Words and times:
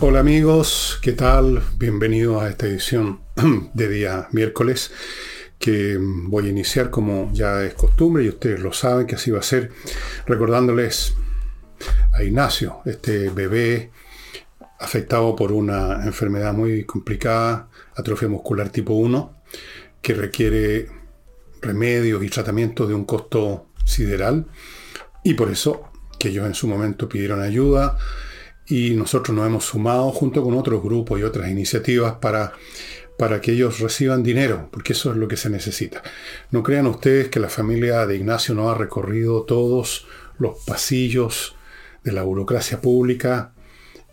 Hola 0.00 0.18
amigos, 0.18 0.98
¿qué 1.02 1.12
tal? 1.12 1.62
Bienvenidos 1.78 2.42
a 2.42 2.48
esta 2.48 2.66
edición 2.66 3.20
de 3.74 3.88
día 3.88 4.26
miércoles 4.32 4.90
que 5.56 5.96
voy 6.00 6.46
a 6.46 6.48
iniciar 6.48 6.90
como 6.90 7.30
ya 7.32 7.62
es 7.62 7.74
costumbre 7.74 8.24
y 8.24 8.28
ustedes 8.28 8.58
lo 8.58 8.72
saben 8.72 9.06
que 9.06 9.14
así 9.14 9.30
va 9.30 9.38
a 9.38 9.42
ser, 9.42 9.70
recordándoles 10.26 11.14
a 12.12 12.24
Ignacio, 12.24 12.80
este 12.86 13.30
bebé 13.30 13.92
afectado 14.80 15.36
por 15.36 15.52
una 15.52 16.04
enfermedad 16.04 16.52
muy 16.52 16.84
complicada, 16.84 17.68
atrofia 17.94 18.26
muscular 18.26 18.70
tipo 18.70 18.94
1, 18.94 19.42
que 20.02 20.14
requiere 20.14 20.88
remedios 21.62 22.24
y 22.24 22.30
tratamientos 22.30 22.88
de 22.88 22.94
un 22.94 23.04
costo 23.04 23.68
sideral 23.84 24.46
y 25.22 25.34
por 25.34 25.52
eso 25.52 25.84
que 26.18 26.30
ellos 26.30 26.46
en 26.46 26.54
su 26.54 26.66
momento 26.66 27.08
pidieron 27.08 27.40
ayuda 27.40 27.96
y 28.66 28.90
nosotros 28.94 29.36
nos 29.36 29.46
hemos 29.46 29.64
sumado 29.64 30.10
junto 30.10 30.42
con 30.42 30.54
otros 30.54 30.82
grupos 30.82 31.20
y 31.20 31.22
otras 31.22 31.50
iniciativas 31.50 32.14
para, 32.14 32.52
para 33.18 33.40
que 33.40 33.52
ellos 33.52 33.80
reciban 33.80 34.22
dinero, 34.22 34.68
porque 34.72 34.94
eso 34.94 35.10
es 35.10 35.16
lo 35.16 35.28
que 35.28 35.36
se 35.36 35.50
necesita. 35.50 36.02
No 36.50 36.62
crean 36.62 36.86
ustedes 36.86 37.28
que 37.28 37.40
la 37.40 37.48
familia 37.48 38.06
de 38.06 38.16
Ignacio 38.16 38.54
no 38.54 38.70
ha 38.70 38.74
recorrido 38.74 39.42
todos 39.42 40.06
los 40.38 40.64
pasillos 40.64 41.56
de 42.02 42.12
la 42.12 42.22
burocracia 42.22 42.80
pública 42.80 43.52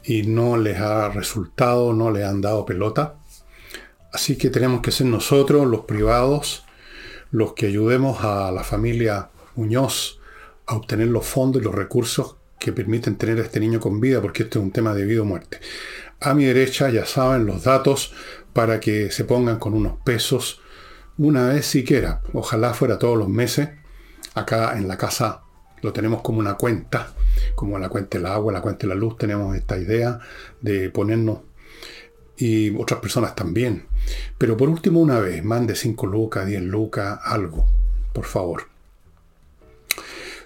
y 0.03 0.23
no 0.23 0.57
les 0.57 0.79
ha 0.79 1.09
resultado, 1.09 1.93
no 1.93 2.11
les 2.11 2.25
han 2.25 2.41
dado 2.41 2.65
pelota. 2.65 3.15
Así 4.11 4.37
que 4.37 4.49
tenemos 4.49 4.81
que 4.81 4.91
ser 4.91 5.07
nosotros, 5.07 5.67
los 5.67 5.81
privados, 5.81 6.65
los 7.31 7.53
que 7.53 7.67
ayudemos 7.67 8.23
a 8.23 8.51
la 8.51 8.63
familia 8.63 9.29
Muñoz 9.55 10.19
a 10.65 10.75
obtener 10.75 11.07
los 11.07 11.25
fondos 11.25 11.61
y 11.61 11.65
los 11.65 11.75
recursos 11.75 12.35
que 12.61 12.71
permiten 12.71 13.15
tener 13.15 13.39
a 13.39 13.41
este 13.41 13.59
niño 13.59 13.79
con 13.79 13.99
vida, 13.99 14.21
porque 14.21 14.43
esto 14.43 14.59
es 14.59 14.65
un 14.65 14.71
tema 14.71 14.93
de 14.93 15.03
vida 15.03 15.23
o 15.23 15.25
muerte. 15.25 15.59
A 16.19 16.35
mi 16.35 16.45
derecha 16.45 16.89
ya 16.91 17.07
saben 17.07 17.47
los 17.47 17.63
datos 17.63 18.13
para 18.53 18.79
que 18.79 19.09
se 19.09 19.25
pongan 19.25 19.57
con 19.57 19.73
unos 19.73 19.93
pesos 20.03 20.61
una 21.17 21.49
vez 21.49 21.65
siquiera. 21.65 22.21
Ojalá 22.33 22.75
fuera 22.75 22.99
todos 22.99 23.17
los 23.17 23.29
meses. 23.29 23.69
Acá 24.35 24.77
en 24.77 24.87
la 24.87 24.95
casa 24.95 25.41
lo 25.81 25.91
tenemos 25.91 26.21
como 26.21 26.37
una 26.37 26.53
cuenta, 26.53 27.11
como 27.55 27.79
la 27.79 27.89
cuenta 27.89 28.19
del 28.19 28.27
agua, 28.27 28.53
la 28.53 28.61
cuenta 28.61 28.81
de 28.83 28.89
la 28.89 28.95
luz. 28.95 29.17
Tenemos 29.17 29.55
esta 29.55 29.79
idea 29.79 30.19
de 30.61 30.91
ponernos 30.91 31.39
y 32.37 32.69
otras 32.77 32.99
personas 32.99 33.33
también. 33.33 33.87
Pero 34.37 34.55
por 34.55 34.69
último, 34.69 34.99
una 34.99 35.19
vez, 35.19 35.43
mande 35.43 35.75
5 35.75 36.05
lucas, 36.05 36.45
10 36.45 36.61
lucas, 36.61 37.19
algo, 37.23 37.65
por 38.13 38.25
favor. 38.25 38.67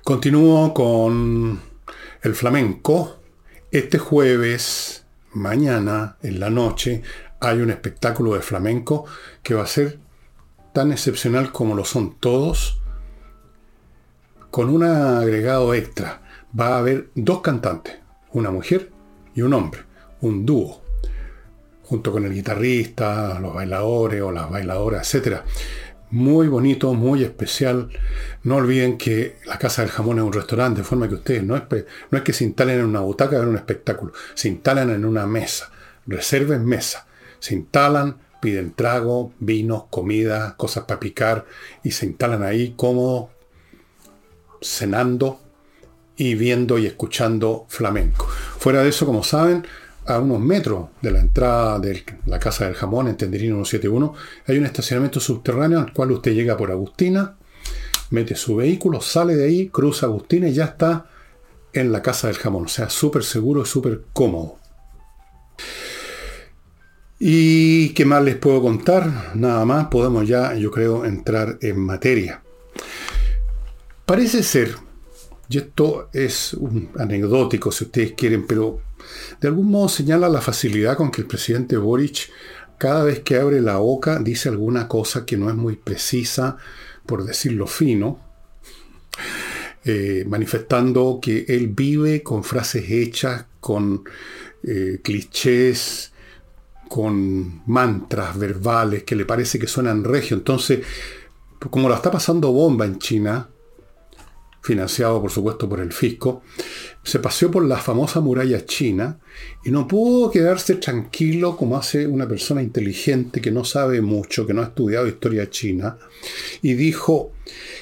Continúo 0.02 0.74
con 0.74 1.75
el 2.26 2.34
flamenco, 2.34 3.18
este 3.70 4.00
jueves, 4.00 5.06
mañana, 5.34 6.18
en 6.24 6.40
la 6.40 6.50
noche, 6.50 7.04
hay 7.40 7.60
un 7.60 7.70
espectáculo 7.70 8.34
de 8.34 8.42
flamenco 8.42 9.06
que 9.44 9.54
va 9.54 9.62
a 9.62 9.68
ser 9.68 10.00
tan 10.74 10.92
excepcional 10.92 11.52
como 11.52 11.76
lo 11.76 11.86
son 11.86 12.16
todos, 12.20 12.82
con 14.50 14.70
un 14.70 14.84
agregado 14.84 15.76
extra. 15.76 16.24
Va 16.60 16.70
a 16.70 16.80
haber 16.80 17.10
dos 17.14 17.42
cantantes, 17.42 18.00
una 18.32 18.50
mujer 18.50 18.92
y 19.36 19.44
un 19.44 19.54
hombre, 19.54 19.82
un 20.22 20.48
dúo, 20.48 20.82
junto 21.84 22.12
con 22.12 22.26
el 22.26 22.34
guitarrista, 22.34 23.40
los 23.40 23.54
bailadores 23.54 24.24
o 24.24 24.32
las 24.32 24.50
bailadoras, 24.50 25.14
etc 25.14 25.44
muy 26.12 26.48
bonito, 26.48 26.94
muy 26.94 27.24
especial. 27.24 27.90
No 28.44 28.58
olviden 28.58 28.98
que 28.98 29.38
la 29.46 29.58
Casa 29.58 29.82
del 29.82 29.92
Jamón 29.92 30.20
es 30.20 30.24
un 30.24 30.34
restaurante, 30.34 30.82
de 30.82 30.88
forma 30.88 31.08
que 31.08 31.16
ustedes 31.16 31.44
no 31.44 31.56
es, 31.56 31.64
no 32.12 32.18
es 32.18 32.24
que 32.24 32.34
se 32.34 32.44
instalen 32.44 32.80
en 32.80 32.86
una 32.86 33.02
butaca 33.02 33.38
a 33.38 33.42
un 33.42 33.56
espectáculo, 33.56 34.14
se 34.34 34.48
instalan 34.48 34.90
en 34.92 35.06
una 35.06 35.26
mesa, 35.26 35.72
reserven 36.06 36.66
mesa, 36.66 37.08
se 37.40 37.56
instalan, 37.56 38.18
piden 38.42 38.74
trago, 38.74 39.34
vino, 39.40 39.88
comida, 39.90 40.56
cosas 40.58 40.86
para 40.86 41.00
picar 41.00 41.46
y 41.84 41.92
se 41.92 42.06
instalan 42.06 42.44
ahí 42.44 42.74
como 42.76 43.32
cenando 44.62 45.40
y 46.18 46.36
viendo 46.36 46.78
y 46.78 46.86
escuchando 46.86 47.66
flamenco. 47.70 48.28
Fuera 48.28 48.84
de 48.84 48.90
eso, 48.90 49.06
como 49.06 49.24
saben, 49.24 49.66
a 50.06 50.20
unos 50.20 50.40
metros 50.40 50.90
de 51.02 51.12
la 51.12 51.20
entrada 51.20 51.80
de 51.80 52.04
la 52.26 52.40
Casa 52.40 52.66
del 52.66 52.76
Jamón, 52.76 53.08
en 53.08 53.18
Tenderino 53.18 53.56
171, 53.66 54.14
hay 54.48 54.58
un 54.58 54.66
estacionamiento 54.66 55.20
subterráneo 55.20 55.80
al 55.80 55.94
cual 55.94 56.12
usted 56.12 56.34
llega 56.34 56.58
por 56.58 56.72
Agustina, 56.72 57.38
mete 58.12 58.36
su 58.36 58.56
vehículo, 58.56 59.02
sale 59.02 59.36
de 59.36 59.46
ahí, 59.46 59.70
cruza 59.70 60.06
Agustina 60.06 60.48
y 60.48 60.54
ya 60.54 60.66
está 60.66 61.08
en 61.74 61.92
la 61.92 62.02
Casa 62.02 62.28
del 62.28 62.38
Jamón. 62.38 62.66
O 62.66 62.70
sea, 62.70 62.90
súper 62.90 63.24
seguro 63.24 63.64
y 63.64 63.66
súper 63.66 64.04
cómodo. 64.14 64.58
¿Y 67.20 67.90
qué 67.90 68.06
más 68.06 68.24
les 68.24 68.36
puedo 68.36 68.62
contar? 68.62 69.32
Nada 69.36 69.66
más, 69.66 69.88
podemos 69.88 70.28
ya, 70.28 70.54
yo 70.56 70.70
creo, 70.72 71.06
entrar 71.06 71.58
en 71.62 71.80
materia. 71.80 72.42
Parece 74.06 74.44
ser, 74.44 74.76
y 75.50 75.58
esto 75.58 76.10
es 76.14 76.54
un 76.54 76.92
anecdótico 77.00 77.72
si 77.72 77.86
ustedes 77.86 78.14
quieren, 78.14 78.46
pero 78.46 78.82
de 79.42 79.48
algún 79.48 79.70
modo 79.70 79.90
señala 79.90 80.30
la 80.30 80.42
facilidad 80.42 80.98
con 80.98 81.12
que 81.12 81.22
el 81.22 81.28
presidente 81.28 81.78
Boric 81.78 82.30
cada 82.78 83.04
vez 83.04 83.22
que 83.22 83.38
abre 83.38 83.62
la 83.62 83.78
boca 83.78 84.20
dice 84.20 84.50
alguna 84.50 84.88
cosa 84.88 85.26
que 85.26 85.38
no 85.38 85.50
es 85.50 85.56
muy 85.56 85.76
precisa, 85.76 86.58
por 87.06 87.24
decirlo 87.24 87.68
fino, 87.68 88.20
eh, 89.86 90.26
manifestando 90.28 91.20
que 91.22 91.46
él 91.48 91.68
vive 91.68 92.22
con 92.22 92.44
frases 92.44 92.90
hechas, 92.90 93.46
con 93.60 94.04
eh, 94.64 95.00
clichés, 95.04 96.12
con 96.90 97.62
mantras 97.68 98.38
verbales 98.38 99.04
que 99.04 99.16
le 99.16 99.26
parece 99.26 99.58
que 99.58 99.68
suenan 99.68 100.04
regio. 100.04 100.36
Entonces, 100.36 100.82
como 101.70 101.88
lo 101.88 101.96
está 101.96 102.12
pasando 102.12 102.52
bomba 102.52 102.86
en 102.86 103.00
China, 103.00 103.50
financiado 104.66 105.22
por 105.22 105.30
supuesto 105.30 105.70
por 105.70 105.80
el 105.80 105.94
fisco, 105.94 106.42
se 107.04 107.20
paseó 107.20 107.52
por 107.52 107.64
la 107.64 107.78
famosa 107.78 108.20
muralla 108.20 108.66
china 108.66 109.20
y 109.64 109.70
no 109.70 109.88
pudo 109.88 110.32
quedarse 110.32 110.74
tranquilo 110.76 111.56
como 111.56 111.78
hace 111.78 112.08
una 112.08 112.28
persona 112.28 112.64
inteligente 112.64 113.42
que 113.42 113.52
no 113.52 113.64
sabe 113.64 114.02
mucho, 114.02 114.48
que 114.48 114.56
no 114.56 114.64
ha 114.64 114.66
estudiado 114.66 115.08
historia 115.08 115.52
china, 115.52 116.00
y 116.64 116.74
dijo 116.74 117.32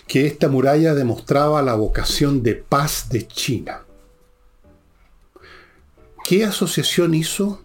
que 0.08 0.28
esta 0.28 0.50
muralla 0.50 0.94
demostraba 0.94 1.62
la 1.62 1.76
vocación 1.76 2.44
de 2.44 2.56
paz 2.56 3.08
de 3.10 3.28
China. 3.28 3.86
¿Qué 6.26 6.44
asociación 6.44 7.14
hizo? 7.14 7.64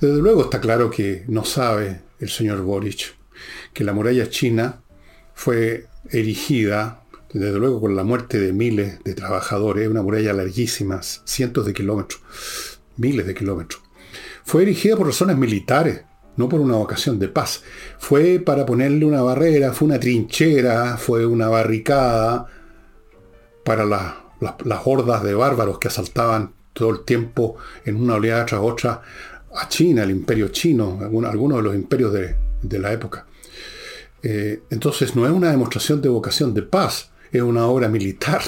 Desde 0.00 0.20
luego 0.20 0.42
está 0.42 0.60
claro 0.60 0.90
que 0.90 1.24
no 1.28 1.44
sabe 1.44 2.00
el 2.18 2.28
señor 2.28 2.62
Boric 2.62 3.14
que 3.72 3.84
la 3.84 3.92
muralla 3.92 4.28
china 4.28 4.80
fue 5.34 5.86
erigida 6.10 7.03
desde 7.38 7.58
luego 7.58 7.80
con 7.80 7.96
la 7.96 8.04
muerte 8.04 8.38
de 8.38 8.52
miles 8.52 9.02
de 9.02 9.14
trabajadores, 9.14 9.88
una 9.88 10.02
muralla 10.02 10.32
larguísima, 10.32 11.00
cientos 11.02 11.66
de 11.66 11.74
kilómetros, 11.74 12.22
miles 12.96 13.26
de 13.26 13.34
kilómetros. 13.34 13.82
Fue 14.44 14.62
erigida 14.62 14.96
por 14.96 15.08
razones 15.08 15.36
militares, 15.36 16.02
no 16.36 16.48
por 16.48 16.60
una 16.60 16.76
vocación 16.76 17.18
de 17.18 17.28
paz. 17.28 17.64
Fue 17.98 18.38
para 18.38 18.64
ponerle 18.64 19.04
una 19.04 19.20
barrera, 19.22 19.72
fue 19.72 19.86
una 19.86 19.98
trinchera, 19.98 20.96
fue 20.96 21.26
una 21.26 21.48
barricada 21.48 22.46
para 23.64 23.84
las 23.84 24.80
hordas 24.84 25.24
de 25.24 25.34
bárbaros 25.34 25.80
que 25.80 25.88
asaltaban 25.88 26.52
todo 26.72 26.90
el 26.90 27.04
tiempo 27.04 27.56
en 27.84 27.96
una 27.96 28.14
oleada 28.14 28.46
tras 28.46 28.60
otra 28.60 29.02
a 29.56 29.68
China, 29.68 30.04
el 30.04 30.10
imperio 30.10 30.48
chino, 30.48 31.00
algunos 31.02 31.58
de 31.58 31.62
los 31.62 31.74
imperios 31.74 32.12
de, 32.12 32.78
la 32.78 32.92
época. 32.92 33.26
Eh, 34.22 34.62
entonces 34.70 35.16
no 35.16 35.26
es 35.26 35.32
una 35.32 35.50
demostración 35.50 36.00
de 36.00 36.08
vocación 36.08 36.54
de 36.54 36.62
paz, 36.62 37.10
es 37.38 37.42
una 37.42 37.66
obra 37.66 37.88
militar. 37.88 38.42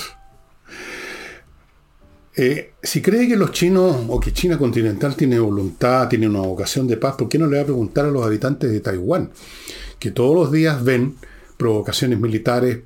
Eh, 2.38 2.74
si 2.82 3.00
cree 3.00 3.26
que 3.26 3.36
los 3.36 3.52
chinos 3.52 3.96
o 4.08 4.20
que 4.20 4.32
China 4.32 4.58
continental 4.58 5.16
tiene 5.16 5.38
voluntad, 5.38 6.08
tiene 6.08 6.28
una 6.28 6.40
vocación 6.40 6.86
de 6.86 6.98
paz, 6.98 7.16
¿por 7.16 7.28
qué 7.28 7.38
no 7.38 7.46
le 7.46 7.56
va 7.56 7.62
a 7.62 7.66
preguntar 7.66 8.04
a 8.04 8.10
los 8.10 8.24
habitantes 8.24 8.70
de 8.70 8.80
Taiwán? 8.80 9.30
Que 9.98 10.10
todos 10.10 10.34
los 10.34 10.52
días 10.52 10.84
ven 10.84 11.16
provocaciones 11.56 12.20
militares 12.20 12.80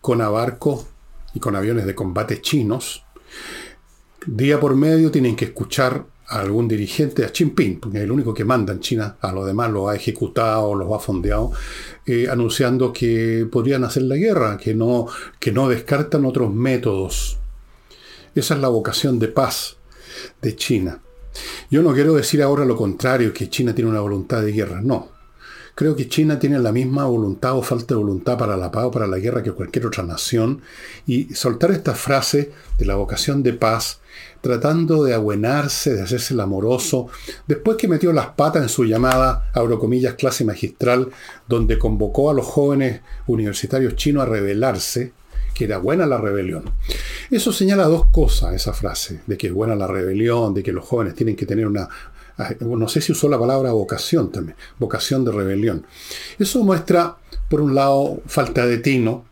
con 0.00 0.20
abarcos 0.20 0.86
y 1.34 1.40
con 1.40 1.56
aviones 1.56 1.86
de 1.86 1.94
combate 1.94 2.40
chinos. 2.40 3.04
Día 4.26 4.60
por 4.60 4.76
medio 4.76 5.10
tienen 5.10 5.34
que 5.34 5.46
escuchar 5.46 6.06
a 6.26 6.40
algún 6.40 6.68
dirigente, 6.68 7.24
a 7.24 7.28
Xi 7.28 7.44
Jinping, 7.44 7.80
porque 7.80 7.98
es 7.98 8.04
el 8.04 8.10
único 8.10 8.32
que 8.32 8.44
manda 8.44 8.72
en 8.72 8.80
China, 8.80 9.16
a 9.20 9.32
los 9.32 9.46
demás 9.46 9.70
los 9.70 9.88
ha 9.88 9.94
ejecutado, 9.94 10.74
los 10.74 10.92
ha 10.92 10.98
fondeado, 10.98 11.52
eh, 12.06 12.28
anunciando 12.30 12.92
que 12.92 13.46
podrían 13.50 13.84
hacer 13.84 14.04
la 14.04 14.16
guerra, 14.16 14.56
que 14.56 14.74
no, 14.74 15.06
que 15.38 15.52
no 15.52 15.68
descartan 15.68 16.24
otros 16.24 16.52
métodos. 16.52 17.38
Esa 18.34 18.54
es 18.54 18.60
la 18.60 18.68
vocación 18.68 19.18
de 19.18 19.28
paz 19.28 19.76
de 20.40 20.56
China. 20.56 21.00
Yo 21.70 21.82
no 21.82 21.92
quiero 21.92 22.14
decir 22.14 22.42
ahora 22.42 22.64
lo 22.64 22.76
contrario, 22.76 23.32
que 23.32 23.50
China 23.50 23.74
tiene 23.74 23.90
una 23.90 24.00
voluntad 24.00 24.42
de 24.42 24.52
guerra, 24.52 24.80
no. 24.80 25.14
Creo 25.74 25.96
que 25.96 26.08
China 26.08 26.38
tiene 26.38 26.60
la 26.60 26.70
misma 26.70 27.04
voluntad 27.04 27.58
o 27.58 27.62
falta 27.62 27.94
de 27.94 28.00
voluntad 28.00 28.38
para 28.38 28.56
la 28.56 28.70
paz 28.70 28.84
o 28.84 28.90
para 28.92 29.08
la 29.08 29.18
guerra 29.18 29.42
que 29.42 29.50
cualquier 29.50 29.86
otra 29.86 30.04
nación. 30.04 30.62
Y 31.04 31.34
soltar 31.34 31.72
esta 31.72 31.94
frase 31.94 32.52
de 32.78 32.86
la 32.86 32.94
vocación 32.94 33.42
de 33.42 33.54
paz, 33.54 33.98
tratando 34.44 35.02
de 35.04 35.14
abuenarse, 35.14 35.94
de 35.94 36.02
hacerse 36.02 36.34
el 36.34 36.40
amoroso, 36.40 37.08
después 37.46 37.78
que 37.78 37.88
metió 37.88 38.12
las 38.12 38.26
patas 38.26 38.62
en 38.62 38.68
su 38.68 38.84
llamada, 38.84 39.50
abro 39.54 39.78
comillas, 39.78 40.16
clase 40.16 40.44
magistral, 40.44 41.08
donde 41.48 41.78
convocó 41.78 42.28
a 42.28 42.34
los 42.34 42.44
jóvenes 42.44 43.00
universitarios 43.26 43.96
chinos 43.96 44.24
a 44.24 44.26
rebelarse, 44.26 45.12
que 45.54 45.64
era 45.64 45.78
buena 45.78 46.04
la 46.04 46.18
rebelión. 46.18 46.64
Eso 47.30 47.54
señala 47.54 47.84
dos 47.84 48.04
cosas, 48.08 48.54
esa 48.54 48.74
frase, 48.74 49.22
de 49.26 49.38
que 49.38 49.46
es 49.46 49.52
buena 49.54 49.74
la 49.74 49.86
rebelión, 49.86 50.52
de 50.52 50.62
que 50.62 50.72
los 50.72 50.84
jóvenes 50.84 51.14
tienen 51.14 51.36
que 51.36 51.46
tener 51.46 51.66
una, 51.66 51.88
no 52.60 52.88
sé 52.88 53.00
si 53.00 53.12
usó 53.12 53.30
la 53.30 53.38
palabra 53.38 53.72
vocación 53.72 54.30
también, 54.30 54.58
vocación 54.78 55.24
de 55.24 55.32
rebelión. 55.32 55.86
Eso 56.38 56.62
muestra, 56.64 57.16
por 57.48 57.62
un 57.62 57.74
lado, 57.74 58.20
falta 58.26 58.66
de 58.66 58.76
tino, 58.76 59.24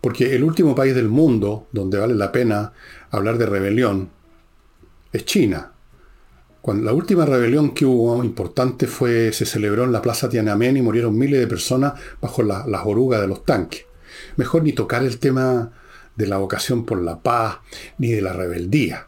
porque 0.00 0.34
el 0.34 0.42
último 0.42 0.74
país 0.74 0.96
del 0.96 1.08
mundo 1.08 1.68
donde 1.70 1.98
vale 1.98 2.16
la 2.16 2.32
pena 2.32 2.72
hablar 3.12 3.38
de 3.38 3.46
rebelión 3.46 4.17
es 5.12 5.24
China. 5.24 5.72
Cuando 6.60 6.84
la 6.84 6.92
última 6.92 7.24
rebelión 7.24 7.72
que 7.72 7.86
hubo 7.86 8.22
importante 8.22 8.86
fue, 8.86 9.32
se 9.32 9.46
celebró 9.46 9.84
en 9.84 9.92
la 9.92 10.02
Plaza 10.02 10.28
Tiananmen 10.28 10.76
y 10.76 10.82
murieron 10.82 11.16
miles 11.16 11.40
de 11.40 11.46
personas 11.46 11.94
bajo 12.20 12.42
las 12.42 12.84
orugas 12.84 13.20
de 13.20 13.28
los 13.28 13.44
tanques. 13.44 13.86
Mejor 14.36 14.64
ni 14.64 14.72
tocar 14.72 15.02
el 15.04 15.18
tema 15.18 15.70
de 16.16 16.26
la 16.26 16.38
vocación 16.38 16.84
por 16.84 17.00
la 17.00 17.20
paz, 17.20 17.58
ni 17.96 18.10
de 18.10 18.20
la 18.20 18.32
rebeldía. 18.32 19.06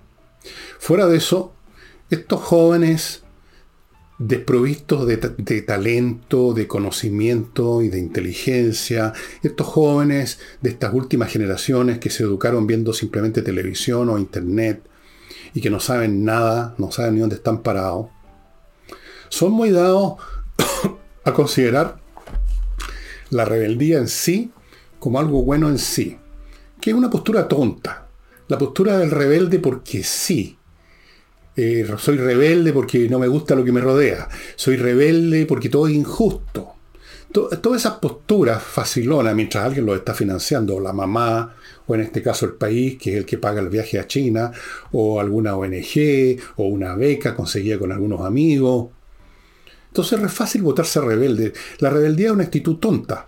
Fuera 0.78 1.06
de 1.06 1.16
eso, 1.16 1.52
estos 2.08 2.40
jóvenes 2.40 3.24
desprovistos 4.18 5.06
de, 5.06 5.16
de, 5.16 5.62
talento, 5.62 6.52
de 6.52 6.68
conocimiento 6.68 7.82
y 7.82 7.88
de 7.88 7.98
inteligencia, 7.98 9.12
estos 9.42 9.66
jóvenes 9.66 10.38
de 10.60 10.70
estas 10.70 10.94
últimas 10.94 11.32
generaciones 11.32 11.98
que 11.98 12.10
se 12.10 12.22
educaron 12.22 12.66
viendo 12.66 12.92
simplemente 12.92 13.42
televisión 13.42 14.08
o 14.10 14.18
internet 14.18 14.89
y 15.54 15.60
que 15.60 15.70
no 15.70 15.80
saben 15.80 16.24
nada, 16.24 16.74
no 16.78 16.90
saben 16.90 17.14
ni 17.14 17.20
dónde 17.20 17.36
están 17.36 17.62
parados, 17.62 18.06
son 19.28 19.52
muy 19.52 19.70
dados 19.70 20.14
a 21.24 21.32
considerar 21.32 22.00
la 23.30 23.44
rebeldía 23.44 23.98
en 23.98 24.08
sí 24.08 24.52
como 24.98 25.18
algo 25.18 25.42
bueno 25.42 25.68
en 25.68 25.78
sí, 25.78 26.18
que 26.80 26.90
es 26.90 26.96
una 26.96 27.10
postura 27.10 27.48
tonta, 27.48 28.06
la 28.48 28.58
postura 28.58 28.98
del 28.98 29.10
rebelde 29.10 29.58
porque 29.58 30.02
sí. 30.02 30.56
Eh, 31.56 31.86
soy 31.98 32.16
rebelde 32.16 32.72
porque 32.72 33.08
no 33.08 33.18
me 33.18 33.26
gusta 33.28 33.54
lo 33.54 33.64
que 33.64 33.72
me 33.72 33.80
rodea, 33.80 34.28
soy 34.56 34.76
rebelde 34.76 35.46
porque 35.46 35.68
todo 35.68 35.88
es 35.88 35.94
injusto. 35.94 36.74
todas 37.32 37.80
esas 37.80 37.94
posturas 37.94 38.62
facilonas 38.62 39.34
mientras 39.34 39.64
alguien 39.64 39.86
lo 39.86 39.94
está 39.94 40.14
financiando, 40.14 40.80
la 40.80 40.92
mamá, 40.92 41.54
o 41.90 41.94
en 41.96 42.02
este 42.02 42.22
caso 42.22 42.46
el 42.46 42.52
país, 42.52 42.96
que 42.98 43.10
es 43.10 43.16
el 43.16 43.26
que 43.26 43.36
paga 43.36 43.60
el 43.60 43.68
viaje 43.68 43.98
a 43.98 44.06
China, 44.06 44.52
o 44.92 45.18
alguna 45.18 45.56
ONG, 45.56 46.38
o 46.56 46.68
una 46.68 46.94
beca 46.94 47.34
conseguida 47.34 47.78
con 47.78 47.90
algunos 47.90 48.20
amigos. 48.20 48.90
Entonces 49.88 50.22
es 50.22 50.32
fácil 50.32 50.62
votarse 50.62 51.00
rebelde. 51.00 51.52
La 51.80 51.90
rebeldía 51.90 52.26
es 52.26 52.32
una 52.32 52.44
actitud 52.44 52.76
tonta 52.76 53.26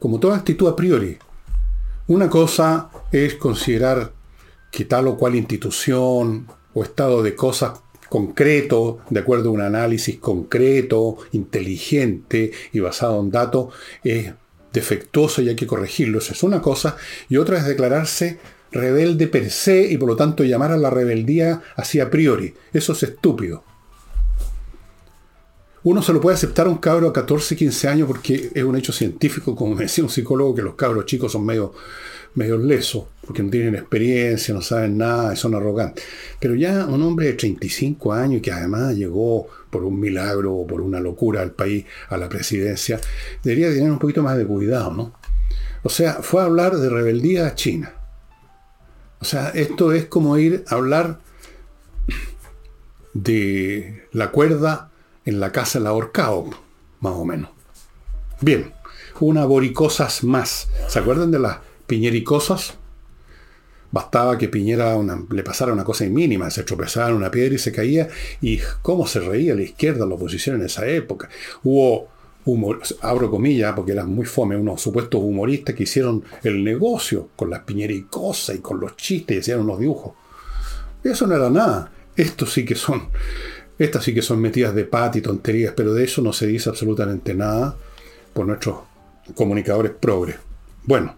como 0.00 0.18
toda 0.18 0.36
actitud 0.36 0.66
a 0.66 0.74
priori. 0.74 1.16
Una 2.08 2.28
cosa 2.28 2.90
es 3.12 3.36
considerar 3.36 4.12
que 4.72 4.84
tal 4.84 5.06
o 5.06 5.16
cual 5.16 5.36
institución 5.36 6.48
o 6.74 6.82
estado 6.82 7.22
de 7.22 7.36
cosas 7.36 7.82
concreto, 8.08 8.98
de 9.10 9.20
acuerdo 9.20 9.50
a 9.50 9.52
un 9.52 9.60
análisis 9.60 10.18
concreto, 10.18 11.18
inteligente 11.30 12.50
y 12.72 12.80
basado 12.80 13.20
en 13.20 13.30
datos, 13.30 13.72
es 14.02 14.32
defectuoso 14.72 15.42
y 15.42 15.48
hay 15.48 15.56
que 15.56 15.66
corregirlo. 15.66 16.18
Eso 16.18 16.32
es 16.32 16.42
una 16.42 16.60
cosa. 16.60 16.96
Y 17.28 17.36
otra 17.36 17.58
es 17.58 17.66
declararse 17.66 18.38
rebelde 18.72 19.26
per 19.26 19.50
se 19.50 19.92
y 19.92 19.98
por 19.98 20.08
lo 20.08 20.16
tanto 20.16 20.44
llamar 20.44 20.72
a 20.72 20.76
la 20.76 20.90
rebeldía 20.90 21.62
así 21.76 22.00
a 22.00 22.10
priori. 22.10 22.54
Eso 22.72 22.92
es 22.92 23.02
estúpido. 23.02 23.64
Uno 25.84 26.00
se 26.00 26.12
lo 26.12 26.20
puede 26.20 26.36
aceptar 26.36 26.66
a 26.66 26.70
un 26.70 26.78
cabro 26.78 27.08
a 27.08 27.12
14, 27.12 27.56
15 27.56 27.88
años 27.88 28.06
porque 28.06 28.50
es 28.54 28.62
un 28.62 28.76
hecho 28.76 28.92
científico, 28.92 29.56
como 29.56 29.74
me 29.74 29.82
decía 29.82 30.04
un 30.04 30.10
psicólogo, 30.10 30.54
que 30.54 30.62
los 30.62 30.76
cabros 30.76 31.06
chicos 31.06 31.32
son 31.32 31.44
medio, 31.44 31.74
medio 32.34 32.56
lesos, 32.56 33.04
porque 33.26 33.42
no 33.42 33.50
tienen 33.50 33.74
experiencia, 33.74 34.54
no 34.54 34.62
saben 34.62 34.96
nada, 34.96 35.34
son 35.34 35.56
arrogantes. 35.56 36.04
Pero 36.38 36.54
ya 36.54 36.86
un 36.86 37.02
hombre 37.02 37.26
de 37.26 37.32
35 37.32 38.12
años 38.12 38.40
que 38.42 38.52
además 38.52 38.94
llegó 38.94 39.48
por 39.72 39.84
un 39.84 39.98
milagro 39.98 40.54
o 40.54 40.66
por 40.66 40.82
una 40.82 41.00
locura 41.00 41.40
al 41.40 41.52
país, 41.52 41.86
a 42.10 42.18
la 42.18 42.28
presidencia, 42.28 43.00
debería 43.42 43.70
tener 43.70 43.90
un 43.90 43.98
poquito 43.98 44.22
más 44.22 44.36
de 44.36 44.46
cuidado, 44.46 44.92
¿no? 44.92 45.14
O 45.82 45.88
sea, 45.88 46.22
fue 46.22 46.42
a 46.42 46.44
hablar 46.44 46.76
de 46.76 46.90
rebeldía 46.90 47.46
a 47.46 47.54
China. 47.54 47.94
O 49.18 49.24
sea, 49.24 49.48
esto 49.48 49.92
es 49.92 50.04
como 50.04 50.36
ir 50.36 50.64
a 50.68 50.74
hablar 50.74 51.20
de 53.14 54.06
la 54.12 54.30
cuerda 54.30 54.90
en 55.24 55.40
la 55.40 55.52
casa 55.52 55.78
del 55.78 55.88
ahorcado, 55.88 56.50
más 57.00 57.14
o 57.14 57.24
menos. 57.24 57.50
Bien, 58.42 58.74
una 59.20 59.46
boricosas 59.46 60.22
más. 60.22 60.68
¿Se 60.88 60.98
acuerdan 60.98 61.30
de 61.30 61.38
las 61.38 61.58
piñericosas? 61.86 62.74
Bastaba 63.92 64.36
que 64.38 64.48
Piñera 64.48 64.96
le 65.30 65.42
pasara 65.42 65.72
una 65.72 65.84
cosa 65.84 66.04
mínima, 66.06 66.50
se 66.50 66.64
tropezaba 66.64 67.10
en 67.10 67.16
una 67.16 67.30
piedra 67.30 67.54
y 67.54 67.58
se 67.58 67.70
caía, 67.70 68.08
y 68.40 68.58
cómo 68.80 69.06
se 69.06 69.20
reía 69.20 69.54
la 69.54 69.62
izquierda, 69.62 70.06
la 70.06 70.14
oposición 70.14 70.56
en 70.56 70.66
esa 70.66 70.86
época. 70.86 71.28
Hubo, 71.62 72.08
humor, 72.46 72.80
abro 73.02 73.30
comillas, 73.30 73.74
porque 73.74 73.92
eran 73.92 74.12
muy 74.12 74.24
fome, 74.24 74.56
unos 74.56 74.80
supuestos 74.80 75.20
humoristas 75.22 75.74
que 75.74 75.84
hicieron 75.84 76.24
el 76.42 76.64
negocio 76.64 77.28
con 77.36 77.50
las 77.50 77.60
piñericosas 77.60 78.56
y 78.56 78.58
con 78.58 78.80
los 78.80 78.96
chistes 78.96 79.36
y 79.36 79.40
hacían 79.40 79.60
unos 79.60 79.78
dibujos. 79.78 80.14
Eso 81.04 81.26
no 81.26 81.36
era 81.36 81.50
nada. 81.50 81.92
Estos 82.16 82.52
sí 82.52 82.64
que 82.64 82.74
son 82.74 83.08
estas 83.78 84.04
sí 84.04 84.14
que 84.14 84.22
son 84.22 84.40
metidas 84.40 84.74
de 84.74 84.84
pat 84.84 85.16
y 85.16 85.20
tonterías, 85.20 85.74
pero 85.76 85.92
de 85.94 86.04
eso 86.04 86.22
no 86.22 86.32
se 86.32 86.46
dice 86.46 86.68
absolutamente 86.68 87.34
nada 87.34 87.76
por 88.32 88.46
nuestros 88.46 88.76
comunicadores 89.34 89.92
progres. 89.92 90.36
Bueno, 90.84 91.16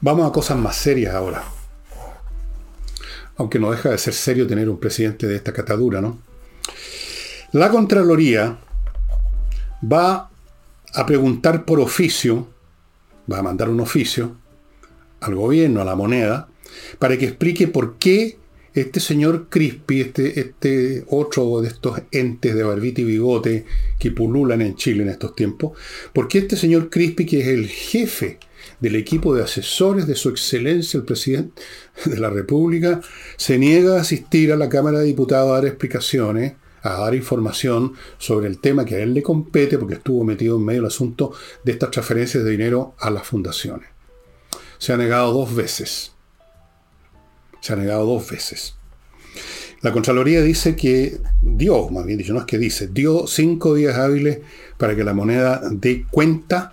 vamos 0.00 0.28
a 0.28 0.32
cosas 0.32 0.58
más 0.58 0.76
serias 0.76 1.14
ahora. 1.14 1.44
Aunque 3.36 3.58
no 3.58 3.70
deja 3.70 3.90
de 3.90 3.98
ser 3.98 4.14
serio 4.14 4.46
tener 4.46 4.68
un 4.68 4.78
presidente 4.78 5.26
de 5.26 5.36
esta 5.36 5.52
catadura, 5.52 6.00
¿no? 6.00 6.18
La 7.52 7.70
Contraloría 7.70 8.58
va 9.90 10.30
a 10.94 11.06
preguntar 11.06 11.64
por 11.64 11.80
oficio, 11.80 12.48
va 13.30 13.38
a 13.38 13.42
mandar 13.42 13.68
un 13.68 13.80
oficio 13.80 14.36
al 15.20 15.34
gobierno, 15.34 15.80
a 15.80 15.84
la 15.84 15.94
moneda, 15.94 16.48
para 16.98 17.16
que 17.16 17.26
explique 17.26 17.68
por 17.68 17.96
qué 17.98 18.38
este 18.74 19.00
señor 19.00 19.48
Crispy, 19.48 20.00
este, 20.00 20.40
este 20.40 21.04
otro 21.08 21.60
de 21.60 21.68
estos 21.68 22.00
entes 22.12 22.54
de 22.54 22.62
barbita 22.62 23.00
y 23.00 23.04
bigote 23.04 23.64
que 23.98 24.10
pululan 24.10 24.60
en 24.60 24.76
Chile 24.76 25.02
en 25.02 25.08
estos 25.08 25.34
tiempos, 25.34 25.76
porque 26.12 26.38
este 26.38 26.56
señor 26.56 26.90
Crispy, 26.90 27.26
que 27.26 27.40
es 27.40 27.48
el 27.48 27.68
jefe 27.68 28.38
del 28.80 28.96
equipo 28.96 29.34
de 29.34 29.42
asesores 29.42 30.06
de 30.06 30.14
su 30.14 30.28
excelencia, 30.28 30.98
el 30.98 31.04
presidente 31.04 31.62
de 32.04 32.18
la 32.18 32.30
República, 32.30 33.00
se 33.36 33.58
niega 33.58 33.96
a 33.96 34.00
asistir 34.00 34.52
a 34.52 34.56
la 34.56 34.68
Cámara 34.68 35.00
de 35.00 35.06
Diputados 35.06 35.50
a 35.50 35.54
dar 35.54 35.66
explicaciones, 35.66 36.54
a 36.82 37.00
dar 37.00 37.14
información 37.14 37.94
sobre 38.18 38.46
el 38.48 38.60
tema 38.60 38.84
que 38.84 38.96
a 38.96 38.98
él 38.98 39.14
le 39.14 39.22
compete, 39.22 39.78
porque 39.78 39.94
estuvo 39.94 40.24
metido 40.24 40.56
en 40.56 40.64
medio 40.64 40.82
del 40.82 40.88
asunto 40.88 41.32
de 41.64 41.72
estas 41.72 41.90
transferencias 41.90 42.44
de 42.44 42.50
dinero 42.50 42.94
a 42.98 43.10
las 43.10 43.26
fundaciones. 43.26 43.88
Se 44.78 44.92
ha 44.92 44.96
negado 44.96 45.32
dos 45.32 45.54
veces. 45.54 46.12
Se 47.60 47.72
ha 47.72 47.76
negado 47.76 48.06
dos 48.06 48.30
veces. 48.30 48.74
La 49.80 49.92
Contraloría 49.92 50.42
dice 50.42 50.74
que 50.74 51.20
dio, 51.40 51.88
más 51.90 52.04
bien 52.04 52.18
dicho, 52.18 52.32
no 52.32 52.40
es 52.40 52.46
que 52.46 52.58
dice, 52.58 52.88
dio 52.88 53.28
cinco 53.28 53.74
días 53.74 53.96
hábiles 53.96 54.40
para 54.76 54.96
que 54.96 55.04
la 55.04 55.14
moneda 55.14 55.60
dé 55.70 56.04
cuenta, 56.10 56.72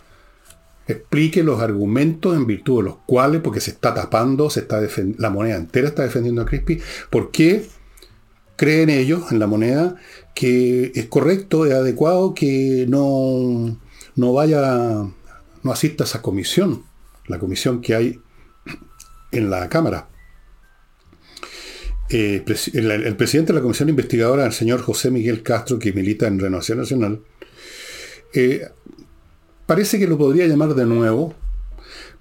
explique 0.87 1.43
los 1.43 1.61
argumentos 1.61 2.35
en 2.35 2.45
virtud 2.45 2.77
de 2.77 2.83
los 2.83 2.97
cuales, 3.05 3.41
porque 3.41 3.59
se 3.59 3.71
está 3.71 3.93
tapando, 3.93 4.49
se 4.49 4.61
está 4.61 4.81
la 5.17 5.29
moneda 5.29 5.55
entera 5.55 5.87
está 5.87 6.03
defendiendo 6.03 6.41
a 6.41 6.45
Crispy, 6.45 6.81
por 7.09 7.31
qué 7.31 7.65
creen 8.55 8.89
ellos 8.89 9.31
en 9.31 9.39
la 9.39 9.47
moneda 9.47 9.95
que 10.33 10.91
es 10.95 11.05
correcto, 11.07 11.65
es 11.65 11.73
adecuado 11.73 12.33
que 12.33 12.85
no, 12.87 13.79
no 14.15 14.33
vaya, 14.33 14.61
no 15.63 15.71
asista 15.71 16.03
a 16.03 16.07
esa 16.07 16.21
comisión, 16.21 16.83
la 17.27 17.39
comisión 17.39 17.81
que 17.81 17.95
hay 17.95 18.19
en 19.31 19.49
la 19.49 19.69
Cámara. 19.69 20.09
Eh, 22.09 22.43
el, 22.73 23.15
presidente 23.15 23.51
de 23.51 23.59
la 23.59 23.63
Comisión 23.63 23.89
Investigadora, 23.89 24.45
el 24.45 24.53
señor 24.53 24.81
José 24.81 25.09
Miguel 25.09 25.41
Castro, 25.41 25.79
que 25.79 25.91
milita 25.91 26.27
en 26.27 26.39
Renovación 26.39 26.77
Nacional, 26.77 27.21
eh, 28.33 28.67
parece 29.65 29.99
que 29.99 30.07
lo 30.07 30.17
podría 30.17 30.47
llamar 30.47 30.75
de 30.75 30.85
nuevo, 30.85 31.33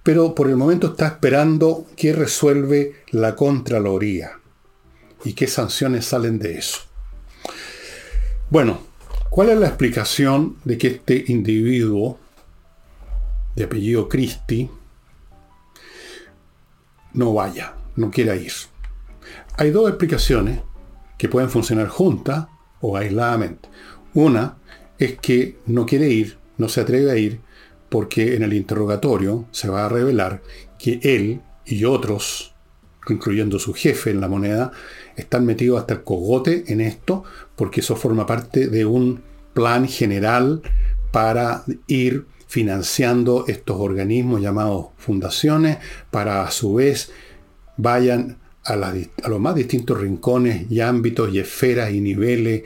pero 0.03 0.35
por 0.35 0.49
el 0.49 0.57
momento 0.57 0.89
está 0.89 1.07
esperando 1.07 1.87
que 1.97 2.13
resuelve 2.13 3.03
la 3.11 3.35
Contraloría 3.37 4.39
y 5.25 5.33
qué 5.33 5.47
sanciones 5.47 6.05
salen 6.05 6.39
de 6.39 6.59
eso. 6.59 6.81
Bueno, 8.51 8.79
¿Cuál 9.35 9.49
es 9.49 9.59
la 9.59 9.67
explicación 9.67 10.59
de 10.63 10.79
que 10.79 10.87
este 10.87 11.25
individuo 11.27 12.21
de 13.57 13.65
apellido 13.65 14.09
Christie 14.09 14.71
no 17.15 17.35
vaya, 17.35 17.75
no 17.97 18.13
quiera 18.13 18.37
ir? 18.37 18.53
Hay 19.57 19.73
dos 19.73 19.89
explicaciones 19.89 20.61
que 21.19 21.29
pueden 21.29 21.51
funcionar 21.51 21.89
juntas 21.89 22.47
o 22.81 22.97
aisladamente. 22.97 23.69
Una 24.15 24.59
es 25.01 25.19
que 25.19 25.59
no 25.67 25.85
quiere 25.85 26.11
ir, 26.11 26.39
no 26.59 26.69
se 26.69 26.81
atreve 26.81 27.11
a 27.11 27.17
ir, 27.17 27.41
porque 27.89 28.35
en 28.35 28.43
el 28.43 28.53
interrogatorio 28.53 29.47
se 29.51 29.69
va 29.69 29.87
a 29.87 29.89
revelar 29.89 30.43
que 30.79 31.01
él 31.03 31.41
y 31.65 31.85
otros, 31.85 32.55
incluyendo 33.09 33.59
su 33.59 33.73
jefe 33.75 34.11
en 34.11 34.21
la 34.21 34.29
moneda, 34.29 34.73
están 35.17 35.47
metidos 35.47 35.81
hasta 35.81 35.95
el 35.95 36.03
cogote 36.03 36.65
en 36.69 36.81
esto, 36.81 37.25
porque 37.57 37.81
eso 37.81 37.97
forma 37.97 38.27
parte 38.27 38.69
de 38.69 38.85
un 38.85 39.23
plan 39.53 39.87
general 39.87 40.63
para 41.13 41.65
ir 41.87 42.27
financiando 42.49 43.45
estos 43.49 43.77
organismos 43.79 44.41
llamados 44.41 44.87
fundaciones, 44.97 45.79
para 46.11 46.43
a 46.43 46.51
su 46.51 46.75
vez 46.75 47.11
vayan 47.77 48.39
a, 48.65 48.77
los 49.29 49.41
más 49.41 49.55
distintos 49.55 50.01
rincones 50.01 50.71
y 50.71 50.81
ámbitos 50.81 51.33
y 51.33 51.39
esferas 51.39 51.93
y 51.93 52.01
niveles 52.01 52.63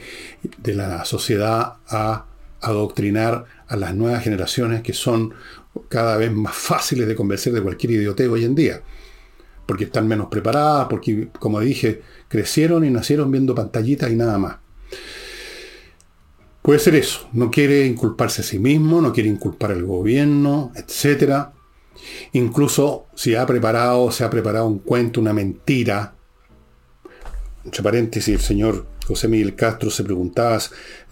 de 0.58 0.74
la 0.74 1.04
sociedad 1.04 1.74
a 1.88 2.26
adoctrinar 2.60 3.44
a 3.68 3.76
las 3.76 3.94
nuevas 3.94 4.24
generaciones 4.24 4.82
que 4.82 4.92
son 4.92 5.34
cada 5.88 6.16
vez 6.16 6.32
más 6.32 6.54
fáciles 6.54 7.06
de 7.06 7.14
convencer 7.14 7.52
de 7.52 7.62
cualquier 7.62 7.92
idioteo 7.92 8.32
hoy 8.32 8.44
en 8.44 8.54
día. 8.54 8.82
Porque 9.66 9.84
están 9.84 10.08
menos 10.08 10.28
preparadas, 10.28 10.86
porque, 10.88 11.28
como 11.38 11.60
dije, 11.60 12.02
crecieron 12.28 12.84
y 12.84 12.90
nacieron 12.90 13.30
viendo 13.30 13.54
pantallitas 13.54 14.10
y 14.10 14.16
nada 14.16 14.38
más. 14.38 14.56
Puede 16.62 16.80
ser 16.80 16.96
eso, 16.96 17.28
no 17.32 17.50
quiere 17.50 17.86
inculparse 17.86 18.42
a 18.42 18.44
sí 18.44 18.58
mismo, 18.58 19.00
no 19.00 19.12
quiere 19.12 19.28
inculpar 19.28 19.72
al 19.72 19.84
gobierno, 19.84 20.72
etc. 20.74 21.48
Incluso 22.32 23.06
si 23.14 23.34
ha 23.34 23.46
preparado, 23.46 24.10
se 24.10 24.24
ha 24.24 24.30
preparado 24.30 24.66
un 24.66 24.78
cuento, 24.78 25.20
una 25.20 25.32
mentira. 25.32 26.14
Entre 27.64 27.82
paréntesis, 27.82 28.34
el 28.34 28.40
señor 28.40 28.86
José 29.08 29.26
Miguel 29.26 29.54
Castro 29.54 29.90
se 29.90 30.04
preguntaba, 30.04 30.58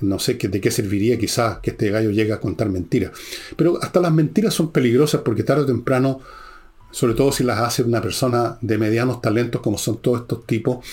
no 0.01 0.19
sé 0.19 0.35
de 0.35 0.61
qué 0.61 0.71
serviría 0.71 1.19
quizás 1.19 1.61
que 1.61 1.71
este 1.71 1.89
gallo 1.89 2.11
llegue 2.11 2.35
a 2.35 2.41
contar 2.41 2.69
mentiras. 2.69 3.13
Pero 3.57 3.83
hasta 3.83 4.01
las 4.01 4.13
mentiras 4.13 4.53
son 4.53 4.71
peligrosas 4.71 5.23
porque 5.23 5.45
tarde 5.45 5.63
o 5.63 5.67
temprano, 5.67 6.21
sobre 6.91 7.15
todo 7.15 7.33
si 7.33 7.43
las 7.43 7.59
hace 7.59 7.83
una 7.85 8.03
persona 8.03 8.59
de 8.61 8.77
medianos 8.77 9.23
talentos 9.23 9.63
como 9.63 9.79
son 9.79 10.03
todos 10.03 10.21
estos 10.21 10.47
tipos, 10.47 10.85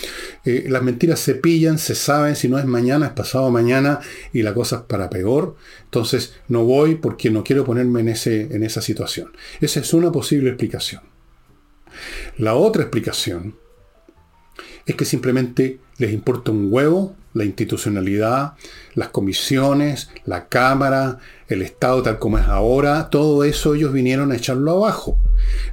eh, 0.45 0.67
las 0.69 0.81
mentiras 0.81 1.19
se 1.19 1.35
pillan, 1.35 1.77
se 1.77 1.93
saben, 1.93 2.37
si 2.37 2.47
no 2.47 2.57
es 2.57 2.65
mañana, 2.65 3.07
es 3.07 3.11
pasado 3.11 3.51
mañana 3.51 3.99
y 4.31 4.41
la 4.41 4.53
cosa 4.53 4.77
es 4.77 4.81
para 4.83 5.09
peor. 5.09 5.57
Entonces 5.83 6.35
no 6.47 6.63
voy 6.63 6.95
porque 6.95 7.29
no 7.29 7.43
quiero 7.43 7.65
ponerme 7.65 7.99
en, 7.99 8.09
ese, 8.09 8.43
en 8.55 8.63
esa 8.63 8.81
situación. 8.81 9.33
Esa 9.59 9.81
es 9.81 9.93
una 9.93 10.09
posible 10.09 10.51
explicación. 10.51 11.01
La 12.37 12.55
otra 12.55 12.83
explicación 12.83 13.57
es 14.85 14.95
que 14.95 15.03
simplemente 15.03 15.79
les 15.97 16.11
importa 16.11 16.51
un 16.51 16.67
huevo 16.71 17.15
la 17.33 17.45
institucionalidad, 17.45 18.53
las 18.95 19.09
comisiones, 19.09 20.09
la 20.25 20.47
Cámara, 20.47 21.19
el 21.47 21.61
Estado 21.61 22.03
tal 22.03 22.19
como 22.19 22.37
es 22.37 22.45
ahora, 22.45 23.09
todo 23.09 23.43
eso 23.43 23.75
ellos 23.75 23.91
vinieron 23.91 24.31
a 24.31 24.35
echarlo 24.35 24.71
abajo. 24.71 25.17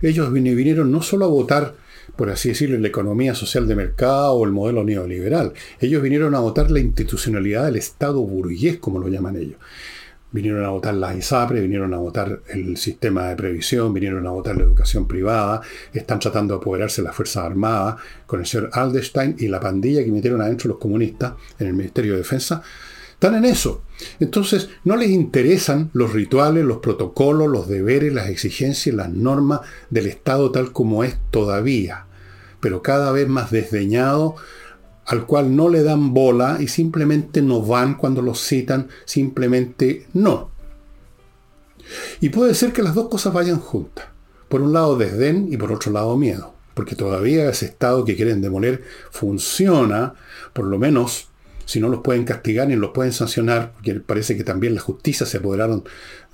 Ellos 0.03 0.33
vinieron 0.33 0.91
no 0.91 1.03
solo 1.03 1.27
a 1.27 1.29
votar, 1.29 1.75
por 2.17 2.31
así 2.31 2.51
decirlo, 2.51 2.79
la 2.79 2.89
economía 2.89 3.35
social 3.35 3.69
de 3.69 3.77
mercado 3.77 4.35
o 4.35 4.45
el 4.45 4.53
modelo 4.53 4.85
neoliberal, 4.85 5.53
ellos 5.81 6.03
vinieron 6.03 6.35
a 6.35 6.41
votar 6.41 6.71
la 6.71 6.81
institucionalidad 6.81 7.67
del 7.67 7.77
Estado 7.77 8.21
burgués, 8.21 8.79
como 8.79 8.99
lo 8.99 9.09
llaman 9.09 9.37
ellos 9.37 9.59
vinieron 10.33 10.65
a 10.65 10.71
votar 10.71 10.95
las 10.95 11.17
ISAPRE, 11.17 11.61
vinieron 11.61 11.93
a 11.95 11.99
votar 11.99 12.41
el 12.49 12.77
sistema 12.77 13.29
de 13.29 13.37
previsión, 13.37 13.93
vinieron 13.93 14.27
a 14.27 14.31
votar 14.31 14.57
la 14.57 14.65
educación 14.65 15.07
privada, 15.07 15.61
están 15.93 16.21
tratando 16.21 16.55
de 16.55 16.61
apoderarse 16.61 17.03
de 17.03 17.07
las 17.07 17.17
Fuerzas 17.17 17.45
Armadas 17.45 17.97
con 18.27 18.41
el 18.41 18.47
señor 18.47 18.71
Aldestein 18.73 19.37
y 19.39 19.49
la 19.49 19.61
pandilla 19.61 20.05
que 20.05 20.13
metieron 20.13 20.41
adentro 20.41 20.69
los 20.69 20.79
comunistas 20.79 21.35
en 21.59 21.67
el 21.69 21.75
Ministerio 21.75 22.13
de 22.13 22.19
Defensa. 22.19 22.63
Están 23.13 23.35
en 23.35 23.45
eso. 23.45 23.83
Entonces, 24.19 24.71
no 24.85 24.97
les 24.97 25.11
interesan 25.11 25.91
los 25.93 26.15
rituales, 26.15 26.65
los 26.65 26.79
protocolos, 26.79 27.49
los 27.49 27.69
deberes, 27.69 28.15
las 28.15 28.31
exigencias, 28.31 28.97
las 28.97 29.11
normas 29.11 29.61
del 29.91 30.07
Estado 30.07 30.51
tal 30.51 30.73
como 30.73 31.05
es 31.05 31.19
todavía, 31.31 32.07
pero 32.61 32.83
cada 32.83 33.13
vez 33.13 33.29
más 33.29 33.51
desdeñado 33.51 34.37
al 35.11 35.27
cual 35.27 35.57
no 35.57 35.69
le 35.69 35.83
dan 35.83 36.15
bola 36.15 36.59
y 36.61 36.69
simplemente 36.69 37.43
no 37.43 37.61
van 37.61 37.97
cuando 37.97 38.23
los 38.23 38.47
citan, 38.47 38.87
simplemente 39.05 40.07
no. 40.13 40.53
Y 42.21 42.29
puede 42.29 42.55
ser 42.55 42.73
que 42.73 42.85
las 42.85 42.95
dos 42.95 43.09
cosas 43.09 43.33
vayan 43.33 43.59
juntas. 43.59 44.07
Por 44.49 44.63
un 44.63 44.73
lado 44.73 44.97
desdén 44.97 45.49
y 45.51 45.57
por 45.57 45.73
otro 45.73 45.91
lado 45.91 46.17
miedo. 46.17 46.55
Porque 46.75 46.95
todavía 46.95 47.51
ese 47.51 47.67
Estado 47.67 48.05
que 48.05 48.15
quieren 48.15 48.41
demoler 48.41 48.85
funciona, 49.11 50.15
por 50.53 50.67
lo 50.67 50.79
menos 50.79 51.27
si 51.65 51.81
no 51.81 51.89
los 51.89 52.03
pueden 52.03 52.23
castigar 52.25 52.69
ni 52.69 52.77
los 52.77 52.93
pueden 52.93 53.13
sancionar, 53.13 53.73
porque 53.73 53.95
parece 53.95 54.37
que 54.37 54.45
también 54.45 54.77
la 54.77 54.81
justicia 54.81 55.27
se 55.27 55.39
apoderaron, 55.39 55.83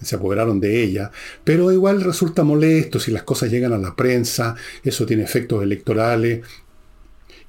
se 0.02 0.16
apoderaron 0.16 0.60
de 0.60 0.82
ella, 0.82 1.10
pero 1.44 1.72
igual 1.72 2.02
resulta 2.02 2.42
molesto 2.42 3.00
si 3.00 3.10
las 3.10 3.22
cosas 3.22 3.50
llegan 3.50 3.72
a 3.72 3.78
la 3.78 3.96
prensa, 3.96 4.54
eso 4.82 5.06
tiene 5.06 5.24
efectos 5.24 5.62
electorales, 5.62 6.40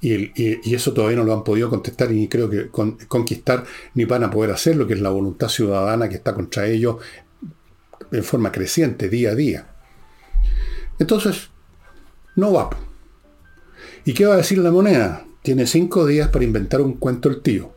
y, 0.00 0.74
eso 0.74 0.92
todavía 0.92 1.16
no 1.16 1.24
lo 1.24 1.32
han 1.32 1.44
podido 1.44 1.68
contestar 1.68 2.12
y 2.12 2.28
creo 2.28 2.48
que 2.48 2.68
conquistar 3.08 3.64
ni 3.94 4.04
van 4.04 4.24
a 4.24 4.30
poder 4.30 4.52
hacerlo, 4.52 4.86
que 4.86 4.94
es 4.94 5.00
la 5.00 5.10
voluntad 5.10 5.48
ciudadana 5.48 6.08
que 6.08 6.16
está 6.16 6.34
contra 6.34 6.66
ellos 6.66 6.96
en 8.12 8.24
forma 8.24 8.52
creciente, 8.52 9.08
día 9.08 9.30
a 9.30 9.34
día. 9.34 9.66
Entonces, 10.98 11.50
no 12.36 12.52
va. 12.52 12.70
¿Y 14.04 14.14
qué 14.14 14.26
va 14.26 14.34
a 14.34 14.38
decir 14.38 14.58
la 14.58 14.70
moneda? 14.70 15.26
Tiene 15.42 15.66
cinco 15.66 16.06
días 16.06 16.28
para 16.28 16.44
inventar 16.44 16.80
un 16.80 16.94
cuento 16.94 17.28
el 17.28 17.42
tío, 17.42 17.74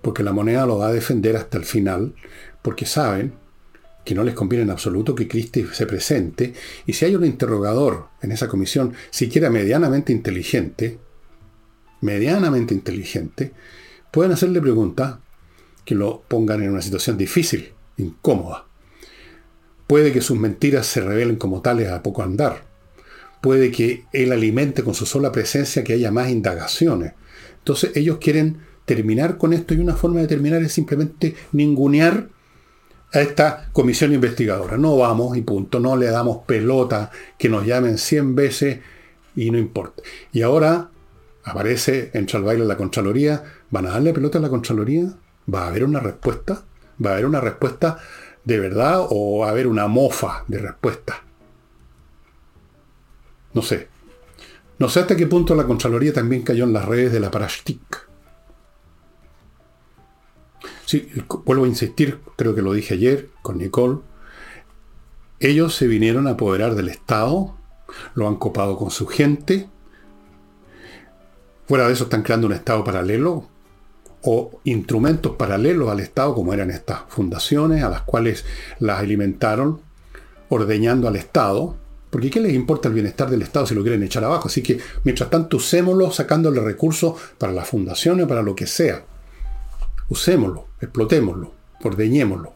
porque 0.00 0.22
la 0.22 0.32
moneda 0.32 0.66
lo 0.66 0.78
va 0.78 0.88
a 0.88 0.92
defender 0.92 1.36
hasta 1.36 1.58
el 1.58 1.64
final, 1.64 2.14
porque 2.62 2.86
saben 2.86 3.34
que 4.04 4.14
no 4.14 4.24
les 4.24 4.34
conviene 4.34 4.64
en 4.64 4.70
absoluto 4.70 5.14
que 5.14 5.28
Cristi 5.28 5.64
se 5.72 5.86
presente, 5.86 6.54
y 6.86 6.92
si 6.92 7.04
hay 7.04 7.14
un 7.14 7.24
interrogador 7.24 8.08
en 8.20 8.32
esa 8.32 8.48
comisión, 8.48 8.94
siquiera 9.10 9.50
medianamente 9.50 10.12
inteligente, 10.12 10.98
medianamente 12.02 12.74
inteligente, 12.74 13.52
pueden 14.10 14.32
hacerle 14.32 14.60
preguntas 14.60 15.16
que 15.84 15.94
lo 15.94 16.22
pongan 16.28 16.62
en 16.62 16.70
una 16.70 16.82
situación 16.82 17.16
difícil, 17.16 17.72
incómoda. 17.96 18.66
Puede 19.86 20.12
que 20.12 20.20
sus 20.20 20.38
mentiras 20.38 20.86
se 20.86 21.00
revelen 21.00 21.36
como 21.36 21.62
tales 21.62 21.90
a 21.90 22.02
poco 22.02 22.22
andar. 22.22 22.64
Puede 23.40 23.70
que 23.70 24.04
él 24.12 24.32
alimente 24.32 24.84
con 24.84 24.94
su 24.94 25.06
sola 25.06 25.32
presencia 25.32 25.82
que 25.82 25.94
haya 25.94 26.10
más 26.10 26.30
indagaciones. 26.30 27.14
Entonces 27.58 27.92
ellos 27.96 28.18
quieren 28.18 28.58
terminar 28.84 29.38
con 29.38 29.52
esto 29.52 29.74
y 29.74 29.78
una 29.78 29.94
forma 29.94 30.20
de 30.20 30.28
terminar 30.28 30.62
es 30.62 30.72
simplemente 30.72 31.34
ningunear 31.52 32.28
a 33.12 33.20
esta 33.20 33.68
comisión 33.72 34.12
investigadora. 34.12 34.76
No 34.76 34.96
vamos 34.96 35.36
y 35.36 35.42
punto, 35.42 35.78
no 35.78 35.96
le 35.96 36.06
damos 36.06 36.44
pelota, 36.46 37.10
que 37.38 37.48
nos 37.48 37.66
llamen 37.66 37.98
100 37.98 38.34
veces 38.34 38.80
y 39.36 39.50
no 39.50 39.58
importa. 39.58 40.02
Y 40.32 40.42
ahora 40.42 40.91
aparece, 41.44 42.10
entra 42.14 42.38
al 42.38 42.44
baile 42.44 42.64
la 42.64 42.76
Contraloría, 42.76 43.42
¿van 43.70 43.86
a 43.86 43.90
darle 43.90 44.12
pelota 44.12 44.38
a 44.38 44.42
la 44.42 44.48
Contraloría? 44.48 45.14
¿Va 45.52 45.64
a 45.64 45.68
haber 45.68 45.84
una 45.84 46.00
respuesta? 46.00 46.64
¿Va 47.04 47.10
a 47.10 47.12
haber 47.14 47.26
una 47.26 47.40
respuesta 47.40 47.98
de 48.44 48.58
verdad 48.58 49.06
o 49.08 49.40
va 49.40 49.48
a 49.48 49.50
haber 49.50 49.66
una 49.66 49.86
mofa 49.88 50.44
de 50.48 50.58
respuesta? 50.58 51.22
No 53.54 53.62
sé. 53.62 53.88
No 54.78 54.88
sé 54.88 55.00
hasta 55.00 55.16
qué 55.16 55.26
punto 55.26 55.54
la 55.54 55.66
Contraloría 55.66 56.12
también 56.12 56.42
cayó 56.42 56.64
en 56.64 56.72
las 56.72 56.84
redes 56.84 57.12
de 57.12 57.20
la 57.20 57.30
Parashtik. 57.30 58.08
Sí, 60.86 61.08
vuelvo 61.44 61.64
a 61.64 61.68
insistir, 61.68 62.20
creo 62.36 62.54
que 62.54 62.62
lo 62.62 62.72
dije 62.72 62.94
ayer 62.94 63.30
con 63.42 63.58
Nicole. 63.58 64.00
Ellos 65.40 65.74
se 65.74 65.86
vinieron 65.86 66.26
a 66.26 66.32
apoderar 66.32 66.74
del 66.74 66.88
Estado, 66.88 67.56
lo 68.14 68.28
han 68.28 68.36
copado 68.36 68.76
con 68.76 68.90
su 68.90 69.06
gente, 69.06 69.68
Fuera 71.66 71.86
de 71.86 71.92
eso 71.92 72.04
están 72.04 72.22
creando 72.22 72.46
un 72.46 72.52
Estado 72.52 72.84
paralelo 72.84 73.48
o 74.22 74.60
instrumentos 74.64 75.36
paralelos 75.36 75.90
al 75.90 76.00
Estado, 76.00 76.34
como 76.34 76.52
eran 76.52 76.70
estas 76.70 77.00
fundaciones, 77.08 77.82
a 77.82 77.90
las 77.90 78.02
cuales 78.02 78.44
las 78.78 79.00
alimentaron, 79.00 79.80
ordeñando 80.48 81.08
al 81.08 81.16
Estado. 81.16 81.76
Porque 82.10 82.30
¿qué 82.30 82.40
les 82.40 82.52
importa 82.52 82.88
el 82.88 82.94
bienestar 82.94 83.30
del 83.30 83.42
Estado 83.42 83.66
si 83.66 83.74
lo 83.74 83.82
quieren 83.82 84.02
echar 84.02 84.22
abajo? 84.24 84.48
Así 84.48 84.62
que, 84.62 84.78
mientras 85.02 85.30
tanto, 85.30 85.56
usémoslo 85.56 86.10
sacándole 86.10 86.60
recursos 86.60 87.14
para 87.38 87.52
las 87.52 87.68
fundaciones 87.68 88.26
o 88.26 88.28
para 88.28 88.42
lo 88.42 88.54
que 88.54 88.66
sea. 88.66 89.04
Usémoslo, 90.08 90.66
explotémoslo, 90.80 91.52
ordeñémoslo. 91.82 92.54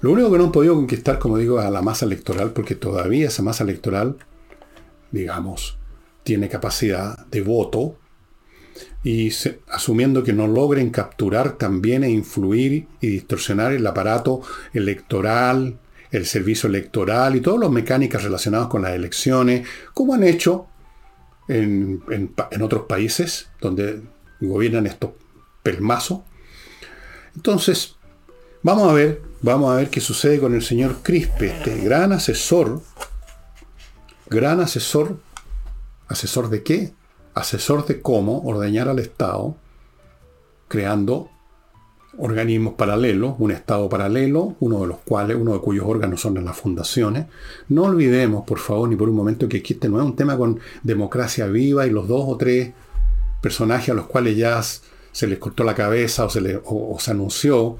Lo 0.00 0.12
único 0.12 0.32
que 0.32 0.38
no 0.38 0.44
han 0.44 0.52
podido 0.52 0.74
conquistar, 0.74 1.18
como 1.18 1.38
digo, 1.38 1.60
es 1.60 1.66
a 1.66 1.70
la 1.70 1.82
masa 1.82 2.06
electoral, 2.06 2.52
porque 2.52 2.74
todavía 2.74 3.28
esa 3.28 3.42
masa 3.42 3.64
electoral, 3.64 4.16
digamos, 5.10 5.78
tiene 6.22 6.48
capacidad 6.48 7.26
de 7.26 7.40
voto, 7.42 7.96
y 9.02 9.32
asumiendo 9.68 10.22
que 10.22 10.32
no 10.32 10.46
logren 10.46 10.90
capturar 10.90 11.56
también 11.56 12.04
e 12.04 12.10
influir 12.10 12.86
y 13.00 13.08
distorsionar 13.08 13.72
el 13.72 13.86
aparato 13.86 14.42
electoral, 14.74 15.78
el 16.10 16.26
servicio 16.26 16.68
electoral 16.68 17.36
y 17.36 17.40
todas 17.40 17.60
las 17.60 17.70
mecánicas 17.70 18.22
relacionadas 18.22 18.68
con 18.68 18.82
las 18.82 18.92
elecciones, 18.92 19.66
como 19.94 20.14
han 20.14 20.22
hecho 20.22 20.66
en, 21.48 22.02
otros 22.60 22.84
países 22.86 23.48
donde 23.60 24.02
gobiernan 24.40 24.86
estos 24.86 25.12
pelmazos. 25.62 26.20
Entonces, 27.34 27.96
vamos 28.62 28.90
a 28.90 28.92
ver, 28.92 29.22
vamos 29.40 29.72
a 29.72 29.76
ver 29.76 29.88
qué 29.88 30.00
sucede 30.00 30.38
con 30.40 30.54
el 30.54 30.62
señor 30.62 30.98
Crispe, 31.02 31.46
este 31.46 31.78
gran 31.78 32.12
asesor, 32.12 32.82
gran 34.28 34.60
asesor, 34.60 35.18
asesor 36.10 36.50
de 36.50 36.62
qué? 36.62 36.92
Asesor 37.34 37.86
de 37.86 38.02
cómo 38.02 38.42
ordeñar 38.42 38.88
al 38.88 38.98
Estado, 38.98 39.56
creando 40.68 41.30
organismos 42.18 42.74
paralelos, 42.74 43.36
un 43.38 43.52
Estado 43.52 43.88
paralelo, 43.88 44.56
uno 44.58 44.80
de 44.80 44.88
los 44.88 44.98
cuales, 44.98 45.36
uno 45.40 45.52
de 45.52 45.60
cuyos 45.60 45.86
órganos 45.86 46.20
son 46.20 46.44
las 46.44 46.56
fundaciones. 46.56 47.26
No 47.68 47.84
olvidemos, 47.84 48.44
por 48.44 48.58
favor, 48.58 48.88
ni 48.88 48.96
por 48.96 49.08
un 49.08 49.14
momento 49.14 49.48
que 49.48 49.58
aquí 49.58 49.74
este 49.74 49.88
no 49.88 50.00
es 50.00 50.04
un 50.04 50.16
tema 50.16 50.36
con 50.36 50.58
democracia 50.82 51.46
viva 51.46 51.86
y 51.86 51.90
los 51.90 52.08
dos 52.08 52.24
o 52.26 52.36
tres 52.36 52.72
personajes 53.40 53.90
a 53.90 53.94
los 53.94 54.06
cuales 54.06 54.36
ya 54.36 54.60
se 54.62 55.26
les 55.28 55.38
cortó 55.38 55.62
la 55.62 55.76
cabeza 55.76 56.24
o 56.24 56.28
se, 56.28 56.40
les, 56.40 56.58
se 56.98 57.10
anunció, 57.12 57.78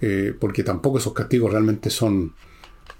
eh, 0.00 0.32
porque 0.38 0.62
tampoco 0.62 0.98
esos 0.98 1.12
castigos 1.12 1.50
realmente 1.50 1.90
son 1.90 2.34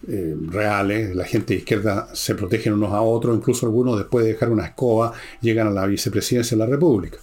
eh, 0.06 0.36
reales. 0.48 1.14
La 1.14 1.24
gente 1.24 1.54
de 1.54 1.60
izquierda 1.60 2.08
se 2.14 2.34
protegen 2.34 2.74
unos 2.74 2.92
a 2.92 3.00
otros, 3.00 3.36
incluso 3.36 3.66
algunos 3.66 3.98
después 3.98 4.24
de 4.24 4.32
dejar 4.32 4.50
una 4.50 4.66
escoba 4.66 5.12
llegan 5.40 5.68
a 5.68 5.70
la 5.70 5.86
vicepresidencia 5.86 6.56
de 6.56 6.64
la 6.64 6.70
República. 6.70 7.18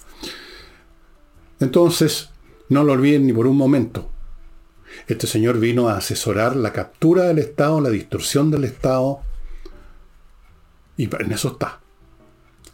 Entonces, 1.59 2.29
no 2.69 2.83
lo 2.83 2.93
olviden 2.93 3.27
ni 3.27 3.33
por 3.33 3.47
un 3.47 3.57
momento. 3.57 4.09
Este 5.07 5.27
señor 5.27 5.59
vino 5.59 5.89
a 5.89 5.97
asesorar 5.97 6.55
la 6.55 6.73
captura 6.73 7.25
del 7.25 7.39
Estado, 7.39 7.81
la 7.81 7.89
distorsión 7.89 8.51
del 8.51 8.63
Estado, 8.63 9.21
y 10.97 11.03
en 11.03 11.31
eso 11.31 11.49
está. 11.49 11.81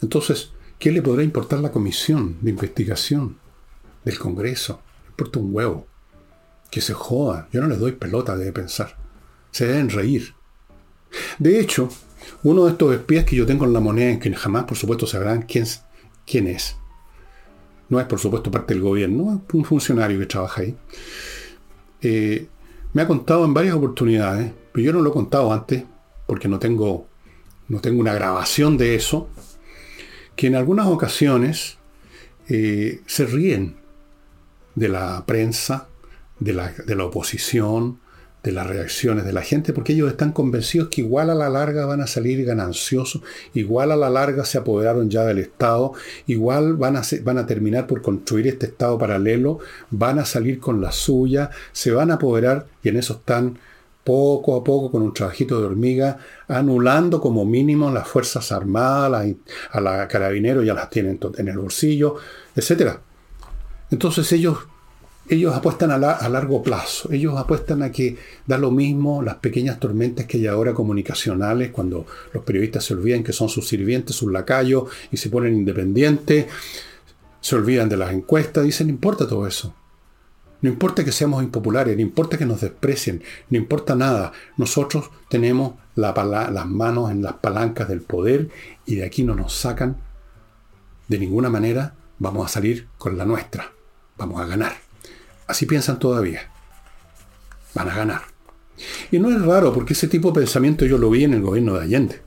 Entonces, 0.02 0.52
¿qué 0.80 0.92
le 0.92 1.02
podrá 1.02 1.24
importar 1.24 1.60
la 1.60 1.72
comisión 1.72 2.38
de 2.42 2.52
investigación 2.52 3.38
del 4.04 4.20
Congreso? 4.20 4.82
Le 5.04 5.10
importa 5.10 5.40
un 5.40 5.54
huevo. 5.54 5.88
Que 6.70 6.82
se 6.82 6.94
joda. 6.94 7.48
Yo 7.52 7.62
no 7.62 7.68
les 7.68 7.80
doy 7.80 7.94
pelota, 7.94 8.36
debe 8.36 8.52
pensar. 8.52 8.98
Se 9.51 9.68
deben 9.68 9.89
reír. 9.89 10.34
De 11.39 11.60
hecho, 11.60 11.89
uno 12.44 12.66
de 12.66 12.72
estos 12.72 12.94
espías 12.94 13.25
que 13.25 13.36
yo 13.36 13.46
tengo 13.46 13.66
en 13.66 13.74
la 13.74 13.80
moneda, 13.80 14.12
en 14.12 14.20
que 14.20 14.34
jamás, 14.34 14.66
por 14.66 14.77
supuesto, 14.77 15.08
sabrán 15.08 15.44
quién, 15.44 15.66
quién 16.25 16.48
es, 16.48 16.75
no 17.89 18.00
es 18.00 18.06
por 18.06 18.20
supuesto 18.20 18.51
parte 18.51 18.74
del 18.74 18.84
gobierno, 18.84 19.42
es 19.48 19.54
un 19.54 19.66
funcionario 19.66 20.20
que 20.20 20.25
trabaja 20.25 20.62
ahí, 20.62 20.75
eh, 22.01 22.48
me 22.94 23.01
ha 23.01 23.08
contado 23.08 23.46
en 23.46 23.54
varias 23.54 23.75
oportunidades, 23.75 24.51
pero 24.72 24.86
yo 24.86 24.94
no 24.94 25.01
lo 25.01 25.10
he 25.10 25.13
contado 25.13 25.51
antes, 25.54 25.84
porque 26.25 26.48
no 26.48 26.60
tengo, 26.60 27.08
no 27.68 27.80
tengo 27.80 28.00
una 28.00 28.13
grabación 28.13 28.77
de 28.77 28.96
eso, 28.96 29.30
que 30.36 30.48
en 30.48 30.56
algunas 30.56 30.88
ocasiones 30.88 31.77
eh, 32.50 33.01
se 33.06 33.25
ríen 33.25 33.77
de 34.75 34.89
la 34.89 35.25
prensa, 35.25 35.88
de 36.39 36.54
la, 36.54 36.72
de 36.72 36.96
la 36.96 37.06
oposición, 37.06 38.00
de 38.44 38.51
las 38.51 38.67
reacciones 38.67 39.25
de 39.25 39.34
la 39.34 39.41
gente, 39.41 39.74
porque 39.74 39.94
ellos 39.94 40.10
están 40.10 40.32
convencidos 40.32 40.89
que 40.89 41.01
igual 41.01 41.29
a 41.29 41.36
la 41.36 41.50
larga 41.50 41.86
van 41.86 42.01
a 42.01 42.08
salir 42.08 42.46
gananciosos, 42.46 43.22
igual 43.53 43.91
a 43.91 43.96
la 43.96 44.10
larga 44.10 44.46
se 44.46 44.58
apoderaron 44.58 45.10
ya 45.10 45.25
del 45.25 45.39
Estado, 45.39 45.94
igual 46.27 46.75
van 46.75 46.96
a, 46.96 47.01
van 47.24 47.38
a 47.39 47.46
terminar 47.46 47.88
por 47.88 48.01
construir 48.01 48.48
este 48.48 48.67
Estado 48.67 48.98
paralelo, 48.98 49.60
van 49.89 50.20
a 50.20 50.25
salir 50.25 50.60
con 50.60 50.82
la 50.82 50.91
suya, 50.91 51.50
se 51.72 51.91
van 51.91 52.12
a 52.12 52.15
apoderar, 52.15 52.67
y 52.84 52.89
en 52.89 52.98
eso 52.98 53.15
están 53.15 53.60
poco 54.03 54.56
a 54.56 54.63
poco 54.63 54.89
con 54.89 55.01
un 55.01 55.13
trabajito 55.13 55.60
de 55.60 55.67
hormiga, 55.67 56.17
anulando 56.48 57.20
como 57.20 57.44
mínimo 57.44 57.91
las 57.91 58.08
Fuerzas 58.08 58.53
Armadas, 58.53 59.27
a 59.72 59.81
la 59.81 60.07
Carabinero 60.07 60.64
ya 60.64 60.74
las 60.74 60.90
tienen 60.90 61.20
en 61.38 61.48
el 61.50 61.57
bolsillo, 61.57 62.16
etc. 62.55 63.00
Entonces 63.92 64.31
ellos 64.31 64.59
ellos 65.29 65.55
apuestan 65.55 65.92
a, 65.92 65.98
largo 65.98 66.63
plazo, 66.63 67.11
ellos 67.11 67.37
apuestan 67.37 67.83
a 67.83 67.92
que 67.92 68.18
da 68.46 68.57
lo 68.57 68.72
mismo 68.72 69.22
las 69.22 69.35
pequeñas 69.35 69.79
tormentas 69.79 70.25
que 70.25 70.37
hay 70.37 70.48
ahora 70.48 70.74
comunicacionales, 70.74 71.72
cuando 71.72 72.05
los 72.33 72.44
periodistas 72.44 72.85
se 72.85 72.94
olvidan 72.94 73.24
que 73.24 73.33
son 73.33 73.50
sus 73.50 73.68
sirvientes, 73.68 74.16
sus 74.16 74.31
lacayos, 74.31 74.90
y 75.11 75.18
se 75.18 75.29
ponen 75.29 75.53
independientes, 75.53 76.48
se 77.42 77.55
olvidan 77.55 77.90
de 77.90 77.98
las 77.98 78.13
encuestas, 78.13 78.63
dicen, 78.63 78.87
no 78.87 78.94
importa 78.94 79.27
todo 79.27 79.48
eso. 79.48 79.74
No 80.61 80.70
importa 80.70 81.05
que 81.05 81.11
seamos 81.11 81.44
impopulares, 81.44 81.96
no 81.96 82.01
importa 82.01 82.37
que 82.37 82.46
nos 82.46 82.61
desprecien, 82.61 83.22
no 83.50 83.57
importa 83.57 83.96
nada. 83.96 84.31
Nosotros 84.57 85.11
tenemos 85.29 85.75
las 85.96 86.66
manos 86.66 87.11
en 87.11 87.22
las 87.22 87.33
palancas 87.33 87.87
del 87.87 88.01
poder 88.01 88.50
y 88.85 88.96
de 88.96 89.05
aquí 89.05 89.24
no 89.24 89.35
nos 89.35 89.53
sacan 89.53 89.98
de 91.07 91.20
ninguna 91.20 91.50
manera. 91.50 91.94
Vamos 92.18 92.46
a 92.46 92.50
salir 92.50 92.87
con 92.98 93.18
la 93.18 93.25
nuestra. 93.25 93.72
Vamos 94.18 94.42
a 94.42 94.48
ganar. 94.48 94.87
Así 95.48 95.66
piensan 95.66 95.98
todavía. 95.98 96.42
Van 97.74 97.90
a 97.90 97.96
ganar. 97.96 98.22
Y 99.12 99.20
no 99.20 99.31
es 99.31 99.42
raro 99.42 99.74
porque 99.74 99.94
ese 99.94 100.07
tipo 100.07 100.29
de 100.29 100.42
pensamiento 100.42 100.86
yo 100.86 100.98
lo 100.98 101.10
vi 101.10 101.24
en 101.24 101.33
el 101.33 101.42
gobierno 101.42 101.75
de 101.75 101.83
Allende. 101.83 102.22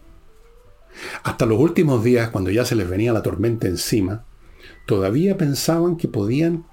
Hasta 1.22 1.46
los 1.46 1.59
últimos 1.59 2.02
días, 2.02 2.30
cuando 2.30 2.50
ya 2.50 2.64
se 2.64 2.74
les 2.74 2.88
venía 2.88 3.12
la 3.12 3.22
tormenta 3.22 3.68
encima, 3.68 4.24
todavía 4.87 5.37
pensaban 5.37 5.96
que 5.96 6.09
podían, 6.09 6.64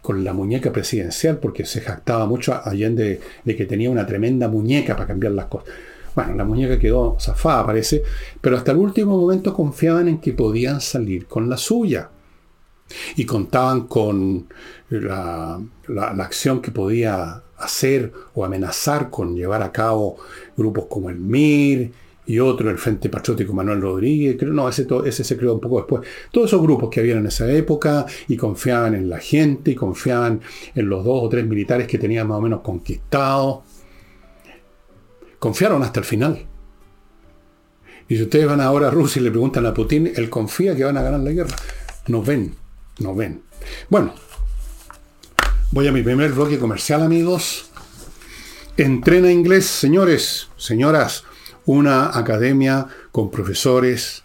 con 0.00 0.24
la 0.24 0.32
muñeca 0.32 0.72
presidencial, 0.72 1.38
porque 1.38 1.66
se 1.66 1.80
jactaba 1.80 2.26
mucho 2.26 2.58
Allende 2.64 3.20
de 3.44 3.56
que 3.56 3.66
tenía 3.66 3.90
una 3.90 4.06
tremenda 4.06 4.48
muñeca 4.48 4.94
para 4.94 5.08
cambiar 5.08 5.32
las 5.32 5.46
cosas. 5.46 5.68
Bueno, 6.14 6.34
la 6.34 6.44
muñeca 6.44 6.78
quedó 6.78 7.16
zafada, 7.20 7.66
parece, 7.66 8.02
pero 8.40 8.56
hasta 8.56 8.72
el 8.72 8.78
último 8.78 9.18
momento 9.18 9.52
confiaban 9.52 10.08
en 10.08 10.18
que 10.18 10.32
podían 10.32 10.80
salir 10.80 11.26
con 11.26 11.48
la 11.48 11.56
suya 11.56 12.10
y 13.16 13.24
contaban 13.24 13.86
con 13.86 14.46
la, 14.90 15.60
acción 16.18 16.60
que 16.60 16.70
podía 16.70 17.42
hacer 17.56 18.12
o 18.34 18.44
amenazar 18.44 19.10
con 19.10 19.34
llevar 19.34 19.62
a 19.62 19.72
cabo 19.72 20.16
grupos 20.56 20.86
como 20.86 21.10
el 21.10 21.18
MIR 21.18 21.92
y 22.26 22.40
otro, 22.40 22.68
el 22.68 22.76
Frente 22.76 23.08
Patriótico 23.08 23.54
Manuel 23.54 23.80
Rodríguez, 23.80 24.36
creo, 24.38 24.52
no, 24.52 24.68
ese, 24.68 24.86
ese 25.06 25.24
se 25.24 25.36
creó 25.38 25.54
un 25.54 25.60
poco 25.60 25.78
después. 25.78 26.02
Todos 26.30 26.48
esos 26.48 26.60
grupos 26.60 26.90
que 26.90 27.00
habían 27.00 27.18
en 27.18 27.26
esa 27.26 27.50
época 27.50 28.04
y 28.28 28.36
confiaban 28.36 28.94
en 28.94 29.08
la 29.08 29.18
gente 29.18 29.70
y 29.70 29.74
confiaban 29.74 30.42
en 30.74 30.88
los 30.90 31.04
dos 31.04 31.24
o 31.24 31.28
tres 31.30 31.46
militares 31.46 31.86
que 31.86 31.96
tenían 31.96 32.28
más 32.28 32.36
o 32.36 32.42
menos 32.42 32.60
conquistados. 32.60 33.60
Confiaron 35.38 35.82
hasta 35.82 36.00
el 36.00 36.04
final. 36.04 36.46
Y 38.08 38.16
si 38.16 38.22
ustedes 38.22 38.46
van 38.46 38.60
ahora 38.60 38.88
a 38.88 38.90
Rusia 38.90 39.20
y 39.20 39.24
le 39.24 39.30
preguntan 39.30 39.64
a 39.64 39.72
Putin, 39.72 40.12
él 40.14 40.28
confía 40.28 40.76
que 40.76 40.84
van 40.84 40.98
a 40.98 41.02
ganar 41.02 41.20
la 41.20 41.30
guerra. 41.30 41.56
No 42.08 42.22
ven 42.22 42.54
no 42.98 43.14
ven. 43.14 43.42
Bueno, 43.88 44.14
voy 45.70 45.88
a 45.88 45.92
mi 45.92 46.02
primer 46.02 46.32
bloque 46.32 46.58
comercial, 46.58 47.02
amigos. 47.02 47.70
Entrena 48.76 49.30
inglés, 49.30 49.66
señores, 49.66 50.48
señoras. 50.56 51.24
Una 51.66 52.16
academia 52.18 52.86
con 53.12 53.30
profesores 53.30 54.22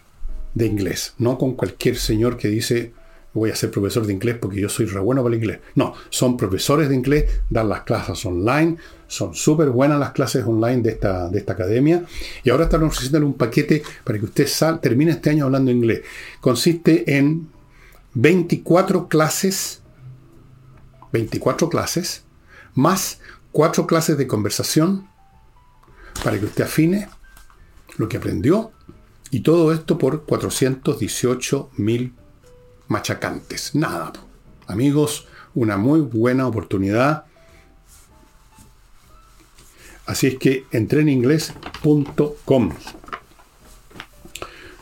de 0.54 0.66
inglés, 0.66 1.14
no 1.18 1.36
con 1.36 1.54
cualquier 1.54 1.96
señor 1.96 2.38
que 2.38 2.48
dice 2.48 2.92
voy 3.34 3.50
a 3.50 3.56
ser 3.56 3.70
profesor 3.70 4.06
de 4.06 4.12
inglés 4.12 4.36
porque 4.40 4.60
yo 4.60 4.68
soy 4.68 4.86
re 4.86 5.00
bueno 5.00 5.22
para 5.22 5.34
el 5.34 5.42
inglés. 5.42 5.58
No, 5.74 5.94
son 6.08 6.36
profesores 6.36 6.88
de 6.88 6.94
inglés, 6.94 7.24
dan 7.50 7.68
las 7.68 7.82
clases 7.82 8.24
online, 8.24 8.76
son 9.08 9.34
súper 9.34 9.70
buenas 9.70 9.98
las 9.98 10.12
clases 10.12 10.44
online 10.46 10.82
de 10.82 10.90
esta, 10.90 11.28
de 11.28 11.38
esta 11.38 11.52
academia 11.52 12.04
y 12.42 12.50
ahora 12.50 12.64
están 12.64 12.84
ofreciendo 12.84 13.26
un 13.26 13.34
paquete 13.34 13.82
para 14.04 14.18
que 14.18 14.24
usted 14.24 14.48
termine 14.80 15.10
este 15.12 15.30
año 15.30 15.44
hablando 15.44 15.70
inglés. 15.70 16.02
Consiste 16.40 17.16
en 17.16 17.48
24 18.14 19.08
clases, 19.08 19.82
24 21.12 21.68
clases, 21.68 22.24
más 22.74 23.20
4 23.52 23.86
clases 23.86 24.18
de 24.18 24.26
conversación 24.26 25.08
para 26.24 26.38
que 26.38 26.46
usted 26.46 26.64
afine 26.64 27.08
lo 27.96 28.08
que 28.08 28.16
aprendió 28.16 28.72
y 29.30 29.40
todo 29.40 29.72
esto 29.72 29.98
por 29.98 30.24
418 30.24 31.70
mil 31.76 32.14
machacantes. 32.88 33.74
Nada. 33.74 34.12
Amigos, 34.66 35.26
una 35.54 35.76
muy 35.76 36.00
buena 36.00 36.46
oportunidad. 36.46 37.24
Así 40.06 40.26
es 40.26 40.38
que 40.38 40.66
entreninglés.com. 40.70 42.72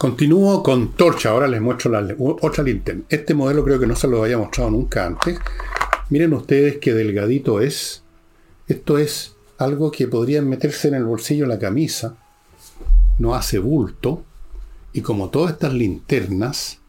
Continúo 0.02 0.64
con 0.64 0.94
Torcha, 0.94 1.30
ahora 1.30 1.46
les 1.46 1.60
muestro 1.60 1.88
la, 1.92 2.16
otra 2.18 2.64
linterna. 2.64 3.04
Este 3.08 3.34
modelo 3.34 3.62
creo 3.62 3.78
que 3.78 3.86
no 3.86 3.94
se 3.94 4.08
lo 4.08 4.24
había 4.24 4.36
mostrado 4.36 4.68
nunca 4.68 5.06
antes. 5.06 5.38
Miren 6.10 6.34
ustedes 6.34 6.78
qué 6.78 6.92
delgadito 6.92 7.60
es. 7.60 8.02
Esto 8.66 8.98
es 8.98 9.36
algo 9.58 9.92
que 9.92 10.08
podrían 10.08 10.48
meterse 10.48 10.88
en 10.88 10.94
el 10.94 11.04
bolsillo 11.04 11.44
de 11.44 11.54
la 11.54 11.60
camisa. 11.60 12.16
No 13.20 13.36
hace 13.36 13.60
bulto. 13.60 14.24
Y 14.92 15.02
como 15.02 15.30
todas 15.30 15.52
estas 15.52 15.72
linternas, 15.72 16.80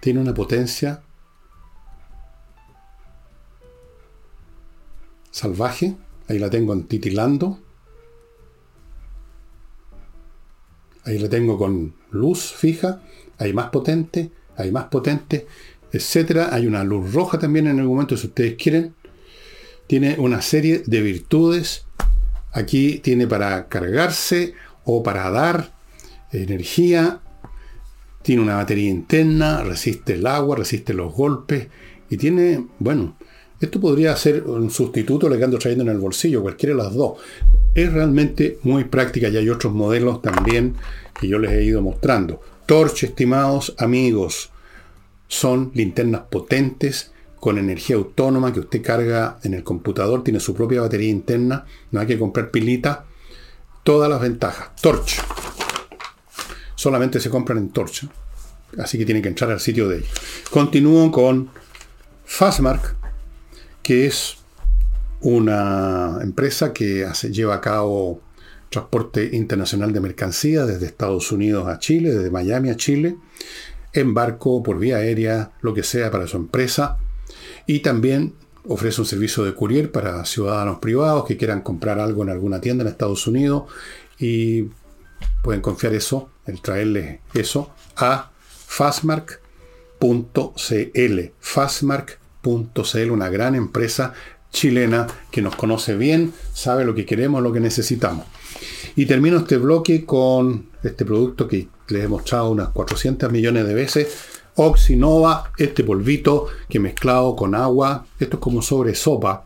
tiene 0.00 0.20
una 0.20 0.32
potencia 0.32 1.02
salvaje. 5.30 5.94
Ahí 6.28 6.38
la 6.38 6.50
tengo 6.50 6.72
en 6.72 6.84
titilando. 6.84 7.58
Ahí 11.04 11.18
la 11.18 11.28
tengo 11.28 11.56
con 11.58 11.94
luz 12.10 12.52
fija. 12.52 13.02
Hay 13.38 13.52
más 13.52 13.70
potente, 13.70 14.30
hay 14.56 14.70
más 14.70 14.84
potente, 14.86 15.46
etcétera. 15.90 16.50
Hay 16.52 16.66
una 16.66 16.84
luz 16.84 17.12
roja 17.12 17.38
también 17.38 17.66
en 17.66 17.78
el 17.78 17.86
momento 17.86 18.16
si 18.16 18.26
ustedes 18.26 18.56
quieren. 18.56 18.94
Tiene 19.86 20.16
una 20.18 20.42
serie 20.42 20.82
de 20.86 21.00
virtudes. 21.00 21.86
Aquí 22.52 22.98
tiene 22.98 23.26
para 23.26 23.68
cargarse 23.68 24.54
o 24.84 25.02
para 25.02 25.30
dar 25.30 25.72
energía. 26.30 27.20
Tiene 28.22 28.42
una 28.42 28.56
batería 28.56 28.90
interna, 28.90 29.62
resiste 29.64 30.14
el 30.14 30.26
agua, 30.26 30.56
resiste 30.56 30.92
los 30.92 31.14
golpes 31.14 31.68
y 32.10 32.16
tiene, 32.16 32.66
bueno, 32.78 33.16
esto 33.60 33.80
podría 33.80 34.14
ser 34.16 34.44
un 34.44 34.70
sustituto 34.70 35.28
le 35.28 35.36
que 35.36 35.44
ando 35.44 35.58
trayendo 35.58 35.84
en 35.84 35.90
el 35.90 35.98
bolsillo, 35.98 36.42
cualquiera 36.42 36.76
de 36.76 36.82
las 36.82 36.94
dos. 36.94 37.18
Es 37.74 37.92
realmente 37.92 38.58
muy 38.62 38.84
práctica 38.84 39.28
y 39.28 39.36
hay 39.36 39.48
otros 39.48 39.72
modelos 39.72 40.22
también 40.22 40.74
que 41.18 41.28
yo 41.28 41.38
les 41.38 41.50
he 41.52 41.64
ido 41.64 41.82
mostrando. 41.82 42.40
Torch, 42.66 43.04
estimados 43.04 43.74
amigos, 43.78 44.50
son 45.26 45.70
linternas 45.74 46.22
potentes 46.30 47.12
con 47.40 47.58
energía 47.58 47.96
autónoma 47.96 48.52
que 48.52 48.60
usted 48.60 48.82
carga 48.82 49.38
en 49.42 49.54
el 49.54 49.62
computador, 49.62 50.24
tiene 50.24 50.40
su 50.40 50.54
propia 50.54 50.80
batería 50.80 51.10
interna, 51.10 51.64
no 51.90 52.00
hay 52.00 52.06
que 52.06 52.18
comprar 52.18 52.50
pilita. 52.50 53.04
Todas 53.84 54.10
las 54.10 54.20
ventajas. 54.20 54.70
Torch. 54.82 55.22
Solamente 56.74 57.20
se 57.20 57.30
compran 57.30 57.58
en 57.58 57.70
Torch. 57.70 58.06
Así 58.76 58.98
que 58.98 59.06
tienen 59.06 59.22
que 59.22 59.30
entrar 59.30 59.50
al 59.50 59.60
sitio 59.60 59.88
de 59.88 59.98
ellos. 59.98 60.10
Continúo 60.50 61.10
con 61.10 61.48
Fastmark, 62.26 62.97
que 63.88 64.04
es 64.04 64.36
una 65.22 66.18
empresa 66.20 66.74
que 66.74 67.06
lleva 67.30 67.54
a 67.54 67.60
cabo 67.62 68.20
transporte 68.68 69.30
internacional 69.32 69.94
de 69.94 70.00
mercancías 70.00 70.68
desde 70.68 70.84
Estados 70.84 71.32
Unidos 71.32 71.66
a 71.66 71.78
Chile, 71.78 72.14
desde 72.14 72.30
Miami 72.30 72.68
a 72.68 72.76
Chile, 72.76 73.16
en 73.94 74.12
barco, 74.12 74.62
por 74.62 74.78
vía 74.78 74.98
aérea, 74.98 75.52
lo 75.62 75.72
que 75.72 75.82
sea 75.82 76.10
para 76.10 76.26
su 76.26 76.36
empresa. 76.36 76.98
Y 77.66 77.78
también 77.78 78.34
ofrece 78.66 79.00
un 79.00 79.06
servicio 79.06 79.42
de 79.42 79.54
courier 79.54 79.90
para 79.90 80.22
ciudadanos 80.26 80.80
privados 80.80 81.24
que 81.24 81.38
quieran 81.38 81.62
comprar 81.62 81.98
algo 81.98 82.22
en 82.22 82.28
alguna 82.28 82.60
tienda 82.60 82.82
en 82.82 82.88
Estados 82.88 83.26
Unidos 83.26 83.72
y 84.18 84.66
pueden 85.42 85.62
confiar 85.62 85.94
eso, 85.94 86.28
el 86.44 86.60
traerles 86.60 87.20
eso 87.32 87.70
a 87.96 88.32
fastmark.cl. 88.66 89.38
Fastmark.cl, 92.42 93.10
una 93.10 93.28
gran 93.28 93.54
empresa 93.54 94.14
chilena 94.50 95.06
que 95.30 95.42
nos 95.42 95.56
conoce 95.56 95.96
bien, 95.96 96.32
sabe 96.52 96.84
lo 96.84 96.94
que 96.94 97.04
queremos, 97.04 97.42
lo 97.42 97.52
que 97.52 97.60
necesitamos. 97.60 98.26
Y 98.96 99.06
termino 99.06 99.38
este 99.38 99.58
bloque 99.58 100.04
con 100.04 100.66
este 100.82 101.04
producto 101.04 101.46
que 101.46 101.68
les 101.88 102.04
he 102.04 102.08
mostrado 102.08 102.50
unas 102.50 102.70
400 102.70 103.30
millones 103.30 103.66
de 103.66 103.74
veces. 103.74 104.08
Oxinova, 104.56 105.52
este 105.56 105.84
polvito 105.84 106.46
que 106.68 106.80
mezclado 106.80 107.36
con 107.36 107.54
agua, 107.54 108.06
esto 108.18 108.38
es 108.38 108.42
como 108.42 108.60
sobre 108.60 108.94
sopa, 108.94 109.44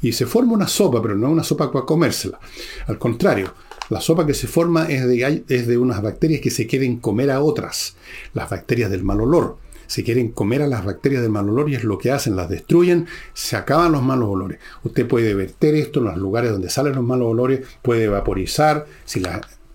y 0.00 0.12
se 0.12 0.24
forma 0.24 0.54
una 0.54 0.68
sopa, 0.68 1.02
pero 1.02 1.14
no 1.14 1.30
una 1.30 1.44
sopa 1.44 1.70
para 1.70 1.84
comérsela. 1.84 2.38
Al 2.86 2.98
contrario, 2.98 3.52
la 3.90 4.00
sopa 4.00 4.24
que 4.24 4.32
se 4.32 4.46
forma 4.46 4.86
es 4.86 5.06
de, 5.06 5.44
es 5.48 5.66
de 5.66 5.76
unas 5.76 6.00
bacterias 6.00 6.40
que 6.40 6.50
se 6.50 6.66
quieren 6.66 6.98
comer 7.00 7.30
a 7.30 7.42
otras, 7.42 7.96
las 8.32 8.48
bacterias 8.48 8.90
del 8.90 9.04
mal 9.04 9.20
olor 9.20 9.58
se 9.86 10.04
quieren 10.04 10.30
comer 10.30 10.62
a 10.62 10.66
las 10.66 10.84
bacterias 10.84 11.22
del 11.22 11.30
mal 11.30 11.48
olor 11.48 11.70
y 11.70 11.74
es 11.74 11.84
lo 11.84 11.98
que 11.98 12.10
hacen, 12.10 12.36
las 12.36 12.48
destruyen, 12.48 13.06
se 13.34 13.56
acaban 13.56 13.92
los 13.92 14.02
malos 14.02 14.28
olores. 14.28 14.58
Usted 14.82 15.06
puede 15.06 15.34
verter 15.34 15.74
esto 15.74 16.00
en 16.00 16.06
los 16.06 16.16
lugares 16.16 16.50
donde 16.50 16.70
salen 16.70 16.94
los 16.94 17.04
malos 17.04 17.28
olores, 17.28 17.66
puede 17.82 18.08
vaporizar, 18.08 18.86
si 19.04 19.22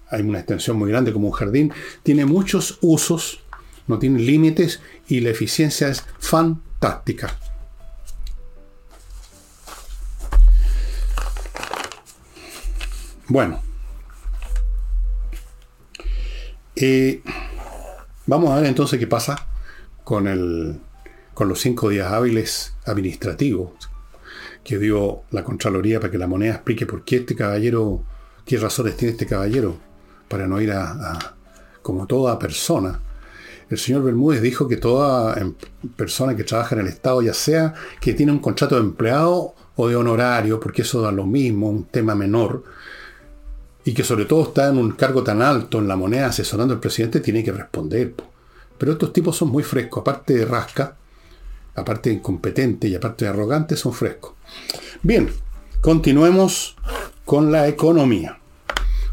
hay 0.10 0.22
una 0.22 0.40
extensión 0.40 0.78
muy 0.78 0.90
grande 0.90 1.14
como 1.14 1.28
un 1.28 1.34
jardín, 1.34 1.72
tiene 2.04 2.26
muchos 2.26 2.78
usos, 2.82 3.44
no 3.88 4.00
tiene 4.00 4.20
límites 4.20 4.82
y 5.08 5.22
la 5.22 5.30
eficiencia 5.30 5.88
es 5.88 6.04
fantástica. 6.20 7.38
Bueno, 13.28 13.62
eh, 16.76 17.22
vamos 18.26 18.52
a 18.52 18.56
ver 18.58 18.66
entonces 18.66 19.00
qué 19.00 19.08
pasa 19.08 19.48
con, 20.04 20.28
el, 20.28 20.80
con 21.34 21.48
los 21.48 21.60
cinco 21.60 21.90
días 21.90 22.12
hábiles 22.12 22.74
administrativos 22.86 23.72
que 24.64 24.78
dio 24.78 25.24
la 25.32 25.44
Contraloría 25.44 26.00
para 26.00 26.12
que 26.12 26.18
la 26.18 26.28
moneda 26.28 26.56
explique 26.56 26.86
por 26.86 27.04
qué 27.04 27.18
este 27.18 27.36
caballero, 27.36 28.04
qué 28.46 28.58
razones 28.58 28.98
tiene 28.98 29.14
este 29.14 29.26
caballero 29.26 29.78
para 30.28 30.48
no 30.48 30.62
ir 30.62 30.72
a, 30.72 31.36
como 31.82 32.08
toda 32.08 32.40
persona. 32.40 33.00
El 33.70 33.78
señor 33.78 34.04
Bermúdez 34.04 34.42
dijo 34.42 34.68
que 34.68 34.78
toda 34.78 35.40
em, 35.40 35.56
persona 35.96 36.36
que 36.36 36.44
trabaja 36.44 36.76
en 36.76 36.82
el 36.82 36.88
Estado, 36.88 37.22
ya 37.22 37.34
sea 37.34 37.74
que 38.00 38.14
tiene 38.14 38.32
un 38.32 38.40
contrato 38.40 38.76
de 38.76 38.82
empleado 38.82 39.56
o 39.76 39.88
de 39.88 39.96
honorario, 39.96 40.60
porque 40.60 40.82
eso 40.82 41.02
da 41.02 41.12
lo 41.12 41.26
mismo, 41.26 41.70
un 41.70 41.86
tema 41.86 42.14
menor, 42.14 42.64
y 43.84 43.94
que 43.94 44.04
sobre 44.04 44.26
todo 44.26 44.44
está 44.44 44.70
en 44.70 44.78
un 44.78 44.92
cargo 44.92 45.24
tan 45.24 45.42
alto 45.42 45.80
en 45.80 45.88
la 45.88 45.96
moneda 45.96 46.28
asesorando 46.28 46.74
al 46.74 46.80
presidente, 46.80 47.20
tiene 47.20 47.44
que 47.44 47.52
responder. 47.52 48.14
Pero 48.82 48.94
estos 48.94 49.14
tipos 49.14 49.38
son 49.38 49.50
muy 49.50 49.62
frescos, 49.62 50.02
aparte 50.02 50.34
de 50.34 50.44
rasca, 50.44 50.96
aparte 51.76 52.10
de 52.10 52.16
incompetente 52.16 52.88
y 52.88 52.96
aparte 52.96 53.26
de 53.26 53.30
arrogante, 53.30 53.78
son 53.78 53.94
frescos. 53.94 54.34
Bien, 55.04 55.30
continuemos 55.82 56.76
con 57.24 57.52
la 57.52 57.68
economía. 57.68 58.40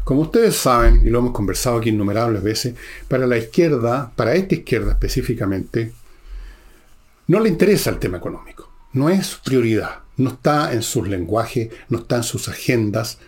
Como 0.03 0.21
ustedes 0.21 0.55
saben, 0.55 1.03
y 1.05 1.11
lo 1.11 1.19
hemos 1.19 1.33
conversado 1.33 1.77
aquí 1.77 1.89
innumerables 1.89 2.41
veces, 2.41 2.73
para 3.07 3.27
la 3.27 3.37
izquierda, 3.37 4.11
para 4.15 4.33
esta 4.33 4.55
izquierda 4.55 4.93
específicamente, 4.93 5.93
no 7.27 7.39
le 7.39 7.49
interesa 7.49 7.91
el 7.91 7.99
tema 7.99 8.17
económico. 8.17 8.71
No 8.93 9.07
es 9.07 9.35
prioridad. 9.35 9.99
No 10.17 10.31
está 10.31 10.73
en 10.73 10.81
sus 10.81 11.07
lenguajes, 11.07 11.69
no 11.89 11.99
está 11.99 12.15
en 12.15 12.23
sus 12.23 12.49
agendas. 12.49 13.19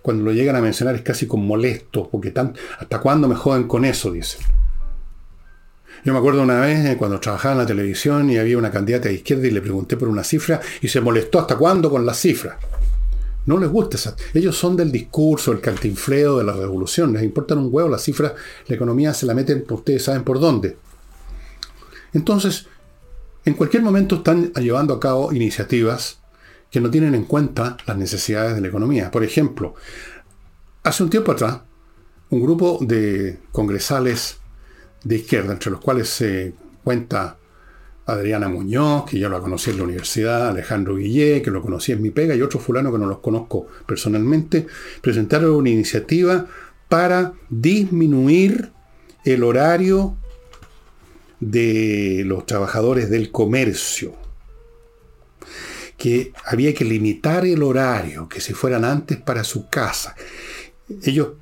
Cuando 0.00 0.24
lo 0.24 0.32
llegan 0.32 0.56
a 0.56 0.62
mencionar 0.62 0.94
es 0.94 1.02
casi 1.02 1.26
como 1.26 1.44
molesto, 1.44 2.08
porque 2.08 2.30
tan, 2.30 2.54
¿hasta 2.78 3.00
cuándo 3.00 3.28
me 3.28 3.34
joden 3.34 3.68
con 3.68 3.84
eso? 3.84 4.10
Dicen. 4.10 4.40
Yo 6.02 6.14
me 6.14 6.18
acuerdo 6.18 6.42
una 6.42 6.60
vez 6.60 6.86
eh, 6.86 6.96
cuando 6.96 7.20
trabajaba 7.20 7.52
en 7.52 7.58
la 7.58 7.66
televisión 7.66 8.30
y 8.30 8.38
había 8.38 8.56
una 8.56 8.70
candidata 8.70 9.08
de 9.08 9.16
izquierda 9.16 9.46
y 9.46 9.50
le 9.50 9.60
pregunté 9.60 9.98
por 9.98 10.08
una 10.08 10.24
cifra 10.24 10.60
y 10.80 10.88
se 10.88 11.00
molestó 11.00 11.40
hasta 11.40 11.56
cuándo 11.56 11.90
con 11.90 12.06
la 12.06 12.14
cifra. 12.14 12.58
No 13.46 13.58
les 13.58 13.68
gusta 13.68 13.96
esa. 13.96 14.16
Ellos 14.32 14.56
son 14.56 14.76
del 14.76 14.90
discurso, 14.90 15.52
el 15.52 15.60
cantinfleo 15.60 16.38
de 16.38 16.44
la 16.44 16.52
revolución. 16.52 17.12
Les 17.12 17.22
importan 17.22 17.58
un 17.58 17.68
huevo 17.70 17.88
las 17.88 18.02
cifras. 18.02 18.32
La 18.66 18.76
economía 18.76 19.12
se 19.12 19.26
la 19.26 19.34
meten, 19.34 19.64
ustedes 19.68 20.04
saben 20.04 20.24
por 20.24 20.40
dónde. 20.40 20.76
Entonces, 22.12 22.66
en 23.44 23.54
cualquier 23.54 23.82
momento 23.82 24.16
están 24.16 24.52
llevando 24.54 24.94
a 24.94 25.00
cabo 25.00 25.32
iniciativas 25.32 26.20
que 26.70 26.80
no 26.80 26.90
tienen 26.90 27.14
en 27.14 27.24
cuenta 27.24 27.76
las 27.86 27.96
necesidades 27.96 28.54
de 28.54 28.60
la 28.60 28.68
economía. 28.68 29.10
Por 29.10 29.24
ejemplo, 29.24 29.74
hace 30.82 31.02
un 31.02 31.10
tiempo 31.10 31.32
atrás, 31.32 31.60
un 32.30 32.40
grupo 32.40 32.78
de 32.80 33.38
congresales 33.52 34.39
de 35.04 35.16
izquierda, 35.16 35.52
entre 35.52 35.70
los 35.70 35.80
cuales 35.80 36.08
se 36.08 36.52
cuenta 36.84 37.36
Adriana 38.06 38.48
Muñoz, 38.48 39.04
que 39.08 39.18
ya 39.18 39.28
lo 39.28 39.40
conocí 39.40 39.70
en 39.70 39.78
la 39.78 39.84
universidad, 39.84 40.48
Alejandro 40.48 40.96
Guillé, 40.96 41.42
que 41.42 41.50
lo 41.50 41.62
conocí 41.62 41.92
en 41.92 42.02
mi 42.02 42.10
pega, 42.10 42.34
y 42.34 42.42
otros 42.42 42.62
fulanos 42.62 42.92
que 42.92 42.98
no 42.98 43.06
los 43.06 43.20
conozco 43.20 43.66
personalmente, 43.86 44.66
presentaron 45.00 45.52
una 45.52 45.70
iniciativa 45.70 46.46
para 46.88 47.34
disminuir 47.48 48.72
el 49.24 49.44
horario 49.44 50.16
de 51.38 52.22
los 52.26 52.46
trabajadores 52.46 53.10
del 53.10 53.30
comercio. 53.30 54.14
Que 55.96 56.32
había 56.46 56.74
que 56.74 56.84
limitar 56.84 57.44
el 57.44 57.62
horario, 57.62 58.28
que 58.28 58.40
si 58.40 58.54
fueran 58.54 58.84
antes 58.84 59.18
para 59.18 59.44
su 59.44 59.68
casa. 59.68 60.16
Ellos 61.02 61.32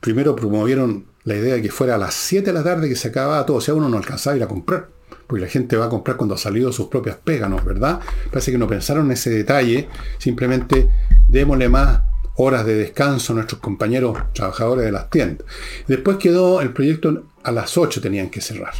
primero 0.00 0.36
promovieron 0.36 1.06
la 1.26 1.34
idea 1.34 1.54
de 1.56 1.62
que 1.62 1.70
fuera 1.70 1.96
a 1.96 1.98
las 1.98 2.14
7 2.14 2.46
de 2.46 2.52
la 2.52 2.62
tarde 2.62 2.88
que 2.88 2.94
se 2.94 3.08
acababa 3.08 3.44
todo, 3.44 3.58
o 3.58 3.60
sea, 3.60 3.74
uno 3.74 3.88
no 3.88 3.98
alcanzaba 3.98 4.34
a 4.34 4.36
ir 4.36 4.42
a 4.44 4.48
comprar, 4.48 4.88
porque 5.26 5.42
la 5.44 5.50
gente 5.50 5.76
va 5.76 5.86
a 5.86 5.88
comprar 5.88 6.16
cuando 6.16 6.36
ha 6.36 6.38
salido 6.38 6.72
sus 6.72 6.86
propias 6.86 7.16
péganos, 7.16 7.64
¿verdad? 7.64 7.98
Parece 8.30 8.52
que 8.52 8.58
no 8.58 8.68
pensaron 8.68 9.06
en 9.06 9.12
ese 9.12 9.30
detalle, 9.30 9.88
simplemente 10.18 10.88
démosle 11.28 11.68
más 11.68 12.00
horas 12.36 12.64
de 12.64 12.76
descanso 12.76 13.32
a 13.32 13.36
nuestros 13.36 13.60
compañeros 13.60 14.16
trabajadores 14.34 14.84
de 14.84 14.92
las 14.92 15.10
tiendas. 15.10 15.46
Después 15.88 16.16
quedó 16.18 16.60
el 16.60 16.72
proyecto 16.72 17.24
a 17.42 17.50
las 17.50 17.76
8 17.76 18.00
tenían 18.00 18.30
que 18.30 18.40
cerrar. 18.40 18.74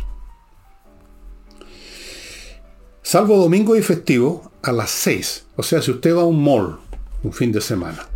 Salvo 3.03 3.39
domingo 3.39 3.75
y 3.75 3.83
festivo, 3.83 4.53
a 4.63 4.71
las 4.71 4.91
6. 4.91 5.47
O 5.57 5.63
sea, 5.65 5.83
si 5.83 5.91
usted 5.91 6.15
va 6.15 6.23
a 6.23 6.27
un 6.27 6.43
mall 6.43 6.79
un 7.25 7.33
fin 7.33 7.51
de 7.51 7.61
semana 7.61 8.07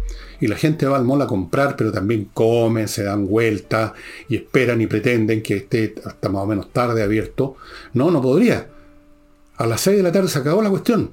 y 0.40 0.46
la 0.46 0.56
gente 0.56 0.86
va 0.86 0.96
al 0.96 1.04
mall 1.04 1.20
a 1.22 1.26
comprar, 1.26 1.76
pero 1.76 1.92
también 1.92 2.30
comen, 2.32 2.88
se 2.88 3.04
dan 3.04 3.26
vueltas 3.26 3.92
y 4.28 4.36
esperan 4.36 4.80
y 4.80 4.86
pretenden 4.86 5.42
que 5.42 5.56
esté 5.56 5.94
hasta 6.04 6.28
más 6.30 6.42
o 6.42 6.46
menos 6.46 6.72
tarde 6.72 7.02
abierto. 7.02 7.56
No, 7.92 8.10
no 8.10 8.22
podría. 8.22 8.66
A 9.56 9.66
las 9.66 9.82
6 9.82 9.98
de 9.98 10.02
la 10.02 10.12
tarde 10.12 10.28
se 10.28 10.38
acabó 10.38 10.62
la 10.62 10.70
cuestión. 10.70 11.10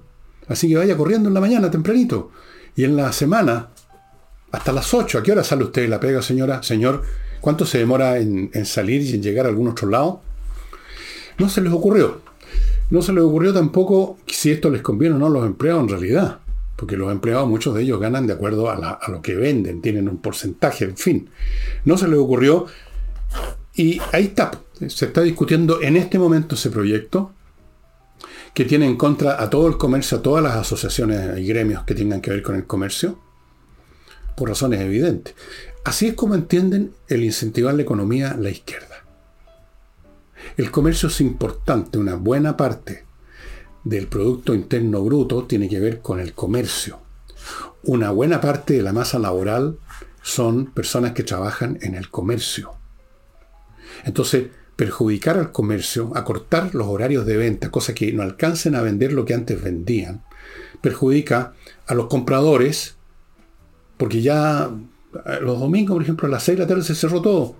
Así 0.48 0.70
que 0.70 0.78
vaya 0.78 0.96
corriendo 0.96 1.28
en 1.28 1.34
la 1.34 1.42
mañana, 1.42 1.70
tempranito. 1.70 2.32
Y 2.76 2.86
en 2.86 2.96
la 2.96 3.12
semana, 3.12 3.68
hasta 4.52 4.72
las 4.72 4.94
8. 4.94 5.20
¿A 5.20 5.24
qué 5.24 5.34
hora 5.34 5.44
sale 5.44 5.66
usted 5.66 5.90
la 5.90 6.00
pega, 6.00 6.22
señora? 6.22 6.64
Señor, 6.64 7.04
¿cuánto 7.42 7.66
se 7.66 7.80
demora 7.80 8.18
en, 8.20 8.50
en 8.54 8.66
salir 8.66 9.02
y 9.02 9.14
en 9.14 9.22
llegar 9.22 9.46
a 9.46 9.50
algún 9.50 9.68
otro 9.68 9.90
lado? 9.90 10.22
No 11.38 11.50
se 11.50 11.60
les 11.60 11.74
ocurrió. 11.74 12.22
No 12.90 13.02
se 13.02 13.12
les 13.12 13.24
ocurrió 13.24 13.54
tampoco 13.54 14.18
si 14.26 14.52
esto 14.52 14.70
les 14.70 14.82
conviene 14.82 15.16
o 15.16 15.20
no 15.20 15.26
a 15.26 15.30
los 15.30 15.46
empleados 15.46 15.84
en 15.84 15.90
realidad. 15.90 16.40
Porque 16.78 16.96
los 16.96 17.12
empleados, 17.12 17.50
muchos 17.50 17.74
de 17.76 17.82
ellos 17.82 18.00
ganan 18.00 18.28
de 18.28 18.34
acuerdo 18.34 18.70
a, 18.70 19.00
lo 19.08 19.22
que 19.22 19.36
venden, 19.36 19.82
tienen 19.82 20.08
un 20.08 20.20
porcentaje, 20.20 20.86
en 20.86 20.96
fin. 20.96 21.30
No 21.84 21.98
se 21.98 22.08
les 22.08 22.20
ocurrió. 22.20 22.68
Y 23.74 24.00
ahí 24.14 24.26
está. 24.26 24.52
Se 24.88 25.06
está 25.06 25.22
discutiendo 25.22 25.82
en 25.82 25.98
este 25.98 26.20
momento 26.20 26.54
ese 26.54 26.70
proyecto 26.70 27.34
que 28.54 28.66
tiene 28.66 28.86
en 28.86 28.96
contra 28.96 29.42
a 29.42 29.50
todo 29.50 29.68
el 29.68 29.78
comercio, 29.78 30.20
a 30.20 30.22
todas 30.22 30.44
las 30.44 30.56
asociaciones 30.56 31.40
y 31.40 31.48
gremios 31.48 31.84
que 31.84 31.96
tengan 31.96 32.22
que 32.22 32.30
ver 32.30 32.44
con 32.44 32.56
el 32.56 32.66
comercio, 32.66 33.20
por 34.36 34.50
razones 34.50 34.80
evidentes. 34.80 35.34
Así 35.84 36.08
es 36.08 36.14
como 36.14 36.36
entienden 36.36 36.94
el 37.08 37.24
incentivar 37.24 37.74
la 37.74 37.82
economía 37.82 38.36
la 38.40 38.52
izquierda. 38.52 39.04
El 40.58 40.70
comercio 40.70 41.10
es 41.10 41.22
importante, 41.22 41.98
una 41.98 42.16
buena 42.16 42.56
parte 42.56 43.07
del 43.90 44.08
Producto 44.08 44.54
Interno 44.54 45.04
Bruto 45.04 45.46
tiene 45.46 45.70
que 45.70 45.80
ver 45.80 46.02
con 46.02 46.20
el 46.20 46.34
comercio. 46.34 47.00
Una 47.84 48.12
buena 48.12 48.42
parte 48.42 48.74
de 48.74 48.84
la 48.84 48.94
masa 48.94 49.20
laboral 49.20 49.78
son 50.22 50.66
personas 50.66 51.14
que 51.14 51.24
trabajan 51.24 51.80
en 51.82 51.96
el 51.96 52.10
comercio. 52.10 52.74
Entonces, 54.04 54.48
perjudicar 54.76 55.38
al 55.38 55.52
comercio, 55.52 56.12
acortar 56.16 56.76
los 56.76 56.88
horarios 56.88 57.26
de 57.26 57.38
venta, 57.38 57.72
cosa 57.72 57.94
que 57.94 58.12
no 58.12 58.24
alcancen 58.24 58.76
a 58.76 58.82
vender 58.82 59.14
lo 59.14 59.26
que 59.26 59.34
antes 59.34 59.62
vendían, 59.62 60.24
perjudica 60.82 61.54
a 61.88 61.94
los 61.94 62.08
compradores, 62.08 62.98
porque 63.98 64.22
ya 64.22 64.70
eh, 65.26 65.40
los 65.42 65.60
domingos, 65.60 65.96
por 65.96 66.04
ejemplo, 66.04 66.28
a 66.28 66.32
las 66.32 66.44
6 66.44 66.58
de 66.58 66.64
la 66.64 66.68
tarde 66.68 66.84
se 66.84 66.96
cerró 66.96 67.22
todo. 67.22 67.56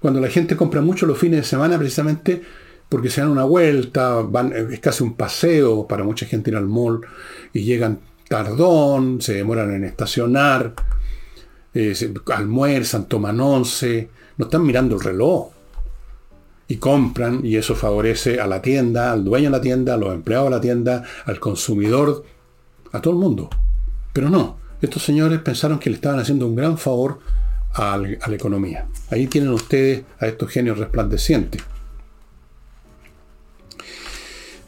Cuando 0.00 0.20
la 0.20 0.28
gente 0.28 0.56
compra 0.56 0.80
mucho 0.80 1.06
los 1.06 1.18
fines 1.18 1.40
de 1.40 1.46
semana, 1.46 1.78
precisamente 1.78 2.42
porque 2.90 3.08
se 3.08 3.22
dan 3.22 3.30
una 3.30 3.44
vuelta, 3.44 4.16
van, 4.16 4.52
es 4.52 4.80
casi 4.80 5.02
un 5.02 5.14
paseo 5.14 5.86
para 5.86 6.04
mucha 6.04 6.26
gente 6.26 6.50
ir 6.50 6.56
al 6.56 6.66
mall 6.66 7.00
y 7.52 7.62
llegan 7.62 8.00
tardón, 8.28 9.22
se 9.22 9.34
demoran 9.34 9.72
en 9.72 9.84
estacionar, 9.84 10.74
eh, 11.72 11.94
almuerzan, 12.34 13.06
toman 13.06 13.40
once, 13.40 14.10
no 14.36 14.44
están 14.44 14.66
mirando 14.66 14.96
el 14.96 15.02
reloj. 15.02 15.50
Y 16.66 16.76
compran, 16.76 17.44
y 17.44 17.56
eso 17.56 17.74
favorece 17.74 18.40
a 18.40 18.46
la 18.46 18.62
tienda, 18.62 19.10
al 19.12 19.24
dueño 19.24 19.50
de 19.50 19.56
la 19.56 19.60
tienda, 19.60 19.94
a 19.94 19.96
los 19.96 20.14
empleados 20.14 20.46
de 20.50 20.56
la 20.56 20.60
tienda, 20.60 21.04
al 21.24 21.40
consumidor, 21.40 22.24
a 22.92 23.00
todo 23.00 23.14
el 23.14 23.18
mundo. 23.18 23.50
Pero 24.12 24.30
no, 24.30 24.58
estos 24.80 25.02
señores 25.02 25.40
pensaron 25.40 25.78
que 25.78 25.90
le 25.90 25.96
estaban 25.96 26.20
haciendo 26.20 26.46
un 26.46 26.54
gran 26.54 26.78
favor 26.78 27.18
a, 27.74 27.96
la 27.96 28.34
economía. 28.34 28.86
Ahí 29.10 29.26
tienen 29.26 29.50
ustedes 29.50 30.04
a 30.18 30.26
estos 30.26 30.50
genios 30.50 30.78
resplandecientes. 30.78 31.62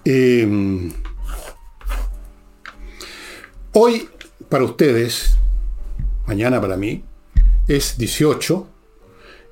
Eh, 0.04 0.90
hoy, 3.72 4.08
para 4.48 4.64
ustedes, 4.64 5.36
mañana 6.26 6.60
para 6.60 6.76
mí, 6.76 7.04
es 7.68 7.96
18 7.98 8.66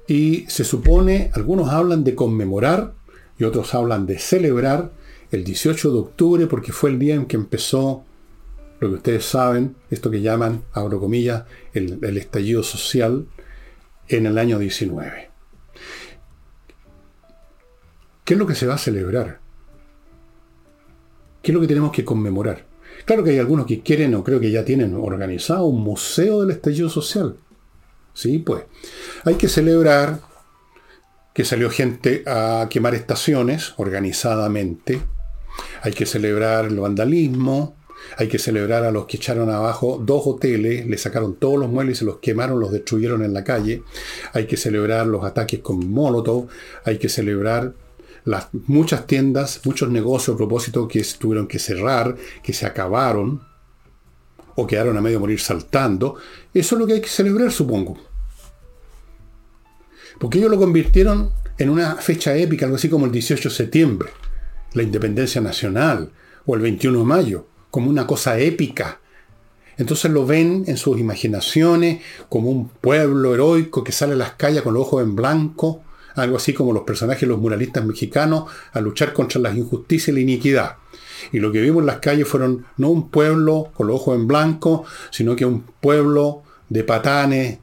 y 0.08 0.46
se 0.48 0.64
supone, 0.64 1.30
algunos 1.34 1.68
hablan 1.70 2.02
de 2.02 2.16
conmemorar 2.16 2.94
y 3.38 3.44
otros 3.44 3.74
hablan 3.74 4.06
de 4.06 4.18
celebrar 4.18 4.90
el 5.30 5.44
18 5.44 5.92
de 5.92 5.98
octubre 5.98 6.46
porque 6.48 6.72
fue 6.72 6.90
el 6.90 6.98
día 6.98 7.14
en 7.14 7.26
que 7.26 7.36
empezó 7.36 8.04
lo 8.80 8.88
que 8.88 8.94
ustedes 8.94 9.24
saben, 9.24 9.76
esto 9.90 10.10
que 10.10 10.20
llaman, 10.20 10.64
abro 10.72 10.98
comillas, 10.98 11.44
el, 11.74 11.98
el 12.02 12.16
estallido 12.16 12.64
social, 12.64 13.26
en 14.08 14.26
el 14.26 14.36
año 14.36 14.58
19. 14.58 15.30
¿Qué 18.24 18.34
es 18.34 18.38
lo 18.38 18.46
que 18.46 18.54
se 18.54 18.66
va 18.66 18.74
a 18.74 18.78
celebrar? 18.78 19.39
¿Qué 21.42 21.50
es 21.50 21.54
lo 21.54 21.60
que 21.60 21.66
tenemos 21.66 21.92
que 21.92 22.04
conmemorar? 22.04 22.66
Claro 23.04 23.24
que 23.24 23.30
hay 23.30 23.38
algunos 23.38 23.66
que 23.66 23.80
quieren 23.80 24.14
o 24.14 24.24
creo 24.24 24.40
que 24.40 24.50
ya 24.50 24.64
tienen 24.64 24.94
organizado 24.94 25.66
un 25.66 25.80
museo 25.80 26.40
del 26.40 26.50
estallido 26.50 26.88
social. 26.88 27.36
Sí, 28.12 28.38
pues. 28.38 28.64
Hay 29.24 29.34
que 29.34 29.48
celebrar 29.48 30.20
que 31.32 31.44
salió 31.44 31.70
gente 31.70 32.22
a 32.26 32.66
quemar 32.68 32.94
estaciones 32.94 33.74
organizadamente. 33.76 35.00
Hay 35.82 35.92
que 35.92 36.06
celebrar 36.06 36.66
el 36.66 36.78
vandalismo. 36.78 37.76
Hay 38.16 38.28
que 38.28 38.38
celebrar 38.38 38.84
a 38.84 38.90
los 38.90 39.06
que 39.06 39.18
echaron 39.18 39.50
abajo 39.50 40.02
dos 40.02 40.26
hoteles, 40.26 40.86
le 40.86 40.96
sacaron 40.96 41.36
todos 41.36 41.58
los 41.58 41.68
muebles 41.68 41.96
y 41.96 42.00
se 42.00 42.04
los 42.06 42.16
quemaron, 42.16 42.58
los 42.58 42.72
destruyeron 42.72 43.22
en 43.22 43.34
la 43.34 43.44
calle. 43.44 43.82
Hay 44.32 44.46
que 44.46 44.56
celebrar 44.56 45.06
los 45.06 45.24
ataques 45.24 45.60
con 45.60 45.90
Molotov. 45.90 46.48
Hay 46.84 46.98
que 46.98 47.08
celebrar 47.08 47.74
las 48.24 48.48
muchas 48.52 49.06
tiendas, 49.06 49.60
muchos 49.64 49.88
negocios 49.90 50.34
a 50.34 50.38
propósito 50.38 50.86
que 50.88 51.04
tuvieron 51.18 51.46
que 51.46 51.58
cerrar, 51.58 52.16
que 52.42 52.52
se 52.52 52.66
acabaron 52.66 53.42
o 54.56 54.66
quedaron 54.66 54.96
a 54.96 55.00
medio 55.00 55.20
morir 55.20 55.40
saltando. 55.40 56.16
Eso 56.52 56.74
es 56.74 56.80
lo 56.80 56.86
que 56.86 56.94
hay 56.94 57.00
que 57.00 57.08
celebrar, 57.08 57.50
supongo. 57.50 57.98
Porque 60.18 60.38
ellos 60.38 60.50
lo 60.50 60.58
convirtieron 60.58 61.30
en 61.56 61.70
una 61.70 61.96
fecha 61.96 62.36
épica, 62.36 62.66
algo 62.66 62.76
así 62.76 62.88
como 62.88 63.06
el 63.06 63.12
18 63.12 63.48
de 63.48 63.54
septiembre, 63.54 64.10
la 64.74 64.82
independencia 64.82 65.40
nacional, 65.40 66.12
o 66.46 66.54
el 66.54 66.60
21 66.60 66.98
de 66.98 67.04
mayo 67.04 67.46
como 67.70 67.88
una 67.88 68.06
cosa 68.06 68.38
épica. 68.38 69.00
Entonces 69.76 70.10
lo 70.10 70.26
ven 70.26 70.64
en 70.66 70.76
sus 70.76 70.98
imaginaciones 70.98 72.02
como 72.28 72.50
un 72.50 72.68
pueblo 72.68 73.34
heroico 73.34 73.82
que 73.82 73.92
sale 73.92 74.12
a 74.12 74.16
las 74.16 74.32
calles 74.32 74.62
con 74.62 74.74
los 74.74 74.82
ojos 74.82 75.02
en 75.02 75.16
blanco, 75.16 75.82
algo 76.14 76.36
así 76.36 76.52
como 76.52 76.72
los 76.72 76.82
personajes 76.82 77.28
los 77.28 77.38
muralistas 77.38 77.84
mexicanos 77.84 78.44
a 78.72 78.80
luchar 78.80 79.12
contra 79.12 79.40
las 79.40 79.56
injusticias 79.56 80.08
y 80.08 80.12
la 80.12 80.20
iniquidad. 80.20 80.76
Y 81.32 81.38
lo 81.38 81.52
que 81.52 81.60
vimos 81.60 81.80
en 81.80 81.86
las 81.86 81.98
calles 81.98 82.26
fueron 82.26 82.66
no 82.76 82.88
un 82.88 83.10
pueblo 83.10 83.70
con 83.74 83.86
los 83.86 83.96
ojos 83.96 84.16
en 84.16 84.26
blanco, 84.26 84.84
sino 85.10 85.36
que 85.36 85.44
un 85.44 85.62
pueblo 85.80 86.42
de 86.68 86.84
patanes, 86.84 87.58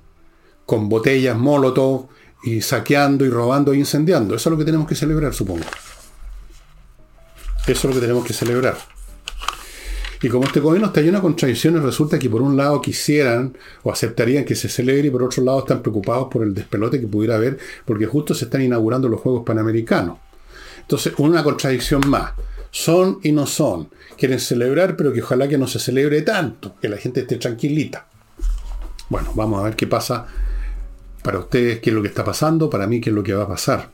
con 0.65 0.89
botellas 0.89 1.37
molotov, 1.37 2.07
y 2.43 2.61
saqueando 2.61 3.25
y 3.25 3.29
robando 3.29 3.73
e 3.73 3.77
incendiando. 3.77 4.35
Eso 4.35 4.49
es 4.49 4.51
lo 4.51 4.57
que 4.57 4.65
tenemos 4.65 4.87
que 4.87 4.95
celebrar, 4.95 5.33
supongo. 5.33 5.65
Eso 7.65 7.71
es 7.71 7.83
lo 7.83 7.93
que 7.93 7.99
tenemos 7.99 8.25
que 8.25 8.33
celebrar. 8.33 8.77
Y 10.21 10.29
como 10.29 10.45
este 10.45 10.59
gobierno 10.59 10.87
está 10.87 11.01
lleno 11.01 11.17
de 11.17 11.21
contradicciones, 11.21 11.83
resulta 11.83 12.17
que 12.17 12.29
por 12.29 12.41
un 12.41 12.57
lado 12.57 12.81
quisieran 12.81 13.55
o 13.83 13.91
aceptarían 13.91 14.45
que 14.45 14.55
se 14.55 14.67
celebre 14.67 15.07
y 15.07 15.11
por 15.11 15.23
otro 15.23 15.43
lado 15.43 15.59
están 15.59 15.81
preocupados 15.81 16.27
por 16.31 16.43
el 16.43 16.53
despelote 16.53 16.99
que 16.99 17.07
pudiera 17.07 17.35
haber 17.35 17.59
porque 17.85 18.07
justo 18.07 18.33
se 18.33 18.45
están 18.45 18.61
inaugurando 18.61 19.07
los 19.07 19.21
Juegos 19.21 19.43
Panamericanos. 19.45 20.17
Entonces, 20.81 21.13
una 21.17 21.43
contradicción 21.43 22.01
más. 22.07 22.31
Son 22.71 23.19
y 23.23 23.31
no 23.31 23.45
son. 23.45 23.89
Quieren 24.17 24.39
celebrar, 24.39 24.95
pero 24.95 25.13
que 25.13 25.21
ojalá 25.21 25.47
que 25.47 25.57
no 25.57 25.67
se 25.67 25.79
celebre 25.79 26.21
tanto, 26.21 26.75
que 26.81 26.89
la 26.89 26.97
gente 26.97 27.21
esté 27.21 27.37
tranquilita. 27.37 28.07
Bueno, 29.09 29.31
vamos 29.35 29.59
a 29.59 29.63
ver 29.63 29.75
qué 29.75 29.87
pasa 29.87 30.27
para 31.23 31.39
ustedes, 31.39 31.79
qué 31.79 31.89
es 31.89 31.95
lo 31.95 32.01
que 32.01 32.07
está 32.07 32.23
pasando, 32.23 32.69
para 32.69 32.87
mí, 32.87 33.01
qué 33.01 33.09
es 33.09 33.15
lo 33.15 33.23
que 33.23 33.33
va 33.33 33.43
a 33.43 33.47
pasar. 33.47 33.89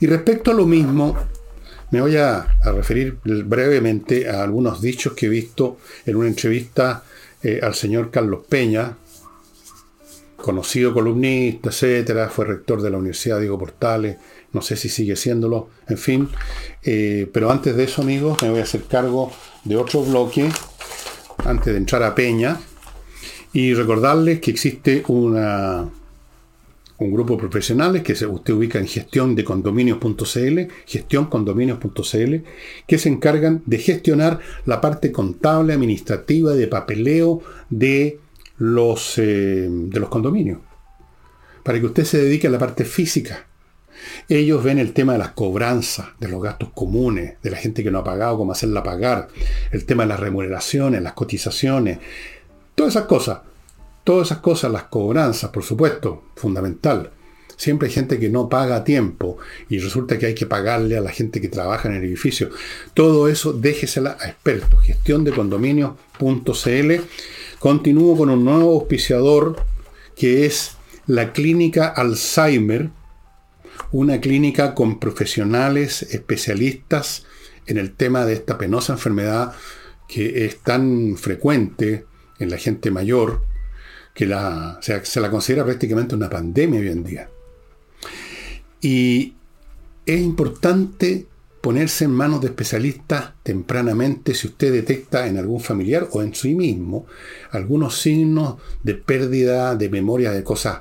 Y 0.00 0.06
respecto 0.06 0.50
a 0.50 0.54
lo 0.54 0.66
mismo, 0.66 1.16
me 1.92 2.00
voy 2.00 2.16
a, 2.16 2.58
referir 2.64 3.18
brevemente 3.22 4.28
a 4.28 4.42
algunos 4.42 4.80
dichos 4.80 5.12
que 5.12 5.26
he 5.26 5.28
visto 5.28 5.76
en 6.06 6.16
una 6.16 6.26
entrevista 6.26 7.04
eh, 7.42 7.60
al 7.62 7.74
señor 7.74 8.10
Carlos 8.10 8.40
Peña, 8.48 8.96
conocido 10.36 10.94
columnista, 10.94 11.68
etcétera, 11.68 12.30
fue 12.30 12.46
rector 12.46 12.80
de 12.80 12.90
la 12.90 12.96
Universidad 12.96 13.40
Diego 13.40 13.58
Portales, 13.58 14.16
no 14.54 14.62
sé 14.62 14.76
si 14.76 14.88
sigue 14.88 15.16
siéndolo, 15.16 15.68
en 15.86 15.98
fin. 15.98 16.28
Eh, 16.82 17.28
pero 17.30 17.50
antes 17.50 17.76
de 17.76 17.84
eso, 17.84 18.00
amigos, 18.00 18.42
me 18.42 18.48
voy 18.48 18.60
a 18.60 18.64
hacer 18.64 18.84
cargo 18.84 19.30
de 19.64 19.76
otro 19.76 20.02
bloque, 20.02 20.48
antes 21.44 21.74
de 21.74 21.76
entrar 21.76 22.02
a 22.04 22.14
Peña, 22.14 22.58
y 23.52 23.74
recordarles 23.74 24.40
que 24.40 24.50
existe 24.50 25.04
una 25.08 25.90
un 27.02 27.12
grupo 27.12 27.34
de 27.34 27.40
profesionales 27.40 28.02
que 28.02 28.14
se, 28.14 28.26
usted 28.26 28.54
ubica 28.54 28.78
en 28.78 28.86
gestión 28.86 29.34
de 29.34 29.44
condominios.cl, 29.44 30.60
gestioncondominios.cl, 30.86 32.34
que 32.86 32.98
se 32.98 33.08
encargan 33.08 33.62
de 33.66 33.78
gestionar 33.78 34.40
la 34.66 34.80
parte 34.80 35.12
contable, 35.12 35.72
administrativa, 35.72 36.52
de 36.52 36.66
papeleo 36.66 37.42
de 37.70 38.20
los, 38.58 39.18
eh, 39.18 39.68
de 39.68 40.00
los 40.00 40.08
condominios. 40.08 40.60
Para 41.62 41.78
que 41.78 41.86
usted 41.86 42.04
se 42.04 42.22
dedique 42.22 42.46
a 42.46 42.50
la 42.50 42.58
parte 42.58 42.84
física. 42.84 43.46
Ellos 44.28 44.64
ven 44.64 44.78
el 44.78 44.92
tema 44.92 45.12
de 45.12 45.20
las 45.20 45.30
cobranzas, 45.30 46.08
de 46.18 46.28
los 46.28 46.42
gastos 46.42 46.70
comunes, 46.74 47.34
de 47.40 47.50
la 47.50 47.56
gente 47.56 47.84
que 47.84 47.90
no 47.90 47.98
ha 47.98 48.04
pagado, 48.04 48.36
cómo 48.38 48.50
hacerla 48.50 48.82
pagar, 48.82 49.28
el 49.70 49.84
tema 49.84 50.02
de 50.02 50.08
las 50.08 50.18
remuneraciones, 50.18 51.02
las 51.02 51.12
cotizaciones, 51.12 51.98
Todas 52.74 52.96
esas 52.96 53.06
cosas. 53.06 53.40
Todas 54.04 54.28
esas 54.28 54.38
cosas, 54.38 54.72
las 54.72 54.84
cobranzas, 54.84 55.50
por 55.50 55.62
supuesto, 55.62 56.24
fundamental. 56.34 57.12
Siempre 57.56 57.86
hay 57.86 57.94
gente 57.94 58.18
que 58.18 58.28
no 58.28 58.48
paga 58.48 58.76
a 58.76 58.84
tiempo 58.84 59.38
y 59.68 59.78
resulta 59.78 60.18
que 60.18 60.26
hay 60.26 60.34
que 60.34 60.46
pagarle 60.46 60.96
a 60.96 61.00
la 61.00 61.12
gente 61.12 61.40
que 61.40 61.48
trabaja 61.48 61.88
en 61.88 61.94
el 61.94 62.04
edificio. 62.04 62.50
Todo 62.94 63.28
eso 63.28 63.52
déjesela 63.52 64.16
a 64.20 64.28
expertos. 64.28 64.82
Gestión 64.82 65.22
de 65.22 65.30
condominios.cl. 65.30 66.92
Continúo 67.60 68.16
con 68.16 68.30
un 68.30 68.44
nuevo 68.44 68.72
auspiciador 68.72 69.64
que 70.16 70.46
es 70.46 70.72
la 71.06 71.32
clínica 71.32 71.86
Alzheimer, 71.86 72.90
una 73.92 74.20
clínica 74.20 74.74
con 74.74 74.98
profesionales 74.98 76.02
especialistas 76.02 77.24
en 77.66 77.78
el 77.78 77.94
tema 77.94 78.26
de 78.26 78.32
esta 78.32 78.58
penosa 78.58 78.94
enfermedad 78.94 79.54
que 80.08 80.46
es 80.46 80.58
tan 80.58 81.16
frecuente 81.16 82.06
en 82.40 82.50
la 82.50 82.58
gente 82.58 82.90
mayor 82.90 83.51
que 84.14 84.26
la, 84.26 84.78
se 84.80 85.20
la 85.20 85.30
considera 85.30 85.64
prácticamente 85.64 86.14
una 86.14 86.28
pandemia 86.28 86.80
hoy 86.80 86.88
en 86.88 87.04
día. 87.04 87.28
Y 88.80 89.34
es 90.04 90.20
importante 90.20 91.26
ponerse 91.60 92.04
en 92.04 92.10
manos 92.10 92.40
de 92.40 92.48
especialistas 92.48 93.34
tempranamente 93.44 94.34
si 94.34 94.48
usted 94.48 94.72
detecta 94.72 95.28
en 95.28 95.38
algún 95.38 95.60
familiar 95.60 96.08
o 96.10 96.20
en 96.20 96.34
sí 96.34 96.54
mismo 96.56 97.06
algunos 97.52 98.00
signos 98.00 98.56
de 98.82 98.94
pérdida 98.94 99.76
de 99.76 99.88
memoria 99.88 100.32
de 100.32 100.42
cosas 100.42 100.80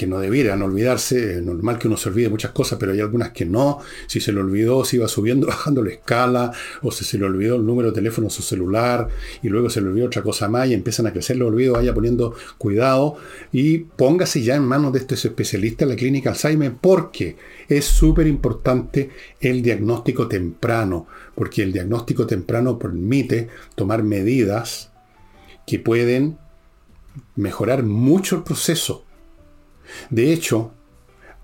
que 0.00 0.06
no 0.06 0.18
debieran 0.18 0.62
olvidarse. 0.62 1.36
Es 1.36 1.42
normal 1.42 1.78
que 1.78 1.86
uno 1.86 1.98
se 1.98 2.08
olvide 2.08 2.30
muchas 2.30 2.52
cosas, 2.52 2.78
pero 2.78 2.92
hay 2.92 3.00
algunas 3.00 3.32
que 3.32 3.44
no. 3.44 3.80
Si 4.06 4.18
se 4.18 4.32
le 4.32 4.40
olvidó, 4.40 4.82
si 4.82 4.96
iba 4.96 5.06
subiendo, 5.08 5.46
bajando 5.46 5.82
la 5.82 5.90
escala, 5.90 6.52
o 6.80 6.90
si 6.90 7.04
se 7.04 7.18
le 7.18 7.26
olvidó 7.26 7.56
el 7.56 7.66
número 7.66 7.90
de 7.90 7.96
teléfono 7.96 8.28
de 8.28 8.32
su 8.32 8.40
celular, 8.40 9.08
y 9.42 9.50
luego 9.50 9.68
se 9.68 9.82
le 9.82 9.88
olvidó 9.88 10.06
otra 10.06 10.22
cosa 10.22 10.48
más 10.48 10.68
y 10.68 10.72
empiezan 10.72 11.06
a 11.06 11.12
crecer 11.12 11.36
los 11.36 11.48
olvidos, 11.48 11.76
vaya 11.76 11.92
poniendo 11.92 12.34
cuidado 12.56 13.18
y 13.52 13.78
póngase 13.78 14.42
ya 14.42 14.54
en 14.54 14.62
manos 14.62 14.94
de 14.94 15.00
estos 15.00 15.22
especialistas 15.22 15.82
en 15.82 15.88
la 15.90 15.96
clínica 15.96 16.30
Alzheimer, 16.30 16.72
porque 16.80 17.36
es 17.68 17.84
súper 17.84 18.26
importante 18.26 19.10
el 19.38 19.60
diagnóstico 19.60 20.28
temprano, 20.28 21.08
porque 21.34 21.62
el 21.62 21.74
diagnóstico 21.74 22.26
temprano 22.26 22.78
permite 22.78 23.48
tomar 23.74 24.02
medidas 24.02 24.92
que 25.66 25.78
pueden 25.78 26.38
mejorar 27.36 27.82
mucho 27.82 28.36
el 28.36 28.44
proceso 28.44 29.04
de 30.10 30.32
hecho, 30.32 30.72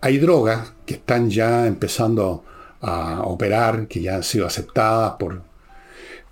hay 0.01 0.19
drogas 0.19 0.73
que 0.85 0.95
están 0.95 1.31
ya 1.31 1.67
empezando 1.67 2.45
a 2.81 3.23
operar, 3.23 3.89
que 3.89 4.01
ya 4.01 4.17
han 4.17 4.23
sido 4.23 4.47
aceptadas 4.47 5.15
por 5.19 5.43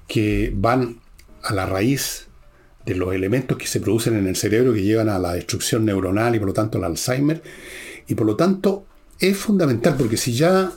que 0.07 0.53
van 0.55 1.01
a 1.43 1.55
la 1.55 1.67
raíz 1.67 2.29
de 2.85 2.95
los 2.95 3.14
elementos 3.14 3.57
que 3.57 3.67
se 3.67 3.81
producen 3.81 4.17
en 4.17 4.27
el 4.27 4.37
cerebro 4.37 4.75
que 4.75 4.83
llevan 4.83 5.09
a 5.09 5.19
la 5.19 5.33
destrucción 5.33 5.85
neuronal 5.85 6.35
y 6.35 6.38
por 6.38 6.49
lo 6.49 6.55
tanto 6.55 6.79
al 6.79 6.85
Alzheimer. 6.85 7.43
Y 8.07 8.14
por 8.14 8.27
lo 8.27 8.37
tanto 8.37 8.87
es 9.19 9.37
fundamental 9.37 9.97
porque 9.97 10.17
si 10.17 10.35
ya 10.35 10.71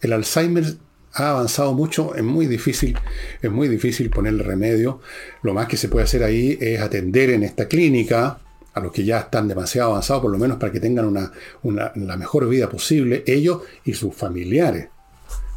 el 0.00 0.12
Alzheimer 0.12 0.76
ha 1.14 1.30
avanzado 1.30 1.72
mucho, 1.72 2.14
es 2.14 2.22
muy 2.22 2.46
difícil, 2.46 2.98
es 3.40 3.50
muy 3.50 3.68
difícil 3.68 4.10
ponerle 4.10 4.42
remedio. 4.42 5.00
Lo 5.42 5.54
más 5.54 5.68
que 5.68 5.76
se 5.76 5.88
puede 5.88 6.04
hacer 6.04 6.22
ahí 6.22 6.58
es 6.60 6.80
atender 6.80 7.30
en 7.30 7.42
esta 7.42 7.68
clínica 7.68 8.40
a 8.74 8.80
los 8.80 8.92
que 8.92 9.04
ya 9.04 9.20
están 9.20 9.48
demasiado 9.48 9.90
avanzados, 9.90 10.22
por 10.22 10.32
lo 10.32 10.38
menos 10.38 10.58
para 10.58 10.72
que 10.72 10.80
tengan 10.80 11.06
una, 11.06 11.92
la 11.94 12.16
mejor 12.16 12.48
vida 12.48 12.68
posible, 12.68 13.22
ellos 13.26 13.62
y 13.84 13.94
sus 13.94 14.14
familiares. 14.14 14.88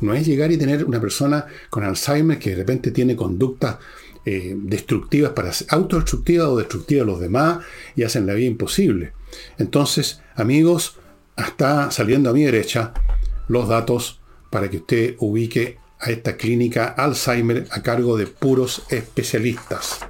No 0.02 0.14
es 0.14 0.26
llegar 0.28 0.52
y 0.52 0.58
tener 0.58 0.86
una 0.86 1.02
persona 1.02 1.46
con 1.70 1.84
Alzheimer 1.84 2.38
que 2.38 2.52
de 2.52 2.58
repente 2.58 2.92
tiene 2.92 3.16
conductas 3.16 3.78
eh, 4.26 4.56
destructivas 4.56 5.32
para 5.32 5.52
autodestructivas 5.70 6.48
o 6.48 6.58
destructivas 6.58 7.04
a 7.04 7.08
los 7.08 7.20
demás 7.20 7.60
y 7.96 8.04
hacen 8.04 8.28
la 8.28 8.34
vida 8.34 8.48
imposible. 8.48 9.14
Entonces, 9.58 10.22
amigos, 10.36 10.98
está 11.36 11.90
saliendo 11.92 12.30
a 12.30 12.34
mi 12.34 12.44
derecha 12.44 12.94
los 13.48 13.68
datos 13.68 14.20
para 14.52 14.70
que 14.70 14.78
usted 14.78 15.16
ubique 15.20 15.78
a 16.00 16.12
esta 16.12 16.38
clínica 16.38 16.88
Alzheimer 16.88 17.68
a 17.72 17.82
cargo 17.82 18.18
de 18.18 18.28
puros 18.28 18.84
especialistas. 18.90 20.02